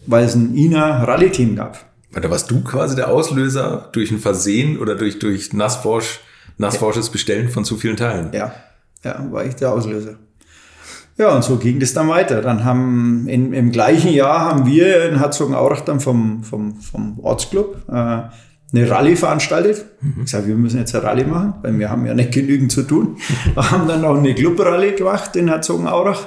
weil 0.07 0.24
es 0.24 0.35
ein 0.35 0.55
INA-Rallye-Team 0.55 1.57
gab. 1.57 1.85
Warte, 2.12 2.31
warst 2.31 2.51
du 2.51 2.62
quasi 2.64 2.97
der 2.97 3.11
Auslöser 3.11 3.91
durch 3.93 4.11
ein 4.11 4.18
Versehen 4.18 4.79
oder 4.79 4.95
durch, 4.95 5.18
durch 5.18 5.53
Nassforsch, 5.53 6.20
Nassforsches 6.57 7.11
Bestellen 7.11 7.51
von 7.51 7.64
zu 7.64 7.76
vielen 7.76 7.97
Teilen? 7.97 8.31
Ja, 8.33 8.55
ja, 9.05 9.24
war 9.31 9.45
ich 9.45 9.55
der 9.55 9.72
Auslöser. 9.72 10.16
Ja, 11.19 11.35
und 11.35 11.43
so 11.43 11.57
ging 11.57 11.81
das 11.81 11.93
dann 11.93 12.09
weiter. 12.09 12.41
Dann 12.43 12.64
haben 12.64 13.27
in, 13.29 13.53
im 13.53 13.73
gleichen 13.73 14.12
Jahr 14.12 14.41
haben 14.41 14.66
wir 14.66 15.11
in 15.11 15.19
Herzogenaurach 15.19 15.81
dann 15.81 15.99
vom, 15.99 16.45
vom, 16.45 16.77
vom 16.81 17.19
Ortsclub 17.21 17.83
äh, 17.89 17.93
eine 17.93 18.91
Rallye 18.91 19.16
veranstaltet. 19.16 19.85
Ich 20.23 20.31
sage, 20.31 20.47
wir 20.47 20.55
müssen 20.55 20.79
jetzt 20.79 20.95
eine 20.95 21.03
Rallye 21.03 21.25
machen, 21.25 21.55
weil 21.62 21.77
wir 21.77 21.91
haben 21.91 22.07
ja 22.07 22.14
nicht 22.14 22.33
genügend 22.33 22.71
zu 22.71 22.85
tun. 22.85 23.16
Wir 23.55 23.71
haben 23.71 23.89
dann 23.89 24.03
noch 24.03 24.16
eine 24.16 24.35
Club-Rallye 24.35 24.93
gemacht 24.93 25.35
in 25.35 25.49
Herzogenaurach 25.49 26.27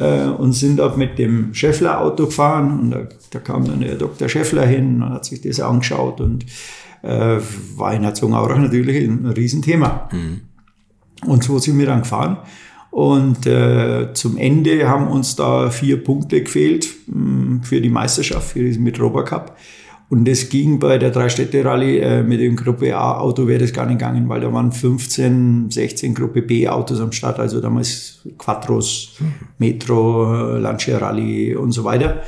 äh, 0.00 0.24
und 0.24 0.54
sind 0.54 0.78
dort 0.78 0.96
mit 0.96 1.18
dem 1.18 1.54
Scheffler-Auto 1.54 2.26
gefahren. 2.26 2.80
Und 2.80 2.90
da, 2.90 3.06
da 3.30 3.38
kam 3.38 3.64
dann 3.64 3.80
der 3.80 3.94
Dr. 3.94 4.28
Scheffler 4.28 4.66
hin 4.66 5.02
und 5.02 5.10
hat 5.10 5.24
sich 5.24 5.40
das 5.42 5.60
angeschaut 5.60 6.20
und 6.20 6.46
äh, 7.02 7.36
war 7.76 7.94
in 7.94 8.02
Herzogenaurach 8.02 8.58
natürlich 8.58 9.06
ein 9.06 9.26
Riesenthema. 9.26 10.08
Und 11.26 11.44
so 11.44 11.58
sind 11.58 11.78
wir 11.78 11.86
dann 11.86 12.00
gefahren. 12.00 12.38
Und 12.90 13.46
äh, 13.46 14.12
zum 14.14 14.36
Ende 14.38 14.88
haben 14.88 15.08
uns 15.08 15.36
da 15.36 15.70
vier 15.70 16.02
Punkte 16.02 16.42
gefehlt 16.42 16.88
mh, 17.06 17.62
für 17.64 17.80
die 17.80 17.90
Meisterschaft, 17.90 18.52
für 18.52 18.60
diesen 18.60 18.84
Mitropa 18.84 19.22
Cup. 19.22 19.56
Und 20.08 20.26
das 20.26 20.48
ging 20.48 20.78
bei 20.78 20.98
der 20.98 21.10
Drei-Städte-Rallye 21.10 21.98
äh, 21.98 22.22
mit 22.22 22.40
dem 22.40 22.54
Gruppe 22.54 22.96
A-Auto 22.96 23.48
wäre 23.48 23.58
das 23.58 23.72
gar 23.72 23.86
nicht 23.86 23.98
gegangen, 23.98 24.28
weil 24.28 24.40
da 24.40 24.52
waren 24.52 24.70
15, 24.70 25.70
16 25.70 26.14
Gruppe 26.14 26.42
B-Autos 26.42 27.00
am 27.00 27.10
Start, 27.10 27.40
also 27.40 27.60
damals 27.60 28.20
Quattros, 28.38 29.18
Metro, 29.58 30.56
Lancia 30.58 30.98
Rallye 30.98 31.56
und 31.56 31.72
so 31.72 31.82
weiter. 31.82 32.22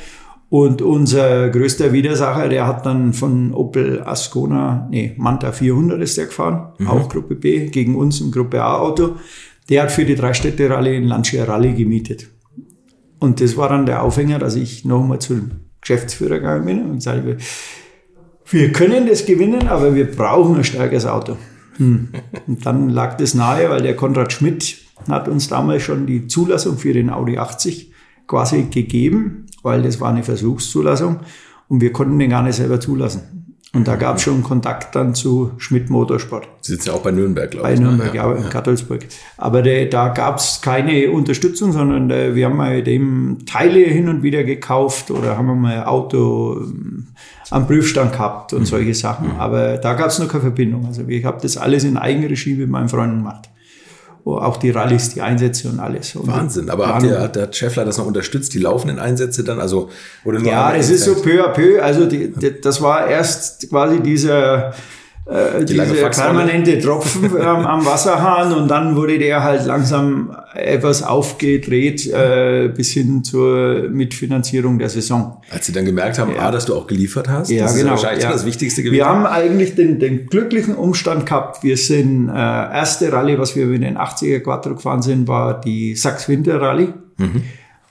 Und 0.49 0.81
unser 0.81 1.49
größter 1.49 1.93
Widersacher, 1.93 2.49
der 2.49 2.65
hat 2.65 2.85
dann 2.85 3.13
von 3.13 3.53
Opel 3.53 4.01
Ascona, 4.03 4.87
nee, 4.89 5.13
Manta 5.15 5.51
400 5.51 6.01
ist 6.01 6.17
der 6.17 6.25
gefahren, 6.25 6.73
mhm. 6.79 6.87
auch 6.87 7.07
Gruppe 7.07 7.35
B, 7.35 7.67
gegen 7.67 7.95
uns 7.95 8.19
ein 8.19 8.31
Gruppe 8.31 8.61
A-Auto. 8.61 9.15
Der 9.69 9.83
hat 9.83 9.91
für 9.91 10.05
die 10.05 10.15
Drei-Städte-Rallye 10.15 10.97
ein 10.97 11.03
Lancia 11.03 11.43
Rallye 11.43 11.73
gemietet. 11.73 12.27
Und 13.19 13.41
das 13.41 13.57
war 13.57 13.69
dann 13.69 13.85
der 13.85 14.03
Aufhänger, 14.03 14.39
dass 14.39 14.55
ich 14.55 14.85
nochmal 14.85 15.19
zum 15.19 15.51
Geschäftsführer 15.81 16.39
gegangen 16.39 16.65
bin 16.65 16.85
und 16.85 16.95
gesagt 16.95 17.19
habe, 17.19 17.37
wir 18.51 18.71
können 18.71 19.07
das 19.07 19.25
gewinnen, 19.25 19.67
aber 19.67 19.93
wir 19.93 20.09
brauchen 20.09 20.57
ein 20.57 20.63
starkes 20.63 21.05
Auto. 21.05 21.37
Hm. 21.77 22.09
Und 22.47 22.65
dann 22.65 22.89
lag 22.89 23.17
das 23.17 23.35
nahe, 23.35 23.69
weil 23.69 23.81
der 23.81 23.95
Konrad 23.95 24.33
Schmidt 24.33 24.77
hat 25.07 25.27
uns 25.27 25.47
damals 25.47 25.83
schon 25.83 26.07
die 26.07 26.27
Zulassung 26.27 26.77
für 26.77 26.93
den 26.93 27.09
Audi 27.09 27.37
80 27.37 27.91
quasi 28.27 28.63
gegeben, 28.63 29.45
weil 29.63 29.81
das 29.81 29.99
war 30.01 30.09
eine 30.09 30.23
Versuchszulassung 30.23 31.19
und 31.67 31.81
wir 31.81 31.93
konnten 31.93 32.19
den 32.19 32.29
gar 32.29 32.43
nicht 32.43 32.55
selber 32.55 32.79
zulassen. 32.79 33.38
Und 33.71 33.87
da 33.87 33.97
gab 33.97 34.17
es 34.17 34.23
schon 34.23 34.41
Kontakt 34.41 34.95
dann 34.95 35.13
zu 35.13 35.51
Schmidt 35.57 35.91
Motorsport. 35.91 36.47
Sie 36.61 36.71
sitzen 36.71 36.89
ja 36.89 36.95
auch 36.95 37.03
bei 37.03 37.11
Nürnberg, 37.11 37.51
glaube 37.51 37.71
ich. 37.71 37.75
Bei 37.75 37.79
ne? 37.79 37.87
Nürnberg, 37.87 38.15
ja, 38.15 38.27
ja 38.27 38.35
in 38.35 38.49
Kattelsburg. 38.49 39.05
Aber 39.37 39.61
der, 39.61 39.85
da 39.85 40.07
gab 40.07 40.37
es 40.37 40.61
keine 40.61 41.11
Unterstützung, 41.11 41.71
sondern 41.71 42.09
der, 42.09 42.33
wir 42.33 42.47
haben 42.47 42.57
mal 42.57 42.81
dem 42.81 43.45
Teile 43.45 43.81
hin 43.81 44.09
und 44.09 44.23
wieder 44.23 44.43
gekauft 44.43 45.11
oder 45.11 45.37
haben 45.37 45.61
mal 45.61 45.81
ein 45.81 45.83
Auto 45.83 46.61
ähm, 46.61 47.09
am 47.51 47.67
Prüfstand 47.67 48.13
gehabt 48.13 48.53
und 48.53 48.61
mhm. 48.61 48.65
solche 48.65 48.95
Sachen. 48.95 49.33
Aber 49.37 49.77
da 49.77 49.93
gab 49.93 50.07
es 50.07 50.17
noch 50.17 50.27
keine 50.27 50.41
Verbindung. 50.41 50.87
Also 50.87 51.07
ich 51.07 51.23
habe 51.23 51.37
das 51.39 51.55
alles 51.55 51.83
in 51.83 51.95
Eigenregie 51.95 52.55
mit 52.55 52.69
meinen 52.69 52.89
Freunden 52.89 53.17
gemacht 53.17 53.49
auch 54.25 54.57
die 54.57 54.69
Rallyes, 54.69 55.09
die 55.09 55.21
Einsätze 55.21 55.69
und 55.69 55.79
alles. 55.79 56.15
Und 56.15 56.27
Wahnsinn, 56.27 56.69
aber 56.69 56.87
habt 56.87 57.03
ihr, 57.03 57.19
hat 57.19 57.35
der 57.35 57.51
Scheffler 57.51 57.85
das 57.85 57.97
noch 57.97 58.05
unterstützt, 58.05 58.53
die 58.53 58.59
laufenden 58.59 58.99
Einsätze 58.99 59.43
dann? 59.43 59.59
Also, 59.59 59.89
oder 60.25 60.39
nur 60.39 60.51
ja, 60.51 60.75
es 60.75 60.89
ist 60.89 61.05
so 61.05 61.15
peu 61.15 61.43
à 61.43 61.49
peu. 61.49 61.81
Also 61.81 62.05
die, 62.05 62.31
die, 62.31 62.61
das 62.61 62.81
war 62.81 63.07
erst 63.07 63.69
quasi 63.69 64.01
dieser 64.01 64.73
äh, 65.29 65.63
die 65.63 65.77
diese 65.77 66.09
permanente 66.09 66.79
Tropfen 66.79 67.25
ähm, 67.25 67.45
am 67.45 67.85
Wasserhahn 67.85 68.51
und 68.53 68.67
dann 68.67 68.95
wurde 68.95 69.19
der 69.19 69.43
halt 69.43 69.65
langsam 69.65 70.35
etwas 70.55 71.03
aufgedreht 71.03 72.07
äh, 72.07 72.71
bis 72.75 72.91
hin 72.91 73.23
zur 73.23 73.89
Mitfinanzierung 73.89 74.79
der 74.79 74.89
Saison. 74.89 75.41
Als 75.51 75.67
Sie 75.67 75.71
dann 75.71 75.85
gemerkt 75.85 76.17
haben, 76.17 76.31
ja. 76.33 76.47
ah, 76.47 76.51
dass 76.51 76.65
du 76.65 76.75
auch 76.75 76.87
geliefert 76.87 77.29
hast, 77.29 77.51
ja, 77.51 77.63
das 77.63 77.75
genau, 77.75 77.93
ist 77.93 78.01
wahrscheinlich 78.01 78.23
ja. 78.23 78.31
das 78.31 78.45
Wichtigste 78.45 78.81
gewesen. 78.81 78.97
Wir 78.97 79.05
haben 79.05 79.25
eigentlich 79.25 79.75
den, 79.75 79.99
den 79.99 80.25
glücklichen 80.25 80.75
Umstand 80.75 81.27
gehabt, 81.27 81.63
wir 81.63 81.77
sind 81.77 82.29
äh, 82.29 82.33
erste 82.33 83.11
Rallye, 83.13 83.37
was 83.37 83.55
wir 83.55 83.71
in 83.71 83.81
den 83.81 83.97
80er 83.97 84.39
Quattro 84.39 84.75
gefahren 84.75 85.03
sind, 85.03 85.27
war 85.27 85.61
die 85.61 85.95
Sachs-Winter 85.95 86.59
Rallye. 86.59 86.93
Mhm. 87.17 87.43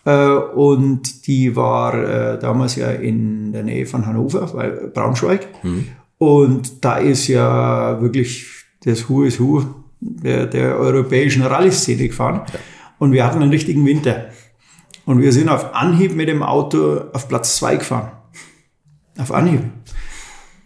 Äh, 0.04 0.28
und 0.28 1.26
die 1.26 1.54
war 1.54 1.94
äh, 1.94 2.38
damals 2.38 2.76
ja 2.76 2.90
in 2.90 3.52
der 3.52 3.62
Nähe 3.62 3.86
von 3.86 4.06
Hannover, 4.06 4.50
weil 4.54 4.90
Braunschweig. 4.92 5.46
Mhm. 5.62 5.86
Und 6.18 6.84
da 6.84 6.96
ist 6.96 7.28
ja 7.28 8.00
wirklich 8.00 8.46
das 8.84 9.08
Who 9.08 9.24
is 9.24 9.40
Who 9.40 9.64
der, 10.00 10.46
der 10.46 10.76
europäischen 10.76 11.42
Rallye-Szene 11.42 12.08
gefahren. 12.08 12.42
Ja. 12.52 12.58
Und 12.98 13.12
wir 13.12 13.24
hatten 13.24 13.40
einen 13.40 13.50
richtigen 13.50 13.86
Winter. 13.86 14.26
Und 15.04 15.20
wir 15.20 15.32
sind 15.32 15.48
auf 15.48 15.74
Anhieb 15.74 16.14
mit 16.14 16.28
dem 16.28 16.42
Auto 16.42 17.00
auf 17.12 17.28
Platz 17.28 17.56
zwei 17.56 17.76
gefahren. 17.76 18.12
Auf 19.16 19.32
Anhieb. 19.32 19.62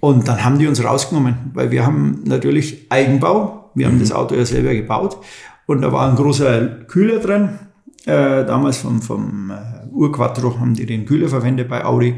Und 0.00 0.26
dann 0.26 0.44
haben 0.44 0.58
die 0.58 0.66
uns 0.66 0.82
rausgenommen, 0.82 1.52
weil 1.54 1.70
wir 1.70 1.86
haben 1.86 2.22
natürlich 2.24 2.90
Eigenbau. 2.90 3.70
Wir 3.74 3.86
haben 3.86 3.96
mhm. 3.96 4.00
das 4.00 4.12
Auto 4.12 4.34
ja 4.34 4.44
selber 4.44 4.74
gebaut. 4.74 5.18
Und 5.66 5.82
da 5.82 5.92
war 5.92 6.08
ein 6.08 6.16
großer 6.16 6.86
Kühler 6.88 7.20
drin. 7.20 7.58
Äh, 8.04 8.44
damals 8.44 8.78
vom, 8.78 9.00
vom 9.00 9.50
äh, 9.50 9.86
Urquattro 9.92 10.58
haben 10.58 10.74
die 10.74 10.86
den 10.86 11.06
Kühler 11.06 11.28
verwendet 11.28 11.68
bei 11.68 11.84
Audi. 11.84 12.16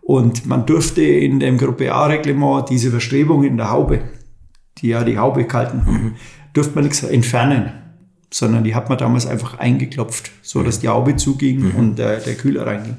Und 0.00 0.46
man 0.46 0.66
durfte 0.66 1.02
in 1.02 1.40
dem 1.40 1.58
Gruppe 1.58 1.92
A-Reglement 1.92 2.68
diese 2.68 2.90
Verstrebung 2.90 3.44
in 3.44 3.56
der 3.56 3.70
Haube, 3.70 4.00
die 4.78 4.88
ja 4.88 5.04
die 5.04 5.18
Haube 5.18 5.46
haben, 5.52 5.82
mhm. 5.86 6.14
durfte 6.52 6.74
man 6.74 6.84
nichts 6.84 7.02
entfernen, 7.02 7.72
sondern 8.32 8.64
die 8.64 8.74
hat 8.74 8.88
man 8.88 8.98
damals 8.98 9.26
einfach 9.26 9.58
eingeklopft, 9.58 10.30
so 10.42 10.62
dass 10.62 10.80
die 10.80 10.88
Haube 10.88 11.16
zuging 11.16 11.60
mhm. 11.60 11.74
und 11.76 11.98
der, 11.98 12.16
der 12.18 12.34
Kühler 12.34 12.66
reinging. 12.66 12.96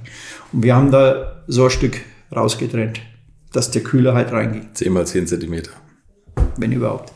Und 0.54 0.64
wir 0.64 0.76
haben 0.76 0.92
da 0.92 1.44
so 1.48 1.66
ein 1.66 1.70
Stück 1.70 2.02
rausgetrennt, 2.34 3.02
dass 3.52 3.72
der 3.72 3.84
Kühler 3.84 4.14
halt 4.14 4.32
reinging. 4.32 4.70
10 4.74 4.94
mal 4.94 5.06
10 5.06 5.28
Zentimeter. 5.28 5.72
Wenn 6.58 6.72
überhaupt. 6.72 7.12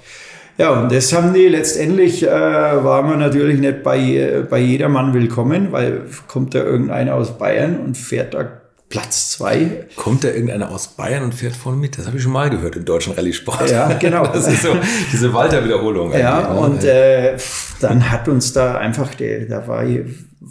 Ja, 0.58 0.82
und 0.82 0.92
das 0.92 1.12
haben 1.12 1.34
die 1.34 1.48
letztendlich, 1.48 2.24
äh, 2.24 2.30
war 2.30 3.04
man 3.04 3.20
natürlich 3.20 3.60
nicht 3.60 3.84
bei, 3.84 4.00
äh, 4.00 4.46
bei 4.50 4.60
jedermann 4.60 5.14
willkommen, 5.14 5.74
weil 5.74 6.04
kommt 6.28 6.56
da 6.56 6.64
irgendeiner 6.64 7.16
aus 7.16 7.38
Bayern 7.38 7.78
und 7.78 7.98
fährt 7.98 8.34
da 8.34 8.62
Platz 8.90 9.32
zwei. 9.32 9.88
Kommt 9.96 10.24
da 10.24 10.30
irgendeiner 10.30 10.70
aus 10.70 10.90
Bayern 10.90 11.24
und 11.24 11.34
fährt 11.34 11.56
vorne 11.56 11.78
mit? 11.78 11.98
Das 11.98 12.06
habe 12.06 12.18
ich 12.18 12.24
schon 12.24 12.32
mal 12.32 12.50
gehört 12.50 12.76
im 12.76 12.86
deutschen 12.86 13.14
Rallye-Sport. 13.14 13.72
Ja, 13.72 13.94
genau. 13.94 14.28
Das 14.34 14.48
ist 14.48 14.62
so 14.62 14.76
diese 15.12 15.34
Walter-Wiederholung. 15.34 16.14
Ja, 16.14 16.54
ne? 16.54 16.60
und 16.60 16.84
äh, 16.84 17.38
dann 17.82 18.12
hat 18.12 18.28
uns 18.28 18.54
da 18.54 18.78
einfach, 18.78 19.16
der, 19.16 19.46
da 19.46 19.68
war, 19.68 19.84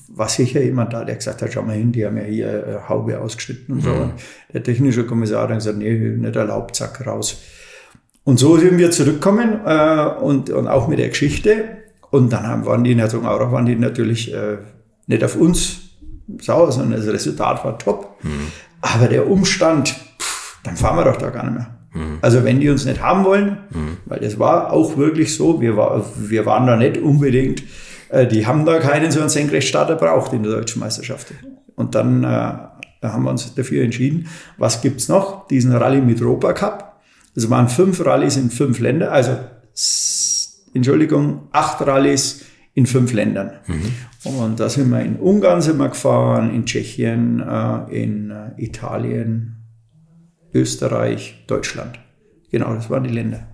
war 0.09 0.29
sicher 0.29 0.63
jemand 0.63 0.93
da, 0.93 1.05
der 1.05 1.17
gesagt 1.17 1.43
hat, 1.43 1.53
schau 1.53 1.63
mal 1.63 1.77
hin, 1.77 1.93
die 1.93 2.05
haben 2.05 2.17
ja 2.17 2.25
hier 2.25 2.67
äh, 2.67 2.89
Haube 2.89 3.21
ausgeschnitten 3.21 3.77
und 3.77 3.83
so. 3.83 3.91
Und 3.91 4.15
der 4.53 4.63
technische 4.63 5.07
Kommissar 5.07 5.43
hat 5.43 5.51
dann 5.51 5.59
gesagt, 5.59 5.79
nee, 5.79 5.93
nicht 5.93 6.37
erlaubt, 6.37 6.75
zack, 6.75 7.07
raus. 7.07 7.41
Und 8.25 8.39
so 8.39 8.57
sind 8.57 8.79
wir 8.79 8.91
zurückgekommen 8.91 9.61
äh, 9.65 10.07
und, 10.23 10.51
und 10.51 10.67
auch 10.67 10.89
mit 10.89 10.99
der 10.99 11.11
Geschichte. 11.11 11.65
Und 12.11 12.33
dann 12.33 12.47
haben, 12.47 12.67
waren 12.67 12.83
die 12.83 12.93
in 12.93 12.99
Herzogenaurach 12.99 13.53
waren 13.53 13.67
die 13.67 13.77
natürlich 13.77 14.33
äh, 14.35 14.59
nicht 15.07 15.23
auf 15.23 15.37
uns 15.37 15.84
sauer, 16.41 16.73
sondern 16.73 17.01
das 17.01 17.13
Resultat 17.13 17.65
war 17.65 17.79
top. 17.79 18.17
Mhm. 18.23 18.49
Aber 18.81 19.09
der 19.09 19.29
Umstand, 19.29 19.89
pff, 20.21 20.59
dann 20.63 20.77
fahren 20.77 20.97
wir 20.97 21.05
doch 21.05 21.17
da 21.17 21.31
gar 21.31 21.45
nicht 21.45 21.55
mehr. 21.55 21.75
Mhm. 21.95 22.19
Also 22.21 22.45
wenn 22.45 22.61
die 22.61 22.69
uns 22.69 22.85
nicht 22.85 23.01
haben 23.03 23.25
wollen, 23.25 23.59
mhm. 23.71 23.99
weil 24.07 24.21
das 24.21 24.39
war 24.39 24.73
auch 24.73 24.97
wirklich 24.97 25.35
so, 25.35 25.61
wir, 25.61 25.77
war, 25.77 26.05
wir 26.17 26.45
waren 26.47 26.67
da 26.67 26.77
nicht 26.77 26.99
unbedingt, 26.99 27.63
äh, 28.11 28.27
die 28.27 28.47
haben 28.47 28.65
da 28.65 28.79
keinen 28.79 29.11
so 29.11 29.21
einen 29.21 29.29
Senkrechtstarter 29.29 29.97
braucht 29.97 30.33
in 30.33 30.43
der 30.43 30.53
deutschen 30.53 30.81
Meisterschaft. 30.81 31.29
Und 31.77 31.95
dann 31.95 32.25
äh, 32.25 32.27
haben 32.27 33.25
wir 33.25 33.31
uns 33.31 33.55
dafür 33.55 33.85
entschieden, 33.85 34.29
was 34.59 34.81
gibt's 34.83 35.09
noch? 35.09 35.47
Diesen 35.49 35.73
Rallye 35.73 36.01
mit 36.01 36.21
Europa 36.21 36.53
Cup. 36.53 37.01
Es 37.35 37.51
waren 37.51 37.69
fünf 37.69 38.05
Rallyes 38.05 38.37
in 38.37 38.51
fünf 38.51 38.79
Länder, 38.79 39.11
also 39.11 39.37
Entschuldigung, 40.73 41.49
acht 41.53 41.85
Rallyes 41.87 42.45
in 42.75 42.87
fünf 42.87 43.13
Ländern. 43.13 43.53
Mhm. 43.67 43.93
Und 44.25 44.59
da 44.59 44.69
sind 44.69 44.91
wir 44.91 45.01
in 45.01 45.17
Ungarn 45.17 45.61
sind 45.61 45.79
wir 45.79 45.89
gefahren, 45.89 46.55
in 46.55 46.65
Tschechien, 46.65 47.41
äh, 47.41 48.03
in 48.03 48.31
äh, 48.31 48.51
Italien, 48.57 49.57
Österreich, 50.53 51.45
Deutschland. 51.47 51.99
Genau, 52.51 52.75
das 52.75 52.89
waren 52.89 53.05
die 53.05 53.11
Länder. 53.11 53.49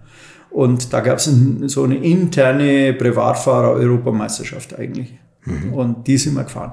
Und 0.50 0.92
da 0.92 1.00
gab 1.00 1.18
es 1.18 1.24
so 1.24 1.84
eine 1.84 1.96
interne 1.96 2.92
Privatfahrer-Europameisterschaft 2.92 4.78
eigentlich. 4.78 5.18
Mhm. 5.44 5.72
Und 5.72 6.06
die 6.06 6.18
sind 6.18 6.34
wir 6.34 6.44
gefahren. 6.44 6.72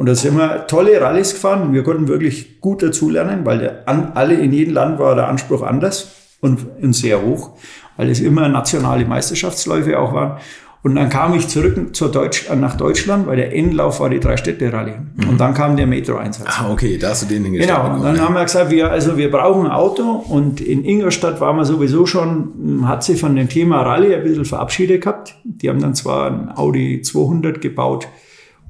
Und 0.00 0.06
da 0.06 0.14
sind 0.14 0.38
wir 0.38 0.66
tolle 0.66 0.98
Rallyes 0.98 1.34
gefahren. 1.34 1.74
Wir 1.74 1.82
konnten 1.82 2.08
wirklich 2.08 2.58
gut 2.62 2.82
dazulernen, 2.82 3.44
weil 3.44 3.58
der, 3.58 3.82
an, 3.86 4.12
alle 4.14 4.32
in 4.32 4.50
jedem 4.50 4.72
Land 4.72 4.98
war 4.98 5.14
der 5.14 5.28
Anspruch 5.28 5.60
anders 5.62 6.12
und, 6.40 6.66
und 6.80 6.94
sehr 6.94 7.20
hoch, 7.20 7.50
weil 7.98 8.08
es 8.08 8.20
immer 8.20 8.48
nationale 8.48 9.04
Meisterschaftsläufe 9.04 9.98
auch 9.98 10.14
waren. 10.14 10.38
Und 10.82 10.94
dann 10.94 11.10
kam 11.10 11.34
ich 11.34 11.48
zurück 11.48 11.94
zur 11.94 12.10
Deutsch, 12.10 12.48
nach 12.48 12.78
Deutschland, 12.78 13.26
weil 13.26 13.36
der 13.36 13.54
Endlauf 13.54 14.00
war 14.00 14.08
die 14.08 14.20
Drei-Städte-Rallye. 14.20 14.94
Mhm. 15.16 15.28
Und 15.28 15.38
dann 15.38 15.52
kam 15.52 15.76
der 15.76 15.86
Metro-Einsatz. 15.86 16.46
Ah, 16.48 16.72
okay, 16.72 16.96
da 16.96 17.10
hast 17.10 17.24
du 17.24 17.26
den 17.26 17.44
hingestellt. 17.44 17.78
Genau, 17.78 17.96
und 17.96 18.02
dann 18.02 18.18
haben 18.22 18.32
wir 18.32 18.44
gesagt, 18.44 18.70
wir, 18.70 18.90
also 18.90 19.18
wir 19.18 19.30
brauchen 19.30 19.66
ein 19.66 19.70
Auto. 19.70 20.02
Und 20.02 20.62
in 20.62 20.82
Ingolstadt 20.82 21.42
waren 21.42 21.56
wir 21.56 21.66
sowieso 21.66 22.06
schon, 22.06 22.88
hat 22.88 23.04
sich 23.04 23.20
von 23.20 23.36
dem 23.36 23.50
Thema 23.50 23.82
Rallye 23.82 24.14
ein 24.14 24.22
bisschen 24.22 24.46
verabschiedet 24.46 25.02
gehabt. 25.02 25.34
Die 25.44 25.68
haben 25.68 25.82
dann 25.82 25.94
zwar 25.94 26.30
ein 26.30 26.56
Audi 26.56 27.02
200 27.02 27.60
gebaut 27.60 28.08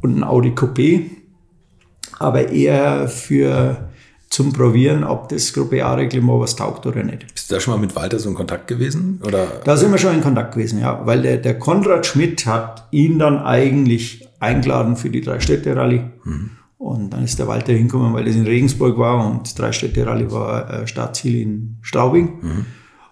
und 0.02 0.18
ein 0.18 0.24
Audi 0.24 0.50
Coupé 0.50 1.19
aber 2.20 2.50
eher 2.50 3.08
für 3.08 3.88
zum 4.28 4.52
Probieren, 4.52 5.02
ob 5.02 5.28
das 5.28 5.52
Gruppe 5.52 5.84
A-Reglement 5.84 6.40
was 6.40 6.54
taugt 6.54 6.86
oder 6.86 7.02
nicht. 7.02 7.26
Bist 7.34 7.50
du 7.50 7.54
da 7.56 7.60
schon 7.60 7.74
mal 7.74 7.80
mit 7.80 7.96
Walter 7.96 8.20
so 8.20 8.28
in 8.28 8.36
Kontakt 8.36 8.68
gewesen? 8.68 9.20
Oder? 9.26 9.46
Da 9.64 9.76
sind 9.76 9.90
wir 9.90 9.98
schon 9.98 10.14
in 10.14 10.20
Kontakt 10.20 10.54
gewesen, 10.54 10.78
ja. 10.78 11.04
Weil 11.04 11.22
der, 11.22 11.38
der 11.38 11.58
Konrad 11.58 12.06
Schmidt 12.06 12.46
hat 12.46 12.86
ihn 12.92 13.18
dann 13.18 13.38
eigentlich 13.38 14.28
eingeladen 14.38 14.94
für 14.94 15.10
die 15.10 15.20
Drei-Städte-Rallye. 15.20 16.02
Mhm. 16.22 16.50
Und 16.78 17.10
dann 17.10 17.24
ist 17.24 17.38
der 17.40 17.48
Walter 17.48 17.72
hingekommen, 17.72 18.14
weil 18.14 18.24
das 18.24 18.36
in 18.36 18.46
Regensburg 18.46 18.96
war 18.98 19.26
und 19.26 19.58
Drei-Städte-Rallye 19.58 20.30
war 20.30 20.70
äh, 20.70 20.86
Startziel 20.86 21.40
in 21.42 21.78
Straubing. 21.80 22.38
Mhm. 22.40 22.66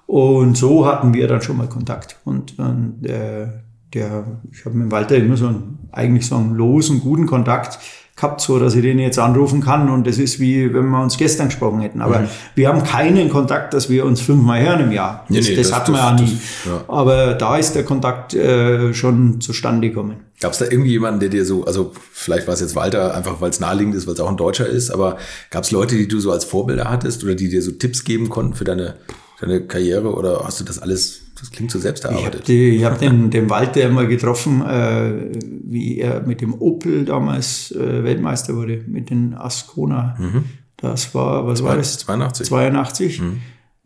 Und 0.07 0.57
so 0.57 0.87
hatten 0.87 1.13
wir 1.15 1.27
dann 1.27 1.43
schon 1.43 1.57
mal 1.57 1.69
Kontakt. 1.69 2.17
Und 2.25 2.59
dann 2.59 3.01
der, 3.01 3.65
der 3.93 4.41
ich 4.53 4.65
habe 4.65 4.77
mit 4.77 4.93
Walter 4.93 5.17
immer 5.17 5.37
so 5.37 5.49
einen, 5.49 5.89
eigentlich 5.91 6.27
so 6.27 6.37
einen 6.37 6.55
losen, 6.55 7.01
guten 7.01 7.27
Kontakt 7.27 7.79
gehabt, 8.19 8.41
so 8.41 8.59
dass 8.59 8.75
ich 8.75 8.83
den 8.83 8.99
jetzt 8.99 9.19
anrufen 9.19 9.61
kann 9.61 9.89
und 9.89 10.07
das 10.07 10.19
ist 10.19 10.41
wie 10.41 10.73
wenn 10.75 10.89
wir 10.91 11.03
uns 11.03 11.17
gestern 11.17 11.49
gesprochen 11.49 11.81
hätten. 11.81 12.03
Aber 12.03 12.21
mhm. 12.21 12.29
wir 12.55 12.69
haben 12.69 12.83
keinen 12.83 13.29
Kontakt, 13.29 13.73
dass 13.75 13.89
wir 13.89 14.05
uns 14.05 14.21
fünfmal 14.21 14.61
hören 14.61 14.81
im 14.81 14.93
Jahr. 14.93 15.25
Das, 15.29 15.31
nee, 15.31 15.51
nee, 15.51 15.57
das, 15.57 15.69
das 15.69 15.79
hatten 15.79 15.93
wir 15.93 15.99
ja 15.99 16.13
nie. 16.13 16.39
Ja. 16.67 16.85
Aber 16.89 17.35
da 17.35 17.57
ist 17.57 17.75
der 17.75 17.85
Kontakt 17.85 18.35
äh, 18.35 18.93
schon 18.93 19.41
zustande 19.41 19.89
gekommen. 19.89 20.17
Gab 20.41 20.53
es 20.53 20.59
da 20.59 20.67
irgendwie 20.67 20.91
jemanden, 20.91 21.21
der 21.21 21.31
dir 21.31 21.45
so, 21.45 21.65
also 21.65 21.93
vielleicht 22.13 22.47
war 22.47 22.55
es 22.55 22.61
jetzt 22.61 22.77
Walter, 22.77 23.15
einfach 23.15 23.41
weil 23.41 23.51
es 23.51 23.59
naheliegend 23.59 23.95
ist, 23.95 24.07
weil 24.07 24.15
es 24.15 24.21
auch 24.21 24.29
ein 24.29 24.37
Deutscher 24.37 24.67
ist, 24.67 24.91
aber 24.91 25.19
gab 25.51 25.65
es 25.65 25.73
Leute, 25.73 25.97
die 25.97 26.07
du 26.07 26.21
so 26.21 26.31
als 26.31 26.45
Vorbilder 26.45 26.91
hattest 26.91 27.25
oder 27.25 27.35
die 27.35 27.49
dir 27.49 27.63
so 27.63 27.73
Tipps 27.73 28.05
geben 28.05 28.29
konnten 28.29 28.55
für 28.55 28.65
deine, 28.65 28.95
deine 29.41 29.63
Karriere 29.63 30.15
oder 30.15 30.43
hast 30.45 30.61
du 30.61 30.65
das 30.65 30.79
alles 30.79 31.23
das 31.41 31.51
klingt 31.51 31.71
so 31.71 31.79
selbst 31.79 32.05
erarbeitet. 32.05 32.49
Ich 32.49 32.85
habe 32.85 32.95
hab 32.95 33.01
den, 33.01 33.31
den 33.31 33.51
Walter 33.51 33.89
mal 33.91 34.07
getroffen, 34.07 34.63
äh, 34.63 35.31
wie 35.65 35.99
er 35.99 36.23
mit 36.23 36.41
dem 36.41 36.55
Opel 36.55 37.05
damals 37.05 37.71
äh, 37.73 38.05
Weltmeister 38.05 38.55
wurde, 38.55 38.83
mit 38.87 39.11
den 39.11 39.35
Ascona. 39.35 40.17
Mhm. 40.19 40.45
Das 40.77 41.15
war, 41.15 41.47
was 41.47 41.59
Zwei, 41.59 41.69
war 41.69 41.77
das? 41.77 41.99
82. 41.99 42.47
82. 42.49 43.21
Mhm. 43.21 43.41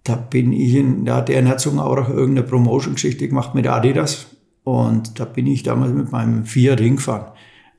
Da 0.05 0.17
bin 0.17 0.53
ich 0.53 0.75
in, 0.75 1.05
da 1.05 1.17
hat 1.17 1.29
der 1.29 1.39
in 1.39 1.47
Herzogenaurach 1.47 2.09
irgendeine 2.09 2.47
Promotion-Geschichte 2.47 3.29
gemacht 3.29 3.55
mit 3.55 3.67
Adidas. 3.67 4.27
Und 4.65 5.19
da 5.19 5.25
bin 5.25 5.47
ich 5.47 5.63
damals 5.63 5.93
mit 5.93 6.13
meinem 6.13 6.45
Fiat 6.45 6.81
hingefahren. 6.81 7.33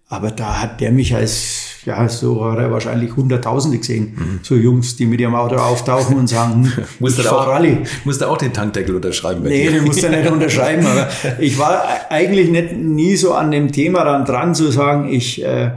Aber 0.07 0.31
da 0.31 0.61
hat 0.61 0.81
der 0.81 0.91
mich 0.91 1.15
als 1.15 1.72
ja, 1.85 2.07
so 2.07 2.43
hat 2.45 2.59
er 2.59 2.71
wahrscheinlich 2.71 3.15
Hunderttausende 3.15 3.77
gesehen. 3.77 4.13
Mhm. 4.15 4.39
So 4.41 4.55
Jungs, 4.55 4.95
die 4.95 5.05
mit 5.05 5.19
ihrem 5.19 5.35
Auto 5.35 5.55
auftauchen 5.55 6.17
und 6.17 6.27
sagen, 6.27 6.71
musst 6.99 7.19
ich 7.19 7.25
fahr 7.25 7.47
Rallye. 7.47 7.79
Musst 8.05 8.21
du 8.21 8.29
auch 8.29 8.37
den 8.37 8.53
Tankdeckel 8.53 8.95
unterschreiben? 8.95 9.43
Nee, 9.43 9.69
den 9.69 9.83
musst 9.83 10.03
du 10.03 10.09
nicht 10.09 10.29
unterschreiben. 10.31 10.85
Aber 10.85 11.07
ich 11.39 11.57
war 11.59 11.83
eigentlich 12.09 12.49
nicht, 12.49 12.75
nie 12.77 13.15
so 13.15 13.33
an 13.33 13.51
dem 13.51 13.71
Thema 13.71 14.03
dann 14.03 14.25
dran 14.25 14.55
zu 14.55 14.71
sagen, 14.71 15.09
ich, 15.09 15.43
äh, 15.43 15.71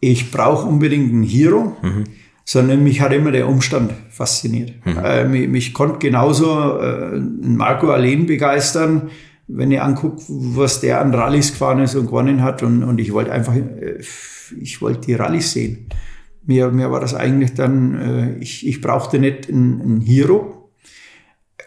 ich 0.00 0.30
brauche 0.30 0.66
unbedingt 0.66 1.12
einen 1.12 1.22
Hero. 1.22 1.76
Mhm. 1.82 2.04
Sondern 2.44 2.82
mich 2.82 3.00
hat 3.00 3.12
immer 3.12 3.30
der 3.30 3.48
Umstand 3.48 3.92
fasziniert. 4.08 4.72
Mhm. 4.84 4.98
Äh, 5.04 5.24
mich, 5.24 5.48
mich 5.48 5.74
konnte 5.74 5.98
genauso 5.98 6.80
äh, 6.80 7.18
Marco 7.18 7.90
Allen 7.90 8.26
begeistern, 8.26 9.10
wenn 9.52 9.70
ihr 9.70 9.84
anguckt, 9.84 10.22
was 10.28 10.80
der 10.80 11.00
an 11.00 11.14
Rallyes 11.14 11.52
gefahren 11.52 11.80
ist 11.80 11.94
und 11.94 12.06
gewonnen 12.06 12.42
hat. 12.42 12.62
Und, 12.62 12.82
und 12.82 13.00
ich 13.00 13.12
wollte 13.12 13.32
einfach 13.32 13.54
äh, 13.54 14.00
ich 14.58 14.80
wollte 14.80 15.06
die 15.06 15.14
Rallyes 15.14 15.52
sehen. 15.52 15.88
Mir, 16.44 16.70
mir 16.70 16.90
war 16.90 17.00
das 17.00 17.14
eigentlich 17.14 17.54
dann, 17.54 18.00
äh, 18.00 18.38
ich, 18.38 18.66
ich 18.66 18.80
brauchte 18.80 19.18
nicht 19.18 19.48
einen, 19.48 19.80
einen 19.80 20.00
Hero. 20.00 20.70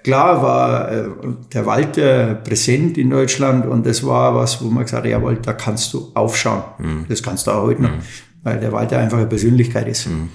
Klar 0.04 0.42
war 0.42 0.92
äh, 0.92 1.10
der 1.54 1.66
Walter 1.66 2.36
präsent 2.36 2.98
in 2.98 3.10
Deutschland 3.10 3.66
und 3.66 3.86
das 3.86 4.06
war 4.06 4.36
was, 4.36 4.62
wo 4.64 4.70
man 4.70 4.84
gesagt 4.84 5.06
hat, 5.06 5.12
jawohl, 5.12 5.38
da 5.38 5.54
kannst 5.54 5.94
du 5.94 6.12
aufschauen. 6.14 6.64
Mhm. 6.80 7.06
Das 7.08 7.24
kannst 7.24 7.48
du 7.48 7.52
auch 7.52 7.64
heute 7.64 7.84
noch, 7.84 7.92
mhm. 7.92 8.02
weil 8.44 8.60
der 8.60 8.72
Walter 8.72 9.00
einfach 9.00 9.20
eine 9.20 9.28
Persönlichkeit 9.28 9.88
ist. 9.88 10.08
Mhm. 10.08 10.30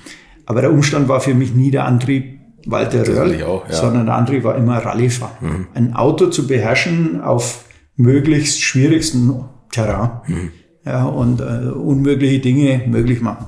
Aber 0.46 0.62
der 0.62 0.72
Umstand 0.72 1.08
war 1.08 1.20
für 1.20 1.34
mich 1.34 1.54
nie 1.54 1.70
der 1.70 1.84
Antrieb, 1.84 2.37
Walter 2.66 3.06
Röhrl, 3.06 3.42
auch, 3.44 3.68
ja. 3.68 3.74
sondern 3.74 4.06
der 4.06 4.14
Antrieb 4.16 4.44
war 4.44 4.56
immer 4.56 4.78
Rallyefahren. 4.78 5.36
Mhm. 5.40 5.66
Ein 5.74 5.94
Auto 5.94 6.26
zu 6.26 6.46
beherrschen 6.46 7.20
auf 7.20 7.64
möglichst 7.96 8.60
schwierigsten 8.60 9.44
Terrain. 9.70 10.10
Mhm 10.26 10.50
ja, 10.88 11.04
und 11.04 11.40
äh, 11.40 11.68
unmögliche 11.68 12.38
Dinge 12.40 12.82
möglich 12.86 13.20
machen. 13.20 13.46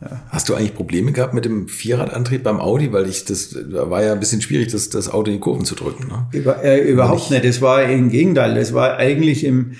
Ja. 0.00 0.22
Hast 0.28 0.48
du 0.48 0.54
eigentlich 0.54 0.74
Probleme 0.74 1.12
gehabt 1.12 1.34
mit 1.34 1.44
dem 1.44 1.68
Vierradantrieb 1.68 2.42
beim 2.42 2.60
Audi? 2.60 2.92
Weil 2.92 3.08
ich 3.08 3.24
das 3.24 3.50
da 3.50 3.90
war 3.90 4.02
ja 4.02 4.12
ein 4.12 4.20
bisschen 4.20 4.40
schwierig, 4.40 4.70
das, 4.72 4.88
das 4.88 5.08
Auto 5.08 5.30
in 5.30 5.36
die 5.36 5.40
Kurven 5.40 5.64
zu 5.64 5.74
drücken. 5.74 6.08
Ne? 6.08 6.26
Über, 6.32 6.62
äh, 6.62 6.80
überhaupt 6.88 7.30
nicht. 7.30 7.44
Das 7.44 7.60
war 7.60 7.82
im 7.84 8.10
Gegenteil. 8.10 8.54
Das 8.54 8.74
war 8.74 8.96
eigentlich 8.96 9.44
im 9.44 9.72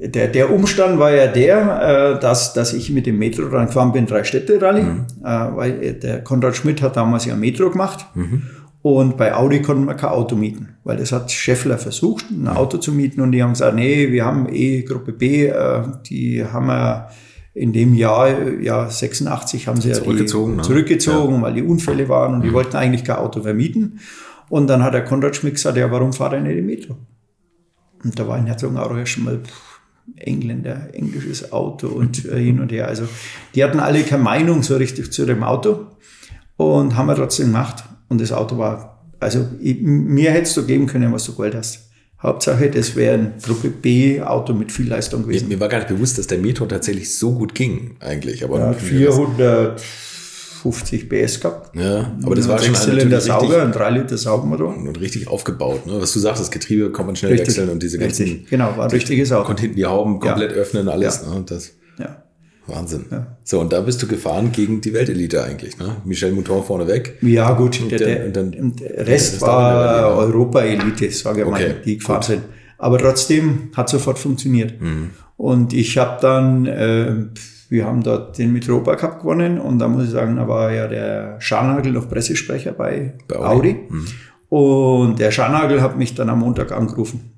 der, 0.00 0.28
der 0.28 0.52
Umstand 0.52 0.98
war 0.98 1.12
ja 1.12 1.26
der, 1.26 2.16
äh, 2.16 2.20
dass, 2.20 2.52
dass 2.52 2.72
ich 2.72 2.90
mit 2.90 3.06
dem 3.06 3.18
Metro 3.18 3.48
gefahren 3.48 3.92
bin, 3.92 4.06
drei 4.06 4.24
Städte 4.24 4.60
Rallye, 4.60 4.82
mhm. 4.82 5.06
äh, 5.22 5.26
weil 5.26 5.94
der 5.94 6.22
Konrad 6.22 6.56
Schmidt 6.56 6.82
hat 6.82 6.96
damals 6.96 7.24
ja 7.24 7.36
Metro 7.36 7.70
gemacht. 7.70 8.06
Mhm. 8.14 8.42
Und 8.80 9.16
bei 9.16 9.34
Audi 9.34 9.60
konnten 9.60 9.86
wir 9.86 9.94
kein 9.94 10.10
Auto 10.10 10.36
mieten, 10.36 10.76
weil 10.84 10.96
das 10.96 11.10
hat 11.10 11.32
Scheffler 11.32 11.78
versucht, 11.78 12.30
ein 12.30 12.46
Auto 12.46 12.78
zu 12.78 12.92
mieten 12.92 13.20
und 13.20 13.32
die 13.32 13.42
haben 13.42 13.52
gesagt, 13.52 13.74
nee, 13.74 14.12
wir 14.12 14.24
haben 14.24 14.46
eh 14.50 14.82
Gruppe 14.82 15.12
B, 15.12 15.46
äh, 15.46 15.82
die 16.08 16.44
haben 16.44 16.66
wir 16.66 17.08
in 17.54 17.72
dem 17.72 17.94
Jahr, 17.94 18.50
ja 18.60 18.88
86 18.88 19.66
haben 19.66 19.80
sie 19.80 19.92
zurückgezogen, 19.92 20.52
ja 20.52 20.54
die, 20.54 20.56
ne? 20.58 20.62
zurückgezogen, 20.62 21.34
ja. 21.36 21.42
weil 21.42 21.54
die 21.54 21.62
Unfälle 21.62 22.08
waren 22.08 22.34
und 22.34 22.40
mhm. 22.40 22.44
die 22.44 22.52
wollten 22.52 22.76
eigentlich 22.76 23.04
kein 23.04 23.16
Auto 23.16 23.42
vermieten. 23.42 23.98
Und 24.48 24.68
dann 24.68 24.82
hat 24.82 24.94
der 24.94 25.04
Konrad 25.04 25.36
Schmidt 25.36 25.54
gesagt, 25.54 25.76
ja, 25.76 25.90
warum 25.90 26.12
fahrt 26.12 26.34
er 26.34 26.40
nicht 26.40 26.56
im 26.56 26.66
Metro? 26.66 26.96
Und 28.04 28.18
da 28.18 28.26
war 28.28 28.38
in 28.38 28.46
Herzogenaurach 28.46 29.06
schon 29.06 29.24
mal 29.24 29.40
Engländer, 30.16 30.88
englisches 30.92 31.52
Auto 31.52 31.88
und 31.88 32.24
äh, 32.24 32.38
hin 32.38 32.60
und 32.60 32.72
her. 32.72 32.88
Also 32.88 33.04
die 33.54 33.62
hatten 33.62 33.80
alle 33.80 34.02
keine 34.02 34.22
Meinung 34.22 34.62
so 34.62 34.76
richtig 34.76 35.12
zu 35.12 35.26
dem 35.26 35.42
Auto 35.42 35.86
und 36.56 36.96
haben 36.96 37.06
wir 37.06 37.16
trotzdem 37.16 37.46
gemacht. 37.46 37.84
Und 38.08 38.20
das 38.20 38.32
Auto 38.32 38.58
war, 38.58 39.04
also 39.20 39.46
ich, 39.60 39.80
mir 39.80 40.30
hättest 40.30 40.56
du 40.56 40.66
geben 40.66 40.86
können, 40.86 41.12
was 41.12 41.24
du 41.24 41.32
gewollt 41.32 41.54
hast. 41.54 41.88
Hauptsache, 42.20 42.68
das 42.68 42.96
wäre 42.96 43.14
ein 43.14 43.34
Gruppe 43.40 43.68
B 43.68 44.20
Auto 44.20 44.52
mit 44.52 44.72
viel 44.72 44.88
Leistung 44.88 45.22
gewesen. 45.22 45.46
Mir, 45.46 45.54
mir 45.54 45.60
war 45.60 45.68
gar 45.68 45.78
nicht 45.78 45.88
bewusst, 45.88 46.18
dass 46.18 46.26
der 46.26 46.38
Metro 46.38 46.66
tatsächlich 46.66 47.14
so 47.14 47.32
gut 47.32 47.54
ging, 47.54 47.96
eigentlich. 48.00 48.42
Aber 48.42 48.58
ja, 48.58 48.72
450 50.62 51.08
PS 51.08 51.40
gehabt. 51.40 51.76
Ja, 51.76 52.12
aber 52.22 52.34
das 52.34 52.48
war 52.48 52.58
schon 52.58 52.74
ein 52.74 52.80
Zylinder 52.80 53.20
Sauger, 53.20 53.62
ein 53.62 53.72
3 53.72 53.90
Liter 53.90 54.18
Saugenmotor. 54.18 54.76
Und 54.76 55.00
richtig 55.00 55.28
aufgebaut. 55.28 55.86
Ne? 55.86 56.00
Was 56.00 56.12
du 56.12 56.18
sagst, 56.18 56.40
das 56.40 56.50
Getriebe 56.50 56.90
kann 56.92 57.06
man 57.06 57.16
schnell 57.16 57.32
richtig, 57.32 57.48
wechseln 57.48 57.70
und 57.70 57.82
diese 57.82 57.98
ganzen. 57.98 58.22
Richtig, 58.22 58.50
genau, 58.50 58.76
war 58.76 58.90
richtiges 58.90 59.32
Auto. 59.32 59.46
Konnte 59.46 59.62
hinten 59.62 59.76
die 59.76 59.86
Hauben 59.86 60.20
komplett 60.20 60.52
ja. 60.52 60.56
öffnen, 60.56 60.88
alles. 60.88 61.22
Ja. 61.24 61.34
Ne? 61.34 61.44
Das. 61.46 61.72
Ja. 61.98 62.22
Wahnsinn. 62.66 63.06
Ja. 63.10 63.38
So, 63.44 63.60
und 63.60 63.72
da 63.72 63.80
bist 63.80 64.02
du 64.02 64.06
gefahren 64.06 64.52
gegen 64.52 64.80
die 64.80 64.92
Weltelite 64.92 65.42
eigentlich, 65.42 65.78
ne? 65.78 65.96
Michel 66.04 66.32
Mouton 66.32 66.62
vorne 66.62 66.86
weg. 66.86 67.16
Ja, 67.22 67.52
gut. 67.52 67.80
Und 67.80 67.90
der, 67.90 67.98
der, 67.98 68.26
und 68.26 68.36
dann, 68.36 68.76
der 68.76 69.06
Rest 69.06 69.40
war 69.40 70.16
Europa-Elite, 70.18 71.10
sage 71.10 71.40
ich 71.40 71.46
Okay, 71.46 71.68
mal, 71.68 71.76
die 71.84 71.98
gefahren 71.98 72.22
sind. 72.22 72.42
Aber 72.76 72.98
trotzdem 72.98 73.70
hat 73.74 73.88
sofort 73.88 74.18
funktioniert. 74.18 74.74
Und 75.36 75.72
ich 75.72 75.96
habe 75.98 76.20
dann, 76.20 76.66
äh, 76.66 77.14
wir 77.68 77.84
haben 77.84 78.02
dort 78.02 78.38
den 78.38 78.52
Mitropa 78.52 78.96
Cup 78.96 79.20
gewonnen 79.20 79.58
und 79.58 79.78
da 79.78 79.88
muss 79.88 80.04
ich 80.04 80.10
sagen, 80.10 80.36
da 80.36 80.48
war 80.48 80.72
ja 80.72 80.86
der 80.88 81.40
Scharnagel 81.40 81.92
noch 81.92 82.08
Pressesprecher 82.08 82.72
bei, 82.72 83.14
Bei 83.28 83.36
Audi. 83.36 83.70
Audi. 83.70 83.76
Und 84.48 85.18
der 85.18 85.30
Scharnagel 85.30 85.82
hat 85.82 85.98
mich 85.98 86.14
dann 86.14 86.30
am 86.30 86.40
Montag 86.40 86.72
angerufen 86.72 87.32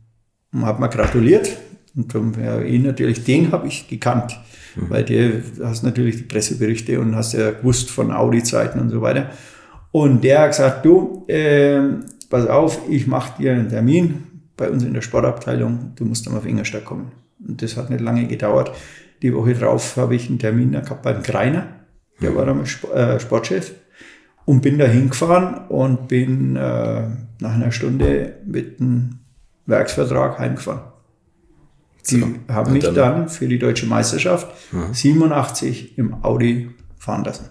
und 0.53 0.65
hat 0.65 0.79
mir 0.79 0.89
gratuliert. 0.89 1.57
Und 1.97 2.15
darum, 2.15 2.33
ja, 2.41 2.61
ihn 2.61 2.83
natürlich, 2.83 3.25
den 3.25 3.51
habe 3.51 3.67
ich 3.67 3.89
gekannt. 3.89 4.39
Weil 4.77 5.05
der 5.05 5.43
hast 5.63 5.83
natürlich 5.83 6.19
die 6.19 6.23
Presseberichte 6.23 7.01
und 7.01 7.17
hast 7.17 7.33
ja 7.33 7.51
gewusst 7.51 7.91
von 7.91 8.13
Audi-Zeiten 8.13 8.79
und 8.79 8.91
so 8.91 9.03
weiter. 9.03 9.31
Und 9.91 10.23
der 10.23 10.43
hat 10.43 10.51
gesagt, 10.51 10.85
du, 10.85 11.25
äh, 11.27 11.81
pass 12.29 12.47
auf, 12.47 12.79
ich 12.89 13.09
mache 13.09 13.43
dir 13.43 13.53
einen 13.53 13.69
Termin 13.69 14.23
bei 14.57 14.71
uns 14.71 14.85
in 14.85 14.95
der 14.95 15.01
Sportabteilung, 15.01 15.93
du 15.97 16.05
musst 16.05 16.27
dann 16.27 16.37
auf 16.37 16.47
Ingolstadt 16.47 16.85
kommen. 16.85 17.11
Und 17.45 17.61
das 17.61 17.77
hat 17.77 17.91
nicht 17.91 18.01
lange 18.01 18.27
gedauert. 18.27 18.71
Die 19.23 19.35
Woche 19.35 19.55
drauf 19.55 19.97
habe 19.97 20.15
ich 20.15 20.29
einen 20.29 20.39
Termin 20.39 20.73
gehabt 20.73 21.03
beim 21.03 21.23
Greiner, 21.23 21.67
der 22.23 22.35
war 22.35 22.47
damals 22.47 22.83
äh, 22.95 23.19
Sportchef. 23.21 23.73
Und 24.47 24.63
bin 24.63 24.79
da 24.79 24.87
hingefahren 24.87 25.69
und 25.69 26.09
bin 26.09 26.57
äh, 26.57 27.03
nach 27.41 27.55
einer 27.55 27.71
Stunde 27.71 28.37
mit 28.47 28.81
einem 28.81 29.19
Werksvertrag 29.67 30.39
heimgefahren. 30.39 30.81
Die 32.11 32.19
So. 32.21 32.27
haben 32.49 32.67
Und 32.69 32.73
mich 32.73 32.83
dann- 32.85 32.95
dann 32.95 33.29
für 33.29 33.47
die 33.47 33.59
deutsche 33.59 33.87
Meisterschaft 33.87 34.49
87 34.93 35.99
im 35.99 36.23
Audi 36.25 36.71
fahren 36.99 37.25
lassen. 37.25 37.51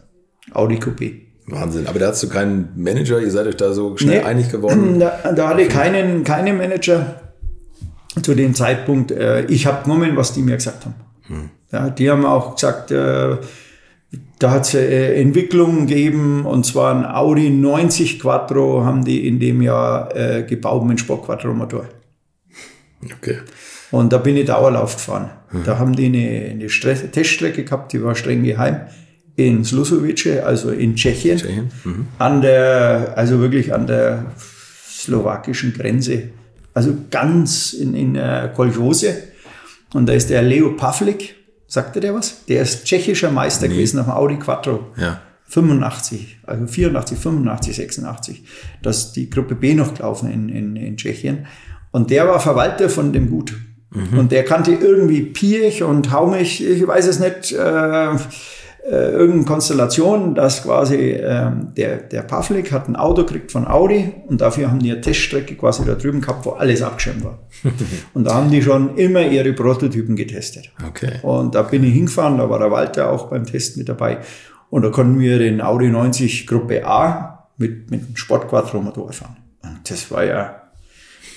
Audi 0.52 0.76
Coupé. 0.78 1.22
Wahnsinn. 1.48 1.88
Aber 1.88 2.00
da 2.00 2.08
hast 2.10 2.22
du 2.24 2.30
keinen 2.30 2.70
Manager, 2.76 3.20
ihr 3.20 3.32
seid 3.32 3.48
euch 3.48 3.58
da 3.58 3.74
so 3.74 3.96
schnell 3.98 4.20
Nee. 4.20 4.26
einig 4.26 4.50
geworden. 4.52 5.00
Da, 5.00 5.32
da 5.32 5.50
hatte 5.50 5.62
ich 5.62 5.70
keinen, 5.70 6.24
keinen 6.24 6.58
Manager 6.58 7.22
zu 8.22 8.36
dem 8.36 8.54
Zeitpunkt. 8.54 9.12
Äh, 9.12 9.46
ich 9.46 9.66
habe 9.66 9.84
genommen, 9.84 10.16
was 10.18 10.34
die 10.34 10.42
mir 10.42 10.56
gesagt 10.56 10.86
haben. 10.86 11.52
Ja, 11.72 11.90
die 11.90 12.10
haben 12.10 12.26
auch 12.26 12.56
gesagt, 12.56 12.92
äh, 12.92 13.38
da 14.40 14.52
hat 14.52 14.66
es 14.66 14.74
äh, 14.74 15.22
Entwicklungen 15.22 15.86
gegeben 15.86 16.46
und 16.46 16.66
zwar 16.66 16.96
ein 16.96 17.06
Audi 17.06 17.50
90 17.50 18.20
Quattro 18.20 18.84
haben 18.84 19.06
die 19.06 19.28
in 19.28 19.40
dem 19.40 19.62
Jahr 19.62 20.16
äh, 20.16 20.44
gebaut 20.44 20.86
mit 20.86 21.00
Sport-Quattro-Motor. 21.00 21.86
Okay. 23.18 23.38
Und 23.92 24.14
da 24.14 24.18
bin 24.18 24.38
ich 24.38 24.46
Dauerlauf 24.46 24.96
gefahren. 24.96 25.32
Da 25.66 25.80
haben 25.80 25.96
die 25.96 26.06
eine, 26.06 26.52
eine 26.52 26.70
Stre 26.70 26.94
Teststrecke 26.94 27.64
gehabt, 27.64 27.92
die 27.92 28.04
war 28.04 28.14
streng 28.14 28.44
geheim, 28.44 28.82
in 29.36 29.64
Slusovice, 29.64 30.42
also 30.44 30.70
in 30.70 30.96
Tschechien, 30.96 31.38
Tschechien. 31.38 31.72
Mhm. 31.84 32.08
an 32.20 32.42
der, 32.42 33.14
also 33.16 33.40
wirklich 33.40 33.74
an 33.74 33.88
der 33.88 34.26
slowakischen 34.88 35.74
Grenze, 35.74 36.30
also 36.74 36.94
ganz 37.10 37.74
in, 37.74 37.96
in 37.96 38.16
äh, 38.16 38.50
Koljose. 38.56 39.24
Und 39.94 40.08
da 40.08 40.14
ist 40.14 40.30
der 40.30 40.44
Leo 40.44 40.76
Pavlik, 40.76 41.36
sagte 41.70 42.02
der 42.02 42.14
was? 42.14 42.46
Der 42.46 42.64
ist 42.64 42.84
tschechischer 42.84 43.32
Meister 43.32 43.70
gewesen 43.70 44.00
auf 44.00 44.08
dem 44.08 44.14
Audi 44.14 44.40
Quattro. 44.40 44.88
Ja. 44.98 45.22
85, 45.46 46.40
also 46.46 46.68
84, 46.68 47.18
85, 47.18 47.76
86, 47.76 48.44
dass 48.84 49.14
die 49.14 49.30
Gruppe 49.30 49.56
B 49.56 49.74
noch 49.74 49.96
gelaufen 49.96 50.30
in, 50.30 50.50
in, 50.50 50.76
in 50.76 50.98
Tschechien. 50.98 51.48
Und 51.92 52.12
der 52.12 52.28
war 52.28 52.40
Verwalter 52.40 52.88
von 52.88 53.14
dem 53.14 53.32
Gut. 53.32 53.56
Und 54.16 54.32
der 54.32 54.46
kannte 54.46 54.72
irgendwie 54.72 55.24
Piech 55.24 55.82
und 55.82 56.12
Haumich, 56.12 56.64
ich 56.64 56.86
weiß 56.86 57.08
es 57.08 57.20
nicht, 57.20 57.52
äh, 57.54 58.16
äh, 58.90 59.12
irgendeine 59.12 59.46
Konstellation, 59.46 60.34
dass 60.34 60.64
quasi 60.64 60.96
ähm, 60.96 61.68
der, 61.78 61.98
der 61.98 62.24
Pavlik 62.24 62.72
hat 62.72 62.88
ein 62.88 62.96
Auto 62.96 63.24
gekriegt 63.24 63.52
von 63.52 63.68
Audi 63.68 64.12
und 64.28 64.42
dafür 64.42 64.72
haben 64.72 64.80
die 64.80 64.92
eine 64.92 65.00
Teststrecke 65.00 65.54
quasi 65.56 65.86
da 65.86 65.94
drüben 65.94 66.22
gehabt, 66.22 66.44
wo 66.46 66.52
alles 66.52 66.82
abgeschirmt 66.82 67.24
war. 67.24 67.38
und 68.16 68.24
da 68.24 68.34
haben 68.34 68.50
die 68.50 68.64
schon 68.64 68.98
immer 68.98 69.22
ihre 69.22 69.54
Prototypen 69.54 70.16
getestet. 70.16 70.72
Okay. 70.88 71.20
Und 71.22 71.54
da 71.54 71.62
bin 71.62 71.84
ich 71.84 71.94
hingefahren, 71.94 72.40
da 72.40 72.50
war 72.50 72.58
der 72.58 72.72
Walter 72.72 73.12
auch 73.12 73.30
beim 73.30 73.46
Test 73.46 73.78
mit 73.78 73.88
dabei. 73.90 74.20
Und 74.72 74.82
da 74.82 74.90
konnten 74.90 75.20
wir 75.20 75.38
den 75.38 75.62
Audi 75.62 75.90
90 75.90 76.48
Gruppe 76.48 76.84
A 76.84 77.48
mit, 77.58 77.92
mit 77.92 78.02
einem 78.02 78.16
Sport-Quattro-Motor 78.16 79.14
fahren. 79.14 79.38
Und 79.62 79.90
das 79.90 80.10
war 80.10 80.24
ja 80.24 80.64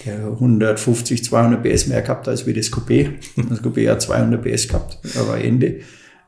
der 0.07 0.27
150, 0.27 1.23
200 1.23 1.63
PS 1.63 1.87
mehr 1.87 2.01
gehabt 2.01 2.29
als 2.29 2.47
wie 2.47 2.55
das 2.55 2.73
Coupé. 2.73 3.11
Das 3.49 3.63
Coupé 3.63 3.91
hat 3.91 4.01
200 4.01 4.43
PS 4.43 4.69
gehabt, 4.69 4.99
war 5.29 5.39
Ende. 5.39 5.81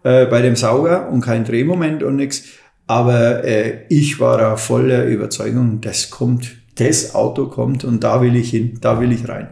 Äh, 0.04 0.26
bei 0.26 0.42
dem 0.42 0.54
Sauger 0.54 1.08
und 1.08 1.22
kein 1.22 1.44
Drehmoment 1.44 2.02
und 2.02 2.16
nichts. 2.16 2.42
Aber 2.86 3.42
äh, 3.42 3.86
ich 3.88 4.20
war 4.20 4.36
da 4.36 4.56
voller 4.56 5.06
Überzeugung, 5.06 5.80
das 5.80 6.10
kommt, 6.10 6.56
das 6.74 7.14
Auto 7.14 7.46
kommt 7.46 7.84
und 7.84 8.04
da 8.04 8.20
will 8.20 8.36
ich 8.36 8.50
hin, 8.50 8.76
da 8.82 9.00
will 9.00 9.12
ich 9.12 9.26
rein. 9.26 9.48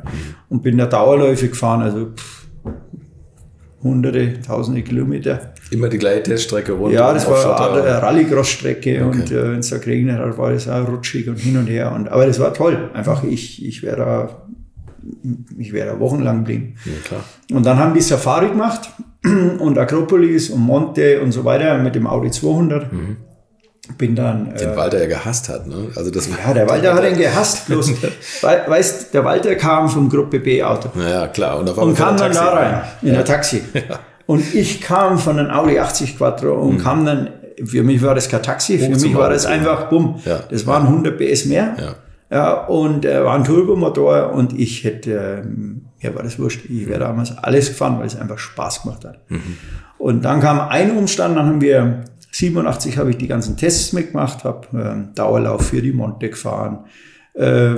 Und 0.50 0.62
bin 0.62 0.76
da 0.76 0.84
Dauerläufe 0.84 1.48
gefahren, 1.48 1.80
also 1.80 2.11
pff, 2.14 2.46
hunderte, 3.82 4.42
tausende 4.42 4.82
Kilometer. 4.82 5.55
Immer 5.70 5.88
die 5.88 5.96
gleiche 5.96 6.24
Teststrecke 6.24 6.72
runter. 6.72 6.96
Ja, 6.98 7.14
das 7.14 7.26
war 7.26 7.38
Schotter. 7.38 7.72
eine 7.82 8.03
Rallycross-Strecke 8.03 9.07
Okay. 9.07 9.20
und 9.20 9.30
äh, 9.30 9.53
wenn 9.53 9.61
es 9.61 9.70
da 9.70 9.78
geregnet 9.78 10.18
hat, 10.18 10.36
war 10.36 10.53
das 10.53 10.68
auch 10.68 10.86
rutschig 10.86 11.30
und 11.30 11.36
hin 11.36 11.57
und 11.57 11.68
her. 11.68 11.92
Und, 11.92 12.11
aber 12.11 12.26
das 12.26 12.38
war 12.38 12.53
toll. 12.53 12.90
Einfach, 12.92 13.24
ich, 13.24 13.64
ich 13.64 13.82
wäre 13.82 13.96
da, 13.96 14.46
ich 15.57 15.72
wäre 15.72 15.94
da 15.94 15.98
wochenlang 15.98 16.40
geblieben. 16.40 16.74
Ja, 16.84 16.92
klar. 17.09 17.24
Und 17.50 17.64
dann 17.64 17.78
haben 17.78 17.94
die 17.94 18.03
Safari 18.03 18.48
gemacht 18.50 18.90
und 19.58 19.78
Akropolis 19.78 20.50
und 20.50 20.60
Monte 20.60 21.20
und 21.22 21.32
so 21.32 21.44
weiter 21.44 21.78
mit 21.78 21.94
dem 21.94 22.06
Audi 22.06 22.30
200. 22.30 22.86
Bin 23.98 24.14
dann. 24.14 24.54
Den 24.54 24.70
Äh, 24.70 24.76
Walter 24.76 25.00
ja 25.00 25.06
gehasst 25.06 25.48
hat, 25.48 25.66
ne? 25.66 25.88
Also 25.96 26.10
das 26.10 26.30
war, 26.30 26.38
ja, 26.46 26.54
der 26.54 26.68
Walter 26.68 26.94
hat 26.94 27.04
ihn 27.10 27.18
gehasst, 27.18 27.66
bloß, 27.66 27.92
weißt, 28.42 29.12
der 29.12 29.24
Walter 29.24 29.54
kam 29.56 29.88
vom 29.88 30.08
Gruppe 30.08 30.38
B 30.38 30.62
Auto 30.62 30.88
Naja, 30.94 31.26
klar. 31.28 31.58
Und, 31.58 31.68
und 31.76 31.96
kam 31.96 32.16
dann 32.16 32.32
da 32.32 32.48
rein, 32.50 32.82
in 33.02 33.16
ein 33.16 33.24
Taxi. 33.24 33.62
Und 34.26 34.54
ich 34.54 34.80
kam 34.80 35.18
von 35.18 35.36
einem 35.38 35.50
Audi 35.50 35.78
80 35.80 36.16
Quattro 36.16 36.54
und 36.54 36.78
kam 36.78 37.04
dann, 37.04 37.30
für 37.64 37.82
mich 37.82 38.00
war 38.02 38.14
das 38.14 38.28
kein 38.28 38.42
Taxi, 38.42 38.78
für 38.78 38.88
mich 38.88 39.14
war 39.16 39.28
das 39.28 39.46
einfach, 39.46 39.88
bumm, 39.90 40.20
Ja. 40.24 40.38
das 40.48 40.64
waren 40.66 40.84
100 40.86 41.18
PS 41.18 41.46
mehr. 41.46 41.74
Ja. 41.76 41.94
Ja, 42.30 42.64
und 42.66 43.04
äh, 43.04 43.22
war 43.24 43.34
ein 43.34 43.42
Turbomotor 43.44 44.30
und 44.32 44.58
ich 44.58 44.84
hätte, 44.84 45.42
ähm, 45.44 45.82
mir 46.03 46.14
war 46.14 46.22
das 46.22 46.38
wurscht, 46.38 46.64
ich 46.68 46.88
wäre 46.88 47.00
damals 47.00 47.36
alles 47.38 47.68
gefahren, 47.68 47.98
weil 47.98 48.07
es 48.07 48.16
einfach 48.16 48.38
Spaß 48.38 48.82
gemacht 48.82 49.05
hat. 49.05 49.20
Und 49.98 50.24
dann 50.24 50.40
kam 50.40 50.61
ein 50.61 50.96
Umstand, 50.96 51.36
dann 51.36 51.46
haben 51.46 51.61
wir, 51.61 52.05
87 52.32 52.96
habe 52.98 53.11
ich 53.11 53.18
die 53.18 53.28
ganzen 53.28 53.57
Tests 53.57 53.92
mitgemacht, 53.92 54.44
habe 54.44 54.66
ähm, 54.72 55.09
Dauerlauf 55.14 55.66
für 55.66 55.82
die 55.82 55.92
Monte 55.92 56.30
gefahren, 56.30 56.84
äh, 57.34 57.76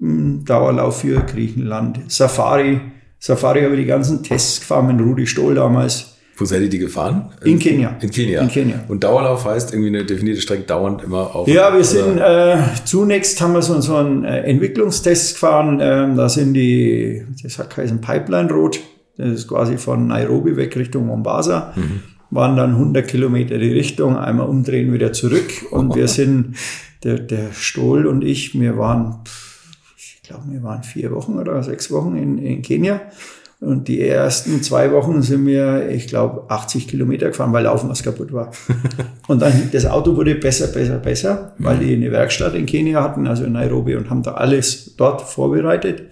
Dauerlauf 0.00 1.00
für 1.02 1.20
Griechenland, 1.20 2.10
Safari, 2.10 2.80
Safari 3.18 3.62
habe 3.62 3.74
ich 3.74 3.80
die 3.80 3.86
ganzen 3.86 4.22
Tests 4.22 4.60
gefahren 4.60 4.88
mit 4.88 5.04
Rudi 5.04 5.26
Stoll 5.26 5.54
damals. 5.54 6.15
Wo 6.36 6.44
seid 6.44 6.62
ihr 6.62 6.68
die 6.68 6.78
gefahren? 6.78 7.30
In 7.44 7.58
Kenia. 7.58 7.96
In 8.00 8.10
Kenia. 8.10 8.42
In 8.42 8.48
Kenia. 8.48 8.84
Und 8.88 9.04
Dauerlauf 9.04 9.46
heißt 9.46 9.72
irgendwie 9.72 9.88
eine 9.88 10.04
definierte 10.04 10.42
Strecke 10.42 10.64
dauernd 10.64 11.02
immer 11.02 11.34
auf. 11.34 11.48
Ja, 11.48 11.74
wir 11.74 11.84
sind 11.84 12.18
äh, 12.18 12.58
zunächst 12.84 13.40
haben 13.40 13.54
wir 13.54 13.62
so, 13.62 13.80
so 13.80 13.96
einen 13.96 14.24
äh, 14.24 14.42
Entwicklungstest 14.42 15.34
gefahren. 15.34 15.78
Ähm, 15.80 16.16
da 16.16 16.28
sind 16.28 16.54
die, 16.54 17.24
das 17.42 17.58
hat 17.58 17.74
geheißen 17.74 18.00
Pipeline 18.02 18.50
Road. 18.50 18.78
Das 19.16 19.30
ist 19.30 19.48
quasi 19.48 19.78
von 19.78 20.08
Nairobi 20.08 20.56
weg 20.56 20.76
Richtung 20.76 21.06
Mombasa. 21.06 21.72
Waren 22.30 22.56
dann 22.56 22.72
100 22.72 23.08
Kilometer 23.08 23.56
die 23.56 23.72
Richtung, 23.72 24.16
einmal 24.18 24.46
umdrehen, 24.46 24.92
wieder 24.92 25.14
zurück. 25.14 25.50
Und 25.70 25.94
wir 25.94 26.08
sind, 26.08 26.56
der, 27.02 27.18
der 27.18 27.52
Stohl 27.52 28.06
und 28.06 28.24
ich, 28.24 28.58
wir 28.58 28.76
waren, 28.76 29.20
ich 29.96 30.20
glaube, 30.22 30.44
wir 30.48 30.62
waren 30.62 30.82
vier 30.82 31.12
Wochen 31.12 31.38
oder 31.38 31.62
sechs 31.62 31.90
Wochen 31.90 32.16
in, 32.16 32.38
in 32.38 32.62
Kenia. 32.62 33.00
Und 33.66 33.88
die 33.88 34.00
ersten 34.00 34.62
zwei 34.62 34.92
Wochen 34.92 35.22
sind 35.22 35.44
wir, 35.44 35.88
ich 35.90 36.06
glaube, 36.06 36.44
80 36.48 36.86
Kilometer 36.86 37.26
gefahren, 37.26 37.52
weil 37.52 37.64
Laufen 37.64 37.90
was 37.90 38.04
kaputt 38.04 38.32
war. 38.32 38.52
Und 39.26 39.42
dann, 39.42 39.70
das 39.72 39.86
Auto 39.86 40.14
wurde 40.14 40.36
besser, 40.36 40.68
besser, 40.68 40.98
besser, 40.98 41.52
weil 41.58 41.78
die 41.78 41.92
eine 41.92 42.12
Werkstatt 42.12 42.54
in 42.54 42.64
Kenia 42.64 43.02
hatten, 43.02 43.26
also 43.26 43.42
in 43.42 43.54
Nairobi, 43.54 43.96
und 43.96 44.08
haben 44.08 44.22
da 44.22 44.34
alles 44.34 44.94
dort 44.96 45.20
vorbereitet. 45.20 46.04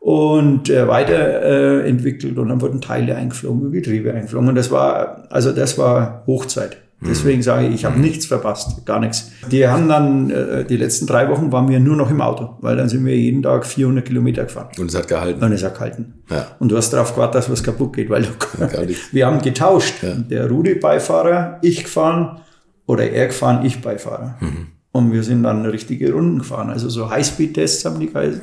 und 0.00 0.70
äh, 0.70 0.88
weiterentwickelt 0.88 2.36
äh, 2.36 2.40
und 2.40 2.48
dann 2.48 2.60
wurden 2.60 2.80
Teile 2.80 3.14
eingeflogen, 3.14 3.70
Getriebe 3.70 4.12
eingeflogen 4.12 4.48
und 4.48 4.54
das 4.56 4.72
war, 4.72 5.28
also 5.30 5.52
das 5.52 5.78
war 5.78 6.24
Hochzeit. 6.26 6.78
Deswegen 7.00 7.42
sage 7.42 7.68
ich, 7.68 7.74
ich 7.76 7.84
habe 7.84 8.00
nichts 8.00 8.26
verpasst, 8.26 8.84
gar 8.84 8.98
nichts. 8.98 9.30
Die 9.52 9.68
haben 9.68 9.88
dann, 9.88 10.30
äh, 10.30 10.64
die 10.64 10.76
letzten 10.76 11.06
drei 11.06 11.28
Wochen 11.28 11.52
waren 11.52 11.68
wir 11.68 11.78
nur 11.78 11.94
noch 11.94 12.10
im 12.10 12.20
Auto, 12.20 12.56
weil 12.60 12.76
dann 12.76 12.88
sind 12.88 13.04
wir 13.04 13.16
jeden 13.16 13.42
Tag 13.42 13.66
400 13.66 14.04
Kilometer 14.04 14.44
gefahren. 14.44 14.68
Und 14.78 14.88
es 14.90 14.96
hat 14.96 15.06
gehalten. 15.06 15.42
Und 15.42 15.52
es 15.52 15.62
hat 15.62 15.74
gehalten. 15.74 16.14
Ja. 16.28 16.48
Und 16.58 16.72
du 16.72 16.76
hast 16.76 16.90
darauf 16.90 17.14
gewartet, 17.14 17.36
dass 17.36 17.50
was 17.50 17.62
kaputt 17.62 17.94
geht, 17.94 18.10
weil 18.10 18.22
du, 18.22 18.86
nicht. 18.86 19.14
wir 19.14 19.26
haben 19.26 19.40
getauscht. 19.40 20.02
Ja. 20.02 20.14
Der 20.14 20.48
Rudi-Beifahrer, 20.48 21.58
ich 21.62 21.84
gefahren 21.84 22.40
oder 22.86 23.08
er 23.08 23.28
gefahren, 23.28 23.64
ich 23.64 23.80
Beifahrer. 23.80 24.36
Mhm. 24.40 24.66
Und 24.90 25.12
wir 25.12 25.22
sind 25.22 25.44
dann 25.44 25.64
richtige 25.66 26.12
Runden 26.12 26.38
gefahren. 26.38 26.68
Also 26.70 26.88
so 26.88 27.08
Highspeed-Tests 27.08 27.84
haben 27.84 28.00
die 28.00 28.08
geheißen. 28.08 28.40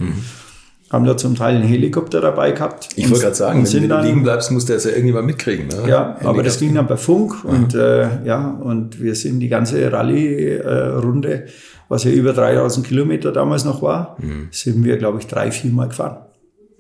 Haben 0.96 1.06
da 1.06 1.18
zum 1.18 1.36
Teil 1.36 1.56
einen 1.56 1.66
Helikopter 1.66 2.22
dabei 2.22 2.52
gehabt. 2.52 2.88
Mhm. 2.96 3.04
Ich 3.04 3.10
wollte 3.10 3.24
gerade 3.24 3.36
sagen, 3.36 3.68
wenn 3.74 3.82
du 3.82 3.88
dann, 3.88 4.06
liegen 4.06 4.24
bleibst, 4.24 4.50
muss 4.52 4.66
der 4.66 4.78
es 4.78 4.86
ja 4.86 4.92
irgendjemand 4.92 5.28
mitkriegen. 5.28 5.68
Ne? 5.68 5.90
ja, 5.90 6.18
aber 6.24 6.42
das 6.42 6.58
ging 6.60 6.74
dann 6.74 6.88
per 6.88 6.98
Funk 6.98 7.44
und 7.44 7.76
äh, 7.76 8.24
ja, 8.26 8.50
und 8.64 9.02
wir 9.02 9.14
sind 9.16 9.40
die 9.42 9.50
ganze 9.50 9.92
Rallye-Runde, 9.92 11.46
was 11.90 12.04
ja 12.06 12.12
über 12.12 12.34
3000 12.34 12.88
Kilometer 12.88 13.32
damals 13.32 13.66
noch 13.66 13.82
war, 13.82 14.16
Mhm. 14.20 14.48
sind 14.52 14.84
wir, 14.84 14.98
glaube 14.98 15.20
ich, 15.20 15.28
drei, 15.28 15.52
vier 15.52 15.72
Mal 15.72 15.90
gefahren. 15.90 16.18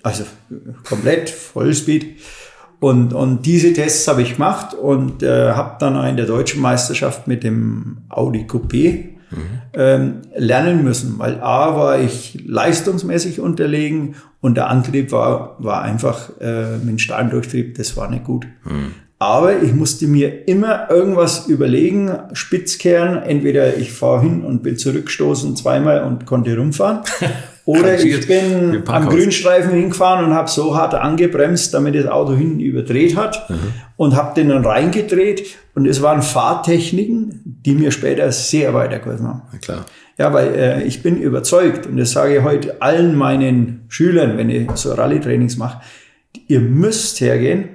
Also 0.01 0.23
äh, 0.23 0.55
komplett, 0.87 1.29
Vollspeed. 1.29 2.17
Und, 2.79 3.13
und 3.13 3.45
diese 3.45 3.73
Tests 3.73 4.07
habe 4.07 4.21
ich 4.21 4.33
gemacht 4.33 4.73
und 4.73 5.23
äh, 5.23 5.51
habe 5.51 5.77
dann 5.79 5.95
in 6.07 6.17
der 6.17 6.25
deutschen 6.25 6.61
Meisterschaft 6.61 7.27
mit 7.27 7.43
dem 7.43 7.97
Audi 8.09 8.45
Coupé 8.47 9.14
ähm, 9.73 10.21
lernen 10.35 10.83
müssen, 10.83 11.17
weil 11.17 11.39
A 11.41 11.75
war 11.75 11.99
ich 11.99 12.43
leistungsmäßig 12.45 13.39
unterlegen 13.39 14.15
und 14.41 14.55
der 14.55 14.69
Antrieb 14.69 15.11
war, 15.11 15.55
war 15.59 15.81
einfach 15.81 16.29
äh, 16.39 16.77
mit 16.77 17.01
Steindurchtrieb, 17.01 17.77
das 17.77 17.97
war 17.97 18.09
nicht 18.09 18.23
gut. 18.23 18.45
Aber 19.17 19.61
ich 19.63 19.73
musste 19.73 20.07
mir 20.07 20.47
immer 20.47 20.89
irgendwas 20.89 21.47
überlegen, 21.47 22.11
Spitzkehren, 22.33 23.23
entweder 23.23 23.77
ich 23.77 23.93
fahre 23.93 24.21
hin 24.21 24.43
und 24.43 24.61
bin 24.61 24.77
zurückgestoßen 24.77 25.55
zweimal 25.55 26.03
und 26.03 26.25
konnte 26.25 26.55
rumfahren. 26.57 26.99
Oder 27.65 27.99
ich 27.99 28.27
bin 28.27 28.83
am. 28.87 29.09
Grünstreifen 29.09 29.71
hingefahren 29.73 30.25
und 30.25 30.33
habe 30.35 30.47
so 30.49 30.75
hart 30.77 30.93
angebremst, 30.93 31.73
damit 31.73 31.95
das 31.95 32.05
Auto 32.05 32.33
hinten 32.35 32.59
überdreht 32.59 33.15
hat 33.17 33.49
Mhm. 33.49 33.55
und 33.97 34.15
habe 34.15 34.35
den 34.35 34.49
dann 34.49 34.63
reingedreht. 34.65 35.55
Und 35.73 35.87
es 35.87 36.01
waren 36.03 36.21
Fahrtechniken, 36.21 37.41
die 37.65 37.73
mir 37.73 37.91
später 37.91 38.31
sehr 38.31 38.73
weitergeholfen 38.73 39.27
haben. 39.27 39.41
Na 39.51 39.57
klar. 39.57 39.85
Ja, 40.17 40.31
weil 40.31 40.55
äh, 40.55 40.83
ich 40.83 41.01
bin 41.03 41.17
überzeugt 41.19 41.87
und 41.87 41.97
das 41.97 42.11
sage 42.11 42.37
ich 42.37 42.43
heute 42.43 42.81
allen 42.81 43.15
meinen 43.17 43.85
Schülern, 43.89 44.37
wenn 44.37 44.49
ich 44.49 44.69
so 44.75 44.93
Rallye-Trainings 44.93 45.57
mache, 45.57 45.81
ihr 46.47 46.61
müsst 46.61 47.19
hergehen 47.19 47.67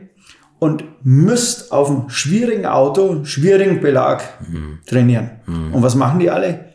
und 0.59 0.85
müsst 1.03 1.73
auf 1.73 1.91
einem 1.91 2.09
schwierigen 2.11 2.65
Auto, 2.67 3.25
schwierigen 3.25 3.81
Belag 3.81 4.23
trainieren. 4.87 5.31
Und 5.73 5.83
was 5.83 5.95
machen 5.97 6.21
die 6.21 6.31
alle? 6.31 6.67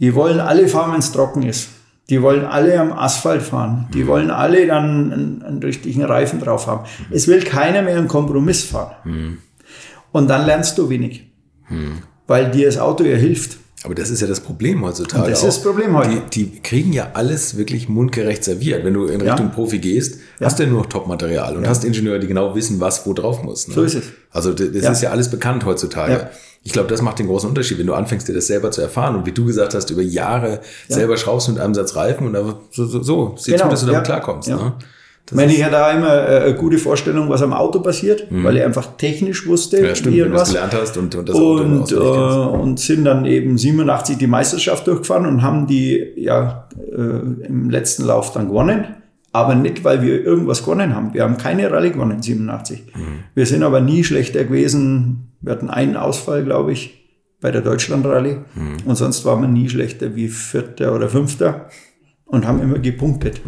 Die 0.00 0.14
wollen 0.14 0.40
alle 0.40 0.66
fahren, 0.68 0.92
wenn 0.92 1.00
es 1.00 1.12
trocken 1.12 1.42
ist. 1.42 1.68
Die 2.10 2.20
wollen 2.20 2.44
alle 2.44 2.78
am 2.80 2.92
Asphalt 2.92 3.40
fahren. 3.40 3.86
Die 3.94 4.06
wollen 4.08 4.30
alle 4.32 4.66
dann 4.66 5.12
einen, 5.12 5.42
einen 5.42 5.62
richtigen 5.62 6.04
Reifen 6.04 6.40
drauf 6.40 6.66
haben. 6.66 6.84
Es 7.10 7.28
will 7.28 7.42
keiner 7.42 7.82
mehr 7.82 7.96
einen 7.96 8.08
Kompromiss 8.08 8.64
fahren. 8.64 9.38
Und 10.12 10.28
dann 10.28 10.44
lernst 10.44 10.76
du 10.76 10.88
wenig. 10.90 11.30
Weil 12.26 12.50
dir 12.50 12.66
das 12.66 12.78
Auto 12.78 13.04
ja 13.04 13.16
hilft. 13.16 13.58
Aber 13.82 13.94
das 13.94 14.10
ist 14.10 14.20
ja 14.20 14.26
das 14.26 14.40
Problem 14.40 14.84
heutzutage. 14.84 15.24
Und 15.24 15.30
das 15.30 15.42
auch. 15.42 15.48
ist 15.48 15.56
das 15.56 15.62
Problem 15.62 15.96
heute. 15.96 16.22
Die, 16.32 16.44
die 16.44 16.60
kriegen 16.60 16.92
ja 16.92 17.12
alles 17.14 17.56
wirklich 17.56 17.88
mundgerecht 17.88 18.44
serviert. 18.44 18.84
Wenn 18.84 18.92
du 18.92 19.06
in 19.06 19.22
Richtung 19.22 19.46
Ja. 19.46 19.52
Profi 19.54 19.78
gehst, 19.78 20.18
hast 20.38 20.58
du 20.58 20.64
ja 20.64 20.68
nur 20.68 20.80
noch 20.80 20.86
Top-Material 20.86 21.56
und 21.56 21.66
hast 21.66 21.84
Ingenieure, 21.84 22.20
die 22.20 22.26
genau 22.26 22.54
wissen, 22.54 22.78
was 22.78 23.06
wo 23.06 23.14
drauf 23.14 23.42
muss. 23.42 23.68
Ne? 23.68 23.74
So 23.74 23.82
ist 23.82 23.94
es. 23.94 24.04
Also 24.30 24.52
das 24.52 24.68
Ja. 24.82 24.92
ist 24.92 25.02
ja 25.02 25.10
alles 25.10 25.30
bekannt 25.30 25.64
heutzutage. 25.64 26.12
Ja. 26.12 26.30
Ich 26.62 26.72
glaube, 26.74 26.88
das 26.90 27.00
macht 27.00 27.18
den 27.18 27.26
großen 27.26 27.48
Unterschied, 27.48 27.78
wenn 27.78 27.86
du 27.86 27.94
anfängst, 27.94 28.28
dir 28.28 28.34
das 28.34 28.48
selber 28.48 28.70
zu 28.70 28.82
erfahren 28.82 29.16
und 29.16 29.24
wie 29.24 29.32
du 29.32 29.46
gesagt 29.46 29.72
hast, 29.72 29.88
über 29.90 30.02
Jahre 30.02 30.60
selber 30.88 31.16
schraubst 31.16 31.48
mit 31.48 31.58
einem 31.58 31.72
Satz 31.74 31.96
Reifen 31.96 32.26
und 32.26 32.56
so, 32.70 32.84
so, 32.84 33.02
so 33.02 33.34
sieh 33.38 33.52
Genau, 33.52 33.64
zu, 33.64 33.70
dass 33.70 33.80
du 33.80 33.86
damit 33.86 34.00
ja. 34.00 34.04
klarkommst. 34.04 34.48
Ja. 34.48 34.56
Ne? 34.56 34.74
Ich 35.30 35.36
meine, 35.36 35.52
ich 35.52 35.62
hatte 35.62 35.72
da 35.72 35.90
immer 35.92 36.28
äh, 36.28 36.40
eine 36.44 36.54
gute 36.56 36.78
Vorstellung, 36.78 37.28
was 37.28 37.40
am 37.42 37.52
Auto 37.52 37.80
passiert, 37.80 38.26
weil 38.30 38.56
ich 38.56 38.62
einfach 38.64 38.96
technisch 38.96 39.46
wusste, 39.46 39.78
Mhm. 39.80 39.84
Ja, 39.84 39.94
stimmt, 39.94 40.16
wie 40.16 40.22
und 40.22 40.32
was. 40.32 40.48
gelernt 40.48 40.74
hast 40.74 40.96
und, 40.96 41.14
und 41.14 41.28
das 41.28 41.36
Und, 41.36 41.92
äh, 41.92 41.96
und 41.96 42.80
sind 42.80 43.04
dann 43.04 43.24
eben 43.24 43.56
87 43.56 44.18
die 44.18 44.26
Meisterschaft 44.26 44.86
durchgefahren 44.86 45.26
und 45.26 45.42
haben 45.42 45.66
die 45.66 46.04
ja 46.16 46.68
äh, 46.90 47.46
im 47.46 47.70
letzten 47.70 48.04
Lauf 48.04 48.32
dann 48.32 48.48
gewonnen. 48.48 48.84
Aber 49.32 49.54
nicht, 49.54 49.84
weil 49.84 50.02
wir 50.02 50.24
irgendwas 50.24 50.64
gewonnen 50.64 50.94
haben. 50.96 51.14
Wir 51.14 51.22
haben 51.22 51.36
keine 51.36 51.70
Rallye 51.70 51.90
gewonnen, 51.92 52.20
87. 52.20 52.82
Mhm. 52.96 53.00
Wir 53.34 53.46
sind 53.46 53.62
aber 53.62 53.80
nie 53.80 54.02
schlechter 54.02 54.42
gewesen. 54.44 55.28
Wir 55.40 55.52
hatten 55.52 55.70
einen 55.70 55.96
Ausfall, 55.96 56.42
glaube 56.44 56.72
ich, 56.72 57.06
bei 57.40 57.52
der 57.52 57.60
Deutschland-Rallye. 57.60 58.38
Mhm. 58.56 58.76
Und 58.86 58.96
sonst 58.96 59.24
waren 59.24 59.40
wir 59.42 59.48
nie 59.48 59.68
schlechter 59.68 60.16
wie 60.16 60.26
Vierter 60.28 60.94
oder 60.96 61.08
Fünfter 61.08 61.66
und 62.24 62.44
haben 62.46 62.60
immer 62.60 62.80
gepunktet. 62.80 63.40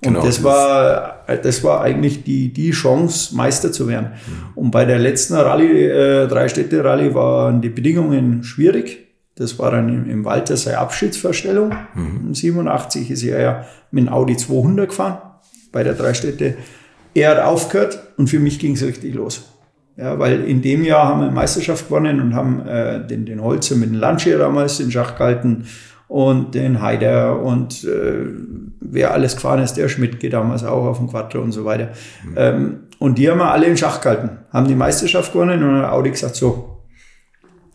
Genau, 0.00 0.20
und 0.20 0.26
das 0.26 0.36
das 0.36 0.44
war, 0.44 1.24
das 1.26 1.64
war 1.64 1.80
eigentlich 1.80 2.22
die, 2.22 2.52
die 2.52 2.70
Chance, 2.70 3.34
Meister 3.34 3.72
zu 3.72 3.88
werden. 3.88 4.12
Und 4.54 4.70
bei 4.70 4.84
der 4.84 4.98
letzten 4.98 5.34
Rallye, 5.34 5.86
äh, 5.86 6.28
Drei-Städte-Rallye, 6.28 7.14
waren 7.14 7.60
die 7.60 7.68
Bedingungen 7.68 8.44
schwierig. 8.44 9.06
Das 9.34 9.58
war 9.58 9.72
dann 9.72 9.88
im, 9.88 10.08
im 10.08 10.24
Walter 10.24 10.56
seine 10.56 10.78
Abschiedsverstellung. 10.78 11.72
Im 11.96 12.34
87 12.34 13.10
ist 13.10 13.24
er 13.24 13.40
ja 13.40 13.64
mit 13.90 14.06
dem 14.06 14.12
Audi 14.12 14.36
200 14.36 14.88
gefahren, 14.88 15.18
bei 15.72 15.82
der 15.82 15.94
Drei-Städte. 15.94 16.56
Er 17.14 17.30
hat 17.30 17.40
aufgehört 17.40 17.98
und 18.16 18.28
für 18.28 18.38
mich 18.38 18.60
ging 18.60 18.74
es 18.74 18.84
richtig 18.84 19.14
los. 19.14 19.48
Ja, 19.96 20.16
weil 20.20 20.44
in 20.44 20.62
dem 20.62 20.84
Jahr 20.84 21.08
haben 21.08 21.20
wir 21.20 21.26
eine 21.26 21.34
Meisterschaft 21.34 21.88
gewonnen 21.88 22.20
und 22.20 22.34
haben 22.36 22.64
äh, 22.68 23.04
den, 23.04 23.26
den 23.26 23.42
Holzer 23.42 23.74
mit 23.74 23.88
dem 23.88 23.96
Lancia 23.96 24.38
damals 24.38 24.78
in 24.78 24.92
Schach 24.92 25.16
gehalten 25.16 25.64
und 26.08 26.54
den 26.54 26.80
Heider 26.80 27.40
und 27.40 27.84
äh, 27.84 28.26
wer 28.80 29.12
alles 29.12 29.36
gefahren 29.36 29.62
ist, 29.62 29.74
der 29.74 29.88
Schmidtke 29.88 30.30
damals 30.30 30.64
auch 30.64 30.86
auf 30.86 30.98
dem 30.98 31.08
Quattro 31.08 31.40
und 31.40 31.52
so 31.52 31.64
weiter. 31.64 31.90
Ähm, 32.34 32.80
und 32.98 33.18
die 33.18 33.30
haben 33.30 33.38
wir 33.38 33.52
alle 33.52 33.66
in 33.66 33.76
Schach 33.76 34.00
gehalten, 34.00 34.30
haben 34.50 34.66
die 34.66 34.74
Meisterschaft 34.74 35.32
gewonnen 35.32 35.62
und 35.62 35.74
dann 35.74 35.82
hat 35.82 35.92
Audi 35.92 36.10
gesagt, 36.10 36.36
so, 36.36 36.82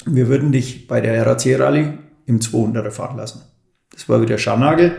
wir 0.05 0.27
würden 0.27 0.51
dich 0.51 0.87
bei 0.87 0.99
der 0.99 1.25
RAC-Rallye 1.25 1.93
im 2.25 2.39
200er 2.39 2.91
fahren 2.91 3.17
lassen. 3.17 3.43
Das 3.91 4.09
war 4.09 4.21
wieder 4.21 4.37
Scharnagel, 4.37 4.91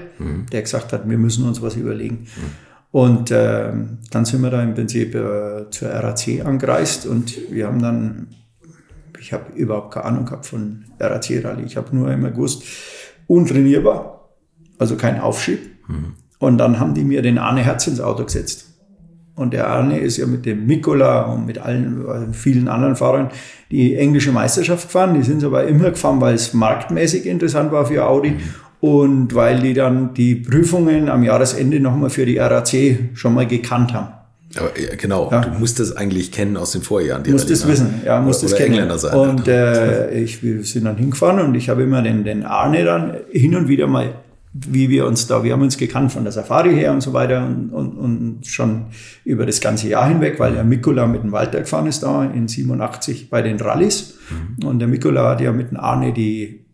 der 0.53 0.63
gesagt 0.63 0.93
hat, 0.93 1.09
wir 1.09 1.19
müssen 1.19 1.47
uns 1.47 1.61
was 1.61 1.75
überlegen. 1.75 2.29
Und 2.93 3.33
ähm, 3.33 3.99
dann 4.13 4.25
sind 4.25 4.41
wir 4.43 4.51
da 4.51 4.63
im 4.63 4.75
Prinzip 4.75 5.17
äh, 5.17 5.69
zur 5.71 5.91
RAC 5.91 6.45
angereist 6.45 7.07
und 7.07 7.37
wir 7.51 7.67
haben 7.67 7.83
dann, 7.83 8.29
ich 9.19 9.33
habe 9.33 9.53
überhaupt 9.57 9.95
keine 9.95 10.07
Ahnung 10.07 10.27
gehabt 10.27 10.47
von 10.47 10.85
RAC-Rallye. 11.01 11.65
Ich 11.65 11.77
habe 11.77 11.95
nur 11.95 12.13
immer 12.13 12.31
gewusst, 12.31 12.63
untrainierbar, 13.27 14.31
also 14.79 14.97
kein 14.97 15.21
Aufschieb. 15.21 15.61
Und 16.39 16.59
dann 16.59 16.79
haben 16.79 16.95
die 16.95 17.05
mir 17.05 17.23
den 17.23 17.39
Arne 17.39 17.63
Herz 17.63 17.87
ins 17.87 18.01
Auto 18.01 18.25
gesetzt. 18.25 18.71
Und 19.37 19.53
der 19.53 19.69
Arne 19.69 19.99
ist 19.99 20.17
ja 20.17 20.27
mit 20.27 20.47
dem 20.47 20.67
Mikola 20.67 21.23
und 21.23 21.47
mit 21.47 21.59
allen 21.59 22.07
äh, 22.07 22.33
vielen 22.33 22.69
anderen 22.69 22.95
Fahrern 22.95 23.31
die 23.71 23.97
englische 23.97 24.31
Meisterschaft 24.31 24.87
gefahren. 24.87 25.15
Die 25.15 25.23
sind 25.23 25.43
aber 25.43 25.67
immer 25.67 25.91
gefahren, 25.91 26.21
weil 26.21 26.35
es 26.35 26.55
marktmäßig 26.55 27.27
interessant 27.27 27.73
war 27.73 27.87
für 27.87 28.07
Audi 28.07 28.37
und 28.81 29.35
weil 29.35 29.61
die 29.61 29.75
dann 29.75 30.15
die 30.15 30.37
Prüfungen 30.37 31.09
am 31.09 31.25
Jahresende 31.25 31.81
nochmal 31.81 32.11
für 32.11 32.27
die 32.27 32.39
RAC 32.39 32.99
schon 33.15 33.35
mal 33.35 33.47
gekannt 33.47 33.93
haben. 33.93 34.24
Aber 34.59 34.71
genau, 34.97 35.29
Ja. 35.31 35.41
du 35.41 35.59
musst 35.59 35.81
das 35.81 35.97
eigentlich 35.97 36.31
kennen 36.33 36.57
aus 36.57 36.73
den 36.73 36.83
Vorjahren. 36.83 37.23
die 37.23 37.33
Muss 37.33 37.43
Rallye, 37.43 37.53
das 37.53 37.69
wissen, 37.69 38.03
ja, 38.05 38.21
muss 38.21 38.39
oder, 38.39 38.43
das 38.45 38.53
oder 38.53 38.59
kennen. 38.59 38.73
Engländer 38.75 38.99
sein. 38.99 39.17
Und 39.17 39.49
äh, 39.49 40.11
ich, 40.21 40.43
wir 40.43 40.63
sind 40.65 40.85
dann 40.85 40.97
hingefahren 40.97 41.41
und 41.41 41.55
ich 41.55 41.69
habe 41.69 41.83
immer 41.83 42.03
den, 42.03 42.25
den 42.25 42.45
Arne 42.45 42.85
dann 42.85 43.17
hin 43.31 43.55
und 43.57 43.69
wieder 43.69 43.87
mal, 43.87 44.15
wie 44.53 44.89
wir 44.89 45.07
uns 45.07 45.27
da, 45.27 45.43
wir 45.43 45.53
haben 45.53 45.63
uns 45.63 45.77
gekannt 45.77 46.13
von 46.13 46.23
der 46.23 46.33
Safari 46.33 46.75
her 46.75 46.93
und 46.93 47.01
so 47.01 47.13
weiter 47.13 47.45
und, 47.45 47.71
und, 47.71 47.97
und 47.99 48.47
schon 48.47 48.87
über 49.25 49.47
das 49.47 49.61
ganze 49.61 49.89
Jahr 49.89 50.07
hinweg, 50.09 50.39
weil 50.39 50.53
der 50.53 50.63
Mikola 50.63 51.07
mit 51.09 51.25
dem 51.25 51.33
Walter 51.33 51.59
gefahren 51.61 51.87
ist 51.89 52.05
da 52.05 52.25
in 52.25 52.47
87 52.47 53.31
bei 53.31 53.43
den 53.43 53.59
Rallyes. 53.61 54.15
Mhm. 54.61 54.65
Und 54.67 54.79
der 54.79 54.87
Mikola 54.87 55.31
hat 55.31 55.41
ja 55.41 55.51
mit 55.51 55.73
dem 55.73 55.79
Arne 55.81 56.13
die 56.13 56.67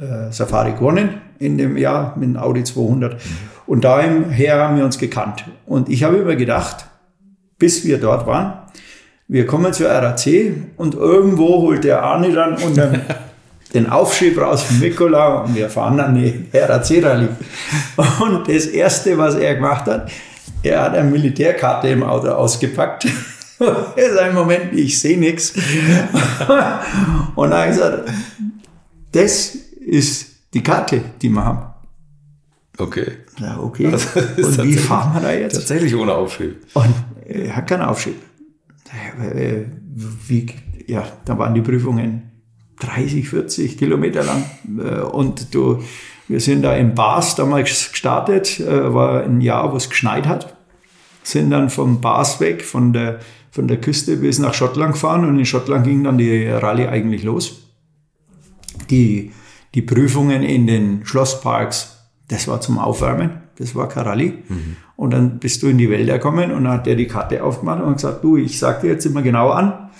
äh, 0.00 0.32
Safari 0.32 0.72
gewonnen 0.72 1.10
in 1.38 1.56
dem 1.56 1.76
Jahr 1.76 2.16
mit 2.18 2.30
dem 2.30 2.36
Audi 2.36 2.64
200. 2.64 3.14
Mhm. 3.14 3.18
Und 3.66 3.84
daher 3.84 4.58
haben 4.64 4.76
wir 4.76 4.84
uns 4.84 4.98
gekannt. 4.98 5.44
Und 5.66 5.88
ich 5.88 6.02
habe 6.02 6.16
immer 6.16 6.34
gedacht, 6.34 6.86
bis 7.60 7.84
wir 7.84 7.98
dort 7.98 8.26
waren, 8.26 8.54
wir 9.28 9.46
kommen 9.46 9.72
zur 9.72 9.88
RAC 9.88 10.26
und 10.76 10.96
irgendwo 10.96 11.62
holt 11.62 11.84
der 11.84 12.02
Arne 12.02 12.32
dann 12.32 12.56
unter 12.56 12.92
den 13.74 13.88
Aufschieb 13.88 14.40
raus 14.40 14.64
von 14.64 14.80
Mikola 14.80 15.42
und 15.42 15.54
wir 15.54 15.70
fahren 15.70 15.98
dann 15.98 16.16
die 16.16 16.46
RAC-Rallye. 16.52 17.28
Und 18.18 18.48
das 18.48 18.66
Erste, 18.66 19.16
was 19.16 19.36
er 19.36 19.54
gemacht 19.54 19.86
hat, 19.86 20.10
er 20.64 20.82
hat 20.82 20.94
eine 20.94 21.08
Militärkarte 21.08 21.88
im 21.88 22.02
Auto 22.02 22.28
ausgepackt. 22.28 23.06
Er 23.60 24.10
ist 24.10 24.18
ein 24.18 24.34
Moment, 24.34 24.72
ich 24.72 24.98
sehe 24.98 25.18
nichts. 25.18 25.52
Und 27.34 27.52
er 27.52 27.58
hat 27.58 27.68
gesagt, 27.68 28.10
das 29.12 29.54
ist 29.84 30.30
die 30.54 30.62
Karte, 30.62 31.02
die 31.20 31.28
wir 31.28 31.44
haben. 31.44 31.66
Okay. 32.78 33.18
Ja, 33.38 33.58
okay. 33.60 33.88
Und 33.88 34.64
wie 34.64 34.78
fahren 34.78 35.12
wir 35.12 35.20
da 35.20 35.32
jetzt? 35.34 35.56
Tatsächlich 35.56 35.94
ohne 35.94 36.14
Aufschieb. 36.14 36.56
Und 36.72 36.94
er 37.30 37.56
hat 37.56 37.66
keinen 37.66 37.82
Aufschieb. 37.82 38.16
Äh, 39.34 39.64
Wie, 40.26 40.46
ja, 40.86 41.04
da 41.24 41.38
waren 41.38 41.54
die 41.54 41.60
Prüfungen 41.60 42.30
30, 42.80 43.28
40 43.28 43.78
Kilometer 43.78 44.24
lang. 44.24 44.44
Äh, 44.78 45.02
Und 45.02 45.54
du, 45.54 45.82
wir 46.28 46.40
sind 46.40 46.62
da 46.62 46.74
im 46.76 46.94
Bas 46.94 47.34
damals 47.34 47.90
gestartet, 47.90 48.60
äh, 48.60 48.92
war 48.92 49.22
ein 49.22 49.40
Jahr, 49.40 49.72
wo 49.72 49.76
es 49.76 49.88
geschneit 49.88 50.26
hat. 50.26 50.56
Sind 51.22 51.50
dann 51.50 51.70
vom 51.70 52.00
Bas 52.00 52.40
weg, 52.40 52.64
von 52.64 52.92
der, 52.92 53.20
von 53.50 53.68
der 53.68 53.80
Küste 53.80 54.16
bis 54.16 54.38
nach 54.38 54.54
Schottland 54.54 54.94
gefahren 54.94 55.24
und 55.24 55.38
in 55.38 55.44
Schottland 55.44 55.84
ging 55.84 56.04
dann 56.04 56.18
die 56.18 56.46
Rallye 56.46 56.88
eigentlich 56.88 57.22
los. 57.22 57.68
Die, 58.88 59.32
die 59.74 59.82
Prüfungen 59.82 60.42
in 60.42 60.66
den 60.66 61.04
Schlossparks, 61.04 61.98
das 62.28 62.48
war 62.48 62.60
zum 62.60 62.78
Aufwärmen, 62.78 63.42
das 63.60 63.74
war 63.74 63.88
keine 63.88 64.06
Rallye. 64.06 64.38
Und 64.96 65.12
dann 65.12 65.38
bist 65.38 65.62
du 65.62 65.68
in 65.68 65.78
die 65.78 65.90
Wälder 65.90 66.14
gekommen 66.14 66.50
und 66.50 66.64
dann 66.64 66.72
hat 66.72 66.86
der 66.86 66.96
die 66.96 67.06
Karte 67.06 67.44
aufgemacht 67.44 67.82
und 67.82 67.94
gesagt, 67.94 68.24
du, 68.24 68.36
ich 68.36 68.58
sag 68.58 68.80
dir 68.80 68.88
jetzt 68.88 69.04
immer 69.04 69.22
genau 69.22 69.50
an, 69.50 69.90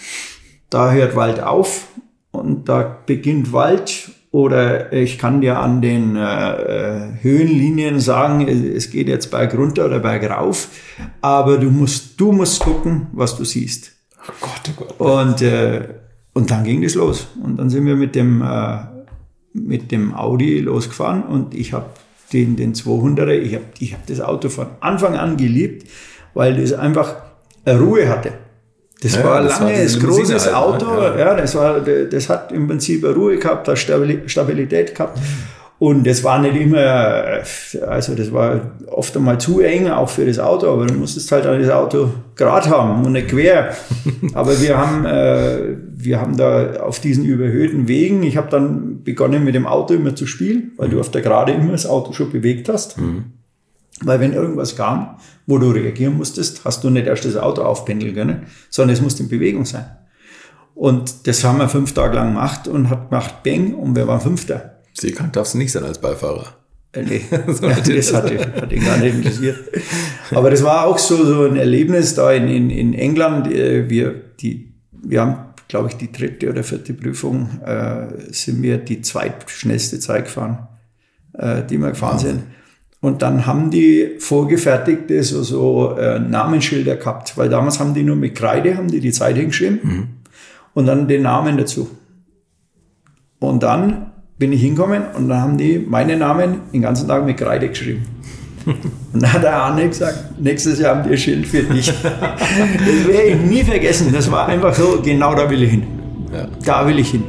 da 0.71 0.91
hört 0.93 1.15
Wald 1.15 1.43
auf 1.43 1.89
und 2.31 2.69
da 2.69 2.99
beginnt 3.07 3.53
Wald 3.53 4.13
oder 4.31 4.93
ich 4.93 5.19
kann 5.19 5.41
dir 5.41 5.59
an 5.59 5.83
den 5.83 6.17
äh, 6.17 6.23
äh, 6.23 7.01
Höhenlinien 7.21 8.01
sagen, 8.01 8.47
es 8.49 8.91
geht 8.91 9.09
jetzt 9.09 9.31
berg 9.31 9.57
runter 9.57 9.87
oder 9.87 9.99
berg 9.99 10.31
rauf, 10.31 10.69
aber 11.21 11.59
du 11.59 11.71
musst, 11.71 12.21
du 12.21 12.33
musst 12.33 12.61
gucken, 12.61 13.09
was 13.13 13.37
du 13.37 13.45
siehst. 13.45 13.93
Oh 14.29 14.33
Gott, 14.41 14.71
oh 14.71 14.85
Gott. 14.85 15.01
Und, 15.01 15.43
äh, 15.43 15.89
und 16.33 16.51
dann 16.51 16.65
ging 16.65 16.83
das 16.83 16.95
los. 16.95 17.27
Und 17.43 17.57
dann 17.57 17.69
sind 17.69 17.85
wir 17.85 17.97
mit 17.97 18.15
dem, 18.15 18.41
äh, 18.43 18.79
mit 19.53 19.91
dem 19.91 20.15
Audi 20.15 20.61
losgefahren 20.61 21.25
und 21.25 21.55
ich 21.55 21.73
habe 21.73 21.91
den, 22.33 22.57
den 22.57 22.75
200er, 22.75 23.31
ich 23.31 23.55
habe 23.55 23.65
ich 23.79 23.93
hab 23.93 24.07
das 24.07 24.21
Auto 24.21 24.49
von 24.49 24.67
Anfang 24.81 25.17
an 25.17 25.37
geliebt, 25.37 25.89
weil 26.35 26.57
das 26.61 26.73
einfach 26.73 27.17
Ruhe 27.67 28.09
hatte. 28.09 28.33
Das 29.03 29.17
Ja, 29.17 29.25
war 29.25 29.43
das 29.43 29.61
war 29.61 29.71
langes, 29.71 29.99
großes 29.99 30.45
halt, 30.45 30.53
ne? 30.53 30.59
Auto. 30.59 31.03
Ja. 31.03 31.19
Ja, 31.19 31.35
das, 31.35 31.55
war, 31.55 31.81
das 31.81 32.29
hat 32.29 32.53
im 32.53 32.69
Prinzip 32.69 33.05
Ruhe 33.05 33.39
gehabt, 33.39 33.67
hat 33.67 33.79
Stabilität 33.79 34.95
gehabt. 34.95 35.19
Und 35.81 36.07
das 36.07 36.23
war 36.23 36.39
nicht 36.41 36.57
immer, 36.57 36.77
also 37.89 38.15
das 38.15 38.31
war 38.35 38.73
oft 38.89 39.17
einmal 39.17 39.41
zu 39.41 39.61
eng, 39.61 39.89
auch 39.89 40.11
für 40.11 40.27
das 40.27 40.39
Auto, 40.39 40.71
aber 40.71 40.85
du 40.85 40.93
musstest 40.93 41.33
halt 41.33 41.47
das 41.47 41.71
Auto 41.71 42.11
gerade 42.37 42.69
haben 42.69 43.07
und 43.07 43.13
nicht 43.13 43.29
quer. 43.29 43.75
aber 44.35 44.61
wir 44.61 44.77
haben, 44.77 45.07
äh, 45.07 45.79
wir 45.91 46.21
haben 46.21 46.37
da 46.37 46.81
auf 46.83 47.01
diesen 47.01 47.25
überhöhten 47.25 47.89
Wegen, 47.89 48.23
ich 48.25 48.37
habe 48.37 48.51
dann 48.51 49.05
begonnen 49.05 49.43
mit 49.43 49.55
dem 49.55 49.67
Auto 49.67 49.95
immer 49.95 50.15
zu 50.15 50.27
spielen, 50.27 50.73
weil 50.77 50.91
du 50.91 51.01
auf 51.01 51.11
der 51.11 51.23
Gerade 51.23 51.53
immer 51.53 51.73
das 51.73 51.87
Auto 51.87 52.13
schon 52.13 52.31
bewegt 52.31 52.69
hast. 52.69 52.99
Weil 54.03 54.21
wenn 54.21 54.35
irgendwas 54.35 54.77
kam, 54.77 55.17
wo 55.47 55.57
du 55.57 55.71
reagieren 55.71 56.19
musstest, 56.19 56.67
hast 56.67 56.85
du 56.85 56.91
nicht 56.91 57.07
erst 57.07 57.25
das 57.25 57.39
Auto 57.39 57.63
aufpendeln 57.63 58.15
können, 58.15 58.43
sondern 58.69 58.93
es 58.93 59.01
musste 59.01 59.23
in 59.23 59.31
Bewegung 59.31 59.65
sein. 59.65 59.87
Und 60.75 61.27
das 61.27 61.43
haben 61.43 61.57
wir 61.57 61.71
fünf 61.71 61.95
Tage 61.95 62.17
lang 62.17 62.35
gemacht 62.35 62.69
und 62.69 62.91
hat 62.91 63.09
gemacht 63.09 63.43
Bang 63.43 63.73
und 63.73 63.97
wir 63.97 64.07
waren 64.07 64.21
Fünfter. 64.21 64.80
Seekrank 64.95 65.33
darfst 65.33 65.55
du 65.55 65.59
nicht 65.59 65.73
sein 65.73 65.85
als 65.85 66.01
Beifahrer. 66.01 66.47
Äh, 66.93 67.03
nee, 67.03 67.21
ja, 67.31 67.39
das 67.39 68.13
hat, 68.15 68.31
ihn- 68.31 68.41
hat 68.41 68.73
ihn 68.73 68.85
gar 68.85 68.97
nicht 68.99 69.15
interessiert. 69.15 69.59
Aber 70.33 70.51
das 70.51 70.63
war 70.65 70.87
auch 70.87 70.99
so, 70.99 71.25
so 71.25 71.45
ein 71.45 71.57
Erlebnis 71.57 72.15
da 72.15 72.33
in, 72.33 72.49
in, 72.49 72.71
in 72.71 72.95
England. 72.95 73.47
Äh, 73.53 73.89
Wir, 73.89 74.15
die, 74.41 74.73
wir 74.93 75.21
haben, 75.21 75.37
glaube 75.69 75.89
ich, 75.89 75.95
die 75.97 76.11
dritte 76.11 76.51
oder 76.51 76.65
vierte 76.65 76.93
Prüfung, 76.95 77.61
äh, 77.65 78.09
sind 78.33 78.61
wir 78.63 78.79
die 78.79 79.03
zweitschnellste 79.03 80.01
Zeit 80.01 80.25
gefahren, 80.25 80.67
äh, 81.39 81.63
die 81.65 81.79
wir 81.79 81.91
gefahren 81.91 82.19
sind. 82.19 82.43
Und 83.03 83.23
dann 83.23 83.47
haben 83.47 83.71
die 83.71 84.17
vorgefertigte 84.19 85.23
so, 85.23 85.43
so 85.43 85.97
äh, 85.97 86.19
Namensschilder 86.19 86.97
gehabt, 86.97 87.39
weil 87.39 87.49
damals 87.49 87.79
haben 87.81 87.95
die 87.95 88.03
nur 88.03 88.17
mit 88.17 88.35
Kreide, 88.35 88.77
haben 88.77 88.89
die 88.91 89.01
die 89.01 89.13
Zeit 89.13 89.37
hingeschrieben 89.37 90.17
und 90.75 90.87
dann 90.87 91.09
den 91.09 91.23
Namen 91.23 91.57
dazu. 91.57 91.89
Und 93.39 93.63
dann 93.63 94.10
bin 94.41 94.53
ich 94.53 94.63
hingekommen 94.63 95.03
und 95.17 95.29
dann 95.29 95.41
haben 95.41 95.59
die 95.59 95.79
meinen 95.79 96.19
Namen 96.19 96.63
den 96.73 96.81
ganzen 96.81 97.07
Tag 97.07 97.25
mit 97.27 97.37
Kreide 97.37 97.69
geschrieben. 97.69 98.05
Und 99.13 99.23
dann 99.23 99.33
hat 99.33 99.43
der 99.43 99.57
Arne 99.57 99.89
gesagt, 99.89 100.39
nächstes 100.39 100.79
Jahr 100.79 100.97
haben 100.97 101.05
die 101.05 101.15
ein 101.15 101.19
Schild 101.19 101.47
für 101.47 101.63
dich. 101.63 101.93
Das 102.03 103.09
werde 103.09 103.29
ich 103.29 103.37
nie 103.37 103.65
vergessen. 103.65 104.13
Das 104.13 104.31
war 104.31 104.49
einfach 104.49 104.75
so, 104.75 105.01
genau 105.03 105.35
da 105.35 105.49
will 105.49 105.63
ich 105.63 105.71
hin. 105.71 105.83
Ja, 106.33 106.47
Da 106.65 106.87
will 106.87 106.99
ich 106.99 107.11
hin. 107.11 107.25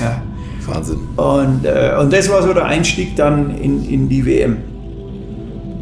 Ja. 0.00 0.20
Wahnsinn. 0.66 0.98
Und, 1.16 1.64
äh, 1.64 1.96
und 1.98 2.12
das 2.12 2.28
war 2.28 2.42
so 2.42 2.52
der 2.52 2.66
Einstieg 2.66 3.16
dann 3.16 3.56
in, 3.58 3.88
in 3.88 4.08
die 4.08 4.24
WM. 4.26 4.58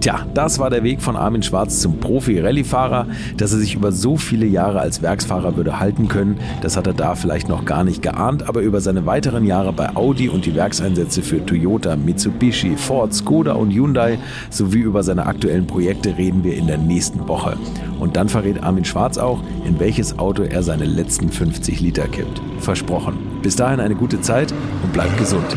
Tja, 0.06 0.24
das 0.34 0.60
war 0.60 0.70
der 0.70 0.84
Weg 0.84 1.02
von 1.02 1.16
Armin 1.16 1.42
Schwarz 1.42 1.80
zum 1.80 1.98
Profi-Rallye-Fahrer. 1.98 3.08
Dass 3.38 3.50
er 3.50 3.58
sich 3.58 3.74
über 3.74 3.90
so 3.90 4.16
viele 4.16 4.46
Jahre 4.46 4.78
als 4.78 5.02
Werksfahrer 5.02 5.56
würde 5.56 5.80
halten 5.80 6.06
können, 6.06 6.38
das 6.62 6.76
hat 6.76 6.86
er 6.86 6.92
da 6.92 7.16
vielleicht 7.16 7.48
noch 7.48 7.64
gar 7.64 7.82
nicht 7.82 8.02
geahnt. 8.02 8.48
Aber 8.48 8.60
über 8.60 8.80
seine 8.80 9.04
weiteren 9.04 9.44
Jahre 9.44 9.72
bei 9.72 9.96
Audi 9.96 10.28
und 10.28 10.46
die 10.46 10.54
Werkseinsätze 10.54 11.22
für 11.22 11.44
Toyota, 11.44 11.96
Mitsubishi, 11.96 12.76
Ford, 12.76 13.14
Skoda 13.14 13.54
und 13.54 13.72
Hyundai 13.72 14.20
sowie 14.48 14.78
über 14.78 15.02
seine 15.02 15.26
aktuellen 15.26 15.66
Projekte 15.66 16.16
reden 16.16 16.44
wir 16.44 16.54
in 16.54 16.68
der 16.68 16.78
nächsten 16.78 17.26
Woche. 17.26 17.56
Und 17.98 18.16
dann 18.16 18.28
verrät 18.28 18.62
Armin 18.62 18.84
Schwarz 18.84 19.18
auch, 19.18 19.42
in 19.64 19.80
welches 19.80 20.20
Auto 20.20 20.44
er 20.44 20.62
seine 20.62 20.84
letzten 20.84 21.30
50 21.30 21.80
Liter 21.80 22.06
kippt. 22.06 22.40
Versprochen. 22.60 23.18
Bis 23.42 23.56
dahin 23.56 23.80
eine 23.80 23.96
gute 23.96 24.20
Zeit 24.20 24.54
und 24.84 24.92
bleibt 24.92 25.18
gesund. 25.18 25.56